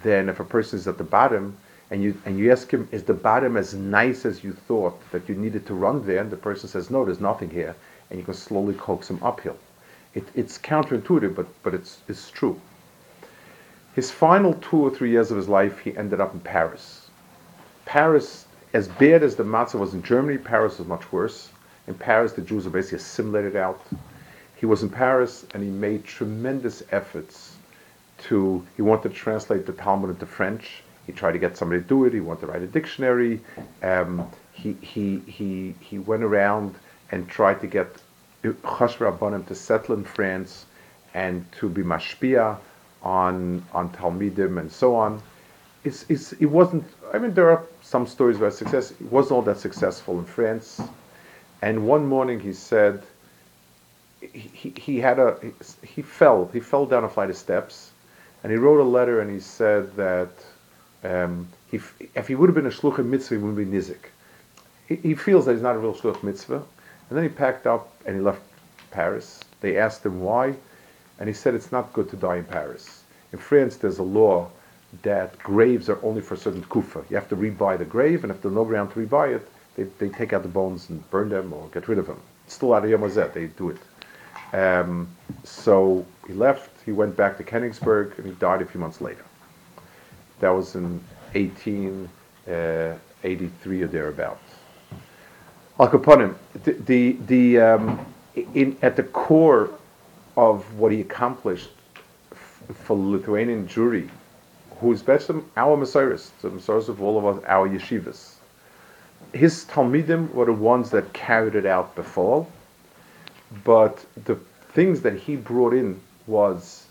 than 0.03 0.29
if 0.29 0.41
a 0.41 0.45
person 0.45 0.79
is 0.79 0.89
at 0.89 0.99
the 0.99 1.05
bottom 1.05 1.57
and 1.91 2.03
you, 2.03 2.21
and 2.25 2.39
you 2.39 2.51
ask 2.51 2.71
him, 2.71 2.89
is 2.91 3.05
the 3.05 3.15
bottom 3.15 3.57
as 3.57 3.75
nice 3.75 4.25
as 4.25 4.43
you 4.43 4.53
thought 4.53 4.99
that 5.13 5.29
you 5.29 5.35
needed 5.35 5.67
to 5.67 5.75
run 5.75 6.05
there? 6.05 6.21
And 6.21 6.31
the 6.31 6.37
person 6.37 6.69
says, 6.69 6.91
no, 6.91 7.05
there's 7.05 7.21
nothing 7.21 7.51
here. 7.51 7.77
And 8.11 8.19
you 8.19 8.25
can 8.25 8.35
slowly 8.35 8.75
coax 8.75 9.09
him 9.11 9.21
uphill. 9.23 9.57
It, 10.15 10.27
it's 10.35 10.59
counterintuitive, 10.59 11.35
but, 11.35 11.47
but 11.63 11.75
it's, 11.75 11.99
it's 12.09 12.31
true. 12.31 12.61
His 13.95 14.11
final 14.11 14.55
two 14.55 14.79
or 14.79 14.91
three 14.91 15.11
years 15.11 15.31
of 15.31 15.37
his 15.37 15.49
life, 15.49 15.79
he 15.79 15.97
ended 15.97 16.21
up 16.21 16.35
in 16.35 16.41
Paris. 16.41 17.09
Paris, 17.85 18.47
as 18.73 18.89
bad 18.89 19.23
as 19.23 19.37
the 19.37 19.45
matzav 19.45 19.79
was 19.79 19.95
in 19.95 20.03
Germany, 20.03 20.39
Paris 20.39 20.79
was 20.79 20.89
much 20.89 21.13
worse. 21.13 21.51
In 21.87 21.95
Paris, 21.95 22.33
the 22.33 22.43
Jews 22.43 22.65
were 22.65 22.73
basically 22.73 22.99
assimilated 22.99 23.57
out. 23.57 23.81
He 24.57 24.67
was 24.67 24.83
in 24.83 24.89
Paris 24.89 25.47
and 25.53 25.63
he 25.63 25.71
made 25.71 26.05
tremendous 26.05 26.83
efforts 26.91 27.57
to, 28.19 28.67
he 28.75 28.83
wanted 28.83 29.11
to 29.11 29.15
translate 29.15 29.67
the 29.67 29.73
Talmud 29.73 30.11
into 30.11 30.27
French. 30.27 30.83
He 31.07 31.13
tried 31.13 31.33
to 31.33 31.39
get 31.39 31.57
somebody 31.57 31.83
to 31.83 31.87
do 31.87 32.05
it. 32.07 32.15
He 32.15 32.21
wanted 32.21 32.41
to 32.41 32.47
write 32.49 32.63
a 32.63 32.67
dictionary. 32.67 33.41
Um, 33.83 34.29
he, 34.53 34.73
he, 34.81 35.19
he, 35.21 35.75
he 35.81 35.99
went 35.99 36.23
around 36.23 36.75
and 37.13 37.29
tried 37.29 37.61
to 37.61 37.67
get 37.67 37.87
Chashva 38.43 39.13
Rabbanim 39.13 39.47
to 39.47 39.55
settle 39.55 39.95
in 39.95 40.05
France 40.05 40.67
and 41.15 41.45
to 41.53 41.69
be 41.69 41.83
mashpia 41.83 42.59
on, 43.03 43.65
on 43.73 43.91
Talmidim 43.91 44.59
and 44.59 44.73
so 44.73 44.97
on. 44.97 45.23
It's, 45.85 46.05
it's, 46.09 46.33
it 46.33 46.47
wasn't, 46.47 46.85
I 47.13 47.19
mean, 47.19 47.35
there 47.35 47.51
are 47.51 47.63
some 47.83 48.07
stories 48.07 48.39
about 48.39 48.55
success. 48.55 48.91
It 48.91 49.13
wasn't 49.13 49.33
all 49.33 49.43
that 49.43 49.59
successful 49.59 50.19
in 50.19 50.25
France. 50.25 50.81
And 51.63 51.87
one 51.87 52.07
morning 52.07 52.41
he 52.41 52.53
said 52.53 53.03
he, 54.33 54.73
he 54.81 54.99
had 55.01 55.19
a 55.19 55.39
he 55.83 56.03
fell 56.03 56.49
he 56.53 56.61
fell 56.61 56.87
down 56.87 57.05
a 57.05 57.09
flight 57.09 57.31
of 57.31 57.37
steps, 57.37 57.93
and 58.43 58.53
he 58.53 58.59
wrote 58.59 58.81
a 58.81 58.89
letter 58.89 59.21
and 59.21 59.31
he 59.31 59.41
said 59.41 59.95
that 59.97 60.31
um, 61.05 61.49
he, 61.71 61.81
if 62.15 62.29
he 62.29 62.35
would 62.35 62.49
have 62.49 62.55
been 62.55 62.67
a 62.67 62.71
shluch 62.71 63.05
mitzvah, 63.05 63.37
he 63.37 63.43
would 63.43 63.57
be 63.57 63.65
nizik. 63.65 64.11
He, 64.89 64.97
he, 64.97 65.15
feels 65.15 65.47
that 65.47 65.53
he's 65.53 65.63
not 65.63 65.77
a 65.77 65.79
real 65.79 65.95
shluch 65.95 66.23
mitzvah, 66.23 66.63
and 67.09 67.17
then 67.17 67.23
he 67.23 67.29
packed 67.29 67.67
up 67.67 67.93
and 68.07 68.17
he 68.17 68.23
left 68.23 68.41
Paris. 68.91 69.41
They 69.61 69.79
asked 69.79 70.05
him 70.05 70.21
why, 70.21 70.55
and 71.19 71.29
he 71.29 71.35
said 71.35 71.55
it's 71.55 71.73
not 71.73 71.93
good 71.93 72.09
to 72.11 72.17
die 72.17 72.37
in 72.37 72.45
Paris. 72.45 73.03
In 73.33 73.39
France, 73.39 73.77
there's 73.77 73.99
a 73.99 74.03
law 74.05 74.49
that 75.03 75.39
graves 75.41 75.89
are 75.89 76.03
only 76.03 76.21
for 76.21 76.37
certain 76.37 76.63
kufa. 76.65 77.05
You 77.11 77.17
have 77.17 77.29
to 77.29 77.37
rebuy 77.37 77.79
the 77.79 77.85
grave, 77.85 78.23
and 78.25 78.31
if 78.31 78.41
there's 78.41 78.55
no 78.55 78.65
ground 78.65 78.93
to 78.93 79.01
rebuy 79.01 79.37
it, 79.37 79.49
they, 79.77 79.85
they 79.99 80.09
take 80.09 80.33
out 80.33 80.43
the 80.43 80.49
bones 80.49 80.89
and 80.89 81.09
burn 81.11 81.29
them 81.29 81.53
or 81.53 81.69
get 81.69 81.89
rid 81.89 81.99
of 81.99 82.07
them. 82.07 82.21
It's 82.47 82.55
still 82.55 82.73
out 82.73 82.85
of 82.85 82.91
Yom 82.91 83.03
they 83.35 83.47
do 83.47 83.71
it. 83.71 83.79
Um, 84.53 85.09
so 85.45 86.05
he 86.27 86.33
left, 86.33 86.71
he 86.85 86.91
went 86.93 87.17
back 87.17 87.37
to 87.39 87.45
Königsberg, 87.45 88.19
and 88.19 88.27
he 88.27 88.33
died 88.33 88.63
a 88.63 88.67
few 88.67 88.81
months 88.81 89.01
later. 89.01 89.25
That 90.41 90.51
was 90.51 90.75
in 90.75 91.01
1883 91.33 92.09
uh, 92.49 93.85
or 93.85 93.89
thereabouts. 93.89 94.43
Al 95.79 95.89
the, 95.89 96.35
the, 96.73 97.17
the 97.27 97.61
um, 97.61 98.07
in, 98.55 98.77
at 98.83 98.97
the 98.97 99.03
core 99.03 99.71
of 100.37 100.79
what 100.79 100.93
he 100.93 101.01
accomplished 101.01 101.71
f- 102.33 102.63
for 102.85 102.97
Lithuanian 102.97 103.67
Jewry, 103.67 104.09
who 104.81 104.93
is 104.93 105.03
best 105.03 105.31
our 105.57 105.77
Messiahs, 105.77 106.33
the 106.43 106.51
Messiahs 106.51 106.89
of 106.89 107.03
all 107.03 107.19
of 107.19 107.27
us, 107.27 107.45
our 107.47 107.69
yeshivas, 107.69 108.35
his 109.33 109.65
Talmidim 109.65 110.33
were 110.33 110.47
the 110.47 110.53
ones 110.53 110.91
that 110.91 111.13
carried 111.13 111.55
it 111.55 111.67
out 111.67 111.95
before, 111.95 112.47
but 113.65 114.05
the 114.25 114.37
things 114.73 115.01
that 115.03 115.17
he 115.17 115.37
brought 115.37 115.75
in 115.75 116.01
was 116.27 116.87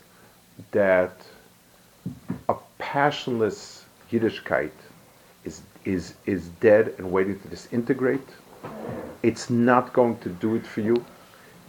that 0.72 1.20
a 2.48 2.54
passionless 2.78 3.84
Yiddishkeit 4.10 4.70
is, 5.44 5.62
is, 5.84 6.14
is 6.26 6.48
dead 6.60 6.94
and 6.98 7.10
waiting 7.10 7.38
to 7.40 7.48
disintegrate. 7.48 8.28
It's 9.22 9.50
not 9.50 9.92
going 9.92 10.18
to 10.18 10.28
do 10.28 10.54
it 10.54 10.66
for 10.66 10.80
you. 10.80 11.04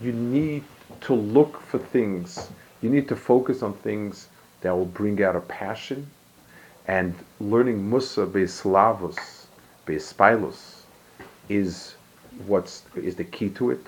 You 0.02 0.12
need 0.14 0.64
to 1.02 1.14
look 1.14 1.60
for 1.62 1.80
things. 1.80 2.50
You 2.82 2.90
need 2.90 3.08
to 3.08 3.16
focus 3.16 3.64
on 3.64 3.74
things 3.74 4.28
that 4.62 4.76
will 4.76 4.86
bring 4.86 5.22
out 5.24 5.36
a 5.36 5.42
passion. 5.42 6.10
And 6.88 7.14
learning 7.40 7.90
Musar 7.90 8.28
Beislavus, 8.30 9.46
Beispilus, 9.86 10.82
is 11.50 11.96
what's 12.46 12.84
is 12.96 13.16
the 13.16 13.24
key 13.24 13.50
to 13.50 13.72
it. 13.72 13.86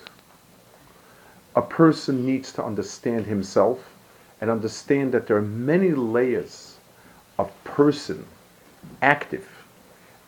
A 1.55 1.61
person 1.61 2.25
needs 2.25 2.51
to 2.53 2.63
understand 2.63 3.25
himself 3.25 3.79
and 4.41 4.49
understand 4.49 5.11
that 5.13 5.27
there 5.27 5.37
are 5.37 5.41
many 5.41 5.91
layers 5.91 6.77
of 7.37 7.51
person 7.63 8.25
active 9.01 9.47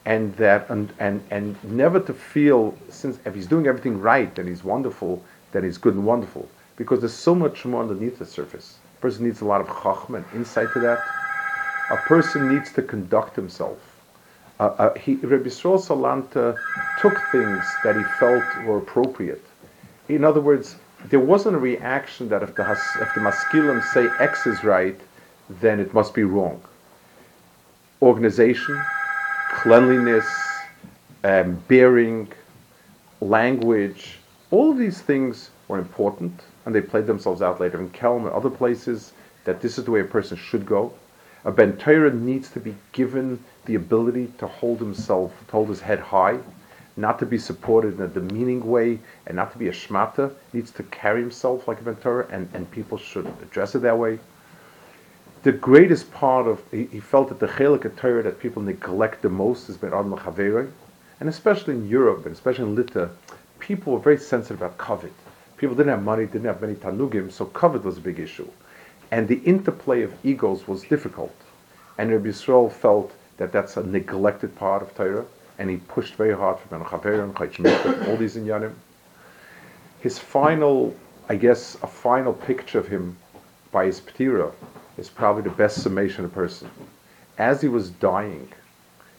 and 0.06 0.36
that 0.36 0.70
and, 0.70 0.92
and 1.00 1.24
and 1.30 1.64
never 1.64 2.00
to 2.00 2.14
feel 2.14 2.76
since 2.90 3.20
if 3.26 3.36
he's 3.36 3.48
doing 3.48 3.68
everything 3.68 4.00
right 4.02 4.34
then 4.36 4.48
he's 4.48 4.64
wonderful 4.64 5.24
then 5.52 5.64
he's 5.64 5.78
good 5.78 5.96
and 5.96 6.06
wonderful. 6.06 6.48
Because 6.78 7.00
there's 7.00 7.14
so 7.14 7.36
much 7.36 7.66
more 7.66 7.82
underneath 7.82 8.18
the 8.18 8.26
surface. 8.26 8.78
A 8.98 9.02
person 9.02 9.26
needs 9.26 9.42
a 9.42 9.46
lot 9.46 9.62
of 9.62 9.68
chachma 9.68 10.18
and 10.18 10.26
insight 10.34 10.72
to 10.74 10.80
that. 10.80 11.00
A 11.92 11.98
person 11.98 12.54
needs 12.54 12.72
to 12.74 12.82
conduct 12.82 13.36
himself. 13.36 13.78
Uh, 14.60 14.64
uh, 14.78 14.94
he, 14.96 15.16
Rabbi 15.16 15.50
Yisrael 15.50 15.80
Salanta 15.80 16.58
took 17.00 17.18
things 17.32 17.64
that 17.84 17.96
he 17.96 18.04
felt 18.20 18.44
were 18.66 18.78
appropriate. 18.78 19.44
In 20.08 20.24
other 20.24 20.42
words 20.42 20.76
there 21.10 21.20
wasn't 21.20 21.56
a 21.56 21.60
reaction 21.60 22.30
that 22.30 22.44
if 22.44 22.56
the, 22.56 22.72
if 22.72 23.14
the 23.16 23.22
maskilim 23.22 23.84
say 23.94 24.08
X 24.20 24.46
is 24.46 24.64
right 24.64 25.00
then 25.50 25.80
it 25.80 25.94
must 25.94 26.14
be 26.14 26.24
wrong 26.24 26.62
organization 28.02 28.82
cleanliness, 29.52 30.26
um, 31.24 31.62
bearing, 31.68 32.32
language, 33.20 34.18
all 34.50 34.72
of 34.72 34.78
these 34.78 35.02
things 35.02 35.52
were 35.68 35.78
important, 35.78 36.42
and 36.66 36.74
they 36.74 36.82
played 36.82 37.06
themselves 37.06 37.42
out 37.42 37.60
later 37.60 37.80
in 37.80 37.90
Kelm 37.90 38.22
and 38.22 38.32
other 38.32 38.50
places 38.50 39.14
that 39.44 39.62
this 39.62 39.78
is 39.78 39.86
the 39.86 39.92
way 39.92 40.00
a 40.00 40.06
person 40.06 40.38
should 40.38 40.66
go. 40.66 40.94
A 41.44 41.52
Ben 41.52 41.78
needs 42.26 42.50
to 42.52 42.60
be 42.60 42.76
given 42.92 43.44
the 43.66 43.76
ability 43.76 44.32
to 44.38 44.48
hold 44.48 44.80
himself, 44.80 45.32
to 45.48 45.52
hold 45.52 45.70
his 45.70 45.82
head 45.82 46.00
high, 46.00 46.40
not 46.98 47.20
to 47.20 47.26
be 47.26 47.38
supported 47.38 47.96
in 47.96 48.02
a 48.02 48.08
demeaning 48.08 48.66
way, 48.66 49.00
and 49.28 49.36
not 49.36 49.52
to 49.52 49.58
be 49.58 49.68
a 49.68 49.72
shmata. 49.72 50.34
Needs 50.54 50.72
to 50.72 50.84
carry 50.84 51.22
himself 51.22 51.68
like 51.68 51.80
a 51.80 51.84
Ben 51.84 51.96
Torah, 51.96 52.28
and, 52.32 52.50
and 52.54 52.70
people 52.72 52.98
should 52.98 53.26
address 53.42 53.76
it 53.76 53.80
that 53.80 53.98
way 53.98 54.20
the 55.44 55.52
greatest 55.52 56.12
part 56.14 56.48
of 56.48 56.62
he, 56.70 56.86
he 56.86 57.00
felt 57.00 57.30
that 57.30 57.40
the 57.40 57.48
chelik 57.48 57.96
Torah 57.98 58.22
that 58.22 58.40
people 58.40 58.62
neglect 58.62 59.24
the 59.24 59.30
most 59.30 59.70
is 59.70 59.78
ben 59.78 59.92
adam 59.92 60.14
and 61.20 61.30
especially 61.30 61.76
in 61.76 61.88
Europe 61.88 62.26
and 62.26 62.34
especially 62.34 62.66
in 62.66 62.76
Lita, 62.76 63.10
people 63.60 63.94
were 63.94 64.00
very 64.00 64.18
sensitive 64.18 64.62
about 64.62 64.78
kavod. 64.78 65.12
People 65.58 65.76
didn't 65.76 65.92
have 65.92 66.04
money, 66.04 66.26
didn't 66.26 66.46
have 66.46 66.62
many 66.62 66.74
tanugim, 66.74 67.32
so 67.32 67.46
kavod 67.46 67.84
was 67.84 67.98
a 67.98 68.02
big 68.02 68.20
issue, 68.20 68.50
and 69.12 69.28
the 69.28 69.40
interplay 69.40 70.02
of 70.02 70.14
egos 70.24 70.68
was 70.68 70.84
difficult. 70.84 71.36
And 71.98 72.12
Rabbi 72.12 72.30
Yisrael 72.30 72.72
felt 72.72 73.14
that 73.38 73.52
that's 73.52 73.78
a 73.78 73.84
neglected 73.84 74.56
part 74.56 74.82
of 74.82 74.96
Torah, 74.96 75.26
and 75.62 75.70
he 75.70 75.78
pushed 75.78 76.16
very 76.16 76.36
hard 76.36 76.58
for 76.58 76.68
Ben 76.70 76.84
Chaver 76.84 77.24
and 77.24 78.08
all 78.08 78.18
these 78.18 78.36
inyanim. 78.36 78.74
His 80.00 80.18
final, 80.18 80.96
I 81.30 81.36
guess, 81.36 81.78
a 81.84 81.88
final 81.88 82.34
picture 82.34 82.80
of 82.80 82.88
him 82.88 83.16
by 83.72 83.86
his 83.86 84.02
ptira 84.02 84.52
is 84.98 85.08
probably 85.08 85.44
the 85.44 85.52
best 85.52 85.84
summation 85.84 86.26
of 86.26 86.32
a 86.32 86.34
person. 86.34 86.72
As 87.38 87.62
he 87.62 87.68
was 87.68 87.92
dying, 87.92 88.52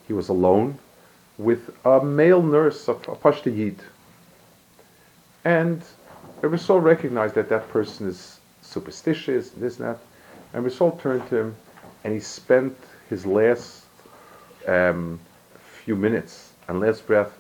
he 0.09 0.13
was 0.13 0.31
alone 0.31 0.81
with 1.39 1.71
a 1.85 2.05
male 2.05 2.43
nurse, 2.43 2.89
a, 2.89 2.93
a 2.93 3.17
Pashta 3.17 3.57
Yid. 3.57 3.79
And 5.45 5.81
Ebersol 6.41 6.83
recognized 6.83 7.37
that 7.37 7.49
that 7.51 7.69
person 7.69 8.09
is 8.09 8.41
superstitious, 8.63 9.51
this 9.51 9.79
and 9.79 9.87
that. 9.87 9.99
And 10.53 10.67
Ebersol 10.67 11.01
turned 11.01 11.25
to 11.29 11.37
him 11.37 11.57
and 12.03 12.13
he 12.13 12.19
spent 12.19 12.77
his 13.09 13.25
last 13.25 13.85
um, 14.67 15.21
few 15.85 15.97
minutes 15.97 16.53
and 16.69 16.81
last 16.81 17.07
breath 17.07 17.33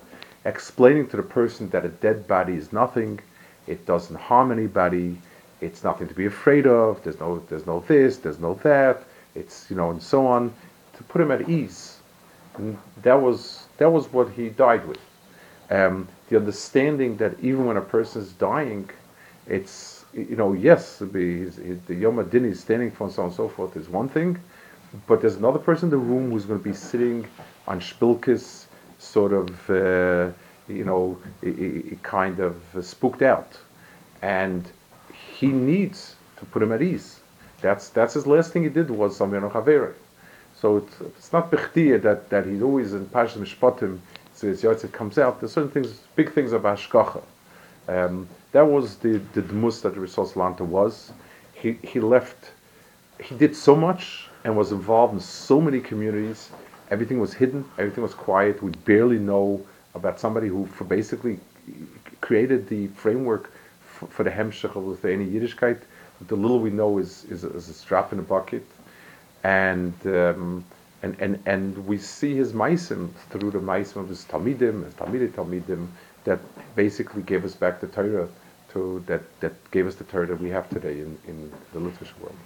explaining 0.44 1.06
to 1.08 1.16
the 1.16 1.22
person 1.22 1.68
that 1.70 1.84
a 1.84 1.88
dead 1.88 2.26
body 2.26 2.54
is 2.54 2.72
nothing, 2.72 3.20
it 3.66 3.86
doesn't 3.86 4.16
harm 4.16 4.50
anybody, 4.50 5.16
it's 5.60 5.84
nothing 5.84 6.08
to 6.08 6.14
be 6.14 6.26
afraid 6.26 6.66
of. 6.66 7.02
There's 7.04 7.20
no, 7.20 7.38
there's 7.48 7.66
no 7.66 7.80
this, 7.86 8.16
there's 8.16 8.40
no 8.40 8.54
that. 8.64 9.04
It's 9.34 9.70
you 9.70 9.76
know, 9.76 9.90
and 9.90 10.02
so 10.02 10.26
on, 10.26 10.52
to 10.96 11.02
put 11.04 11.20
him 11.20 11.30
at 11.30 11.48
ease. 11.48 11.98
And 12.56 12.76
that 13.02 13.20
was 13.20 13.66
that 13.78 13.90
was 13.90 14.12
what 14.12 14.30
he 14.30 14.48
died 14.48 14.86
with. 14.86 14.98
Um, 15.70 16.08
the 16.28 16.36
understanding 16.36 17.16
that 17.18 17.38
even 17.40 17.64
when 17.66 17.76
a 17.76 17.82
person 17.82 18.22
is 18.22 18.32
dying, 18.32 18.90
it's 19.46 20.04
you 20.12 20.36
know, 20.36 20.52
yes, 20.52 20.98
the, 20.98 21.06
the 21.86 21.94
Yom 21.94 22.18
Adin 22.18 22.44
is 22.44 22.60
standing 22.60 22.90
for 22.90 23.04
and 23.04 23.12
so 23.12 23.22
on 23.22 23.28
and 23.28 23.36
so 23.36 23.48
forth 23.48 23.76
is 23.76 23.88
one 23.88 24.08
thing, 24.10 24.38
but 25.06 25.22
there's 25.22 25.36
another 25.36 25.58
person 25.58 25.86
in 25.86 25.90
the 25.90 25.96
room 25.96 26.30
who's 26.30 26.44
going 26.44 26.58
to 26.58 26.64
be 26.64 26.74
sitting 26.74 27.26
on 27.66 27.80
Spilkes 27.80 28.66
sort 28.98 29.32
of, 29.32 29.70
uh, 29.70 30.30
you 30.68 30.84
know, 30.84 31.18
kind 32.02 32.40
of 32.40 32.56
spooked 32.80 33.22
out, 33.22 33.58
and 34.22 34.70
he 35.38 35.48
needs 35.48 36.16
to 36.38 36.44
put 36.46 36.62
him 36.62 36.72
at 36.72 36.82
ease. 36.82 37.20
That's 37.60 37.88
that's 37.90 38.14
his 38.14 38.26
last 38.26 38.52
thing 38.52 38.62
he 38.64 38.68
did 38.68 38.90
was 38.90 39.18
Samyano 39.18 39.50
Chavere. 39.50 39.94
So 40.62 40.76
it's, 40.76 41.00
it's 41.00 41.32
not 41.32 41.50
bechtia 41.50 42.00
that, 42.02 42.30
that 42.30 42.46
he's 42.46 42.62
always 42.62 42.94
in 42.94 43.06
Pashas 43.06 43.36
Mishpatim, 43.36 43.98
so 44.32 44.46
his 44.46 44.62
yahrzeit 44.62 44.92
comes 44.92 45.18
out. 45.18 45.40
There's 45.40 45.52
certain 45.52 45.70
things, 45.70 46.00
big 46.14 46.32
things 46.32 46.52
about 46.52 46.78
Hashgacha. 46.78 47.22
Um, 47.88 48.28
that 48.52 48.64
was 48.64 48.96
the, 48.96 49.20
the 49.32 49.42
Dmus 49.42 49.82
that 49.82 49.94
the 49.94 50.00
Risos 50.00 50.34
Lanta 50.34 50.60
was. 50.60 51.12
He, 51.52 51.72
he 51.82 51.98
left, 51.98 52.52
he 53.20 53.34
did 53.34 53.56
so 53.56 53.74
much 53.74 54.28
and 54.44 54.56
was 54.56 54.70
involved 54.70 55.14
in 55.14 55.20
so 55.20 55.60
many 55.60 55.80
communities. 55.80 56.50
Everything 56.92 57.18
was 57.18 57.32
hidden, 57.32 57.64
everything 57.78 58.02
was 58.02 58.12
quiet. 58.12 58.62
We 58.62 58.70
barely 58.84 59.18
know 59.18 59.64
about 59.94 60.20
somebody 60.20 60.48
who 60.48 60.66
for 60.66 60.84
basically 60.84 61.40
created 62.20 62.68
the 62.68 62.88
framework 62.88 63.50
for 64.10 64.22
the 64.24 64.30
hemshech 64.30 64.76
of 64.76 65.02
any 65.06 65.26
Yiddishkeit. 65.26 65.80
The 66.28 66.36
little 66.36 66.60
we 66.60 66.68
know 66.68 66.98
is, 66.98 67.24
is, 67.30 67.44
is 67.44 67.70
a 67.70 67.72
strap 67.72 68.12
in 68.12 68.18
a 68.18 68.22
bucket, 68.22 68.66
and 69.42 69.94
um, 70.04 70.64
and 71.02 71.16
and 71.18 71.42
and 71.46 71.86
we 71.86 71.96
see 71.96 72.34
his 72.36 72.52
maasim 72.52 73.08
through 73.30 73.52
the 73.52 73.58
maasim 73.58 73.96
of 73.96 74.08
his 74.10 74.26
talmidim, 74.26 74.84
his 74.84 74.92
talmidei 74.94 75.30
talmidim, 75.32 75.88
that 76.24 76.40
basically 76.76 77.22
gave 77.22 77.42
us 77.46 77.54
back 77.54 77.80
the 77.80 77.86
Torah 77.86 78.28
to 78.72 79.02
that 79.06 79.22
that 79.40 79.54
gave 79.70 79.86
us 79.86 79.94
the 79.94 80.04
Torah 80.04 80.26
that 80.26 80.40
we 80.40 80.50
have 80.50 80.68
today 80.68 81.00
in, 81.00 81.18
in 81.26 81.50
the 81.72 81.80
Litvish 81.80 82.12
world. 82.20 82.36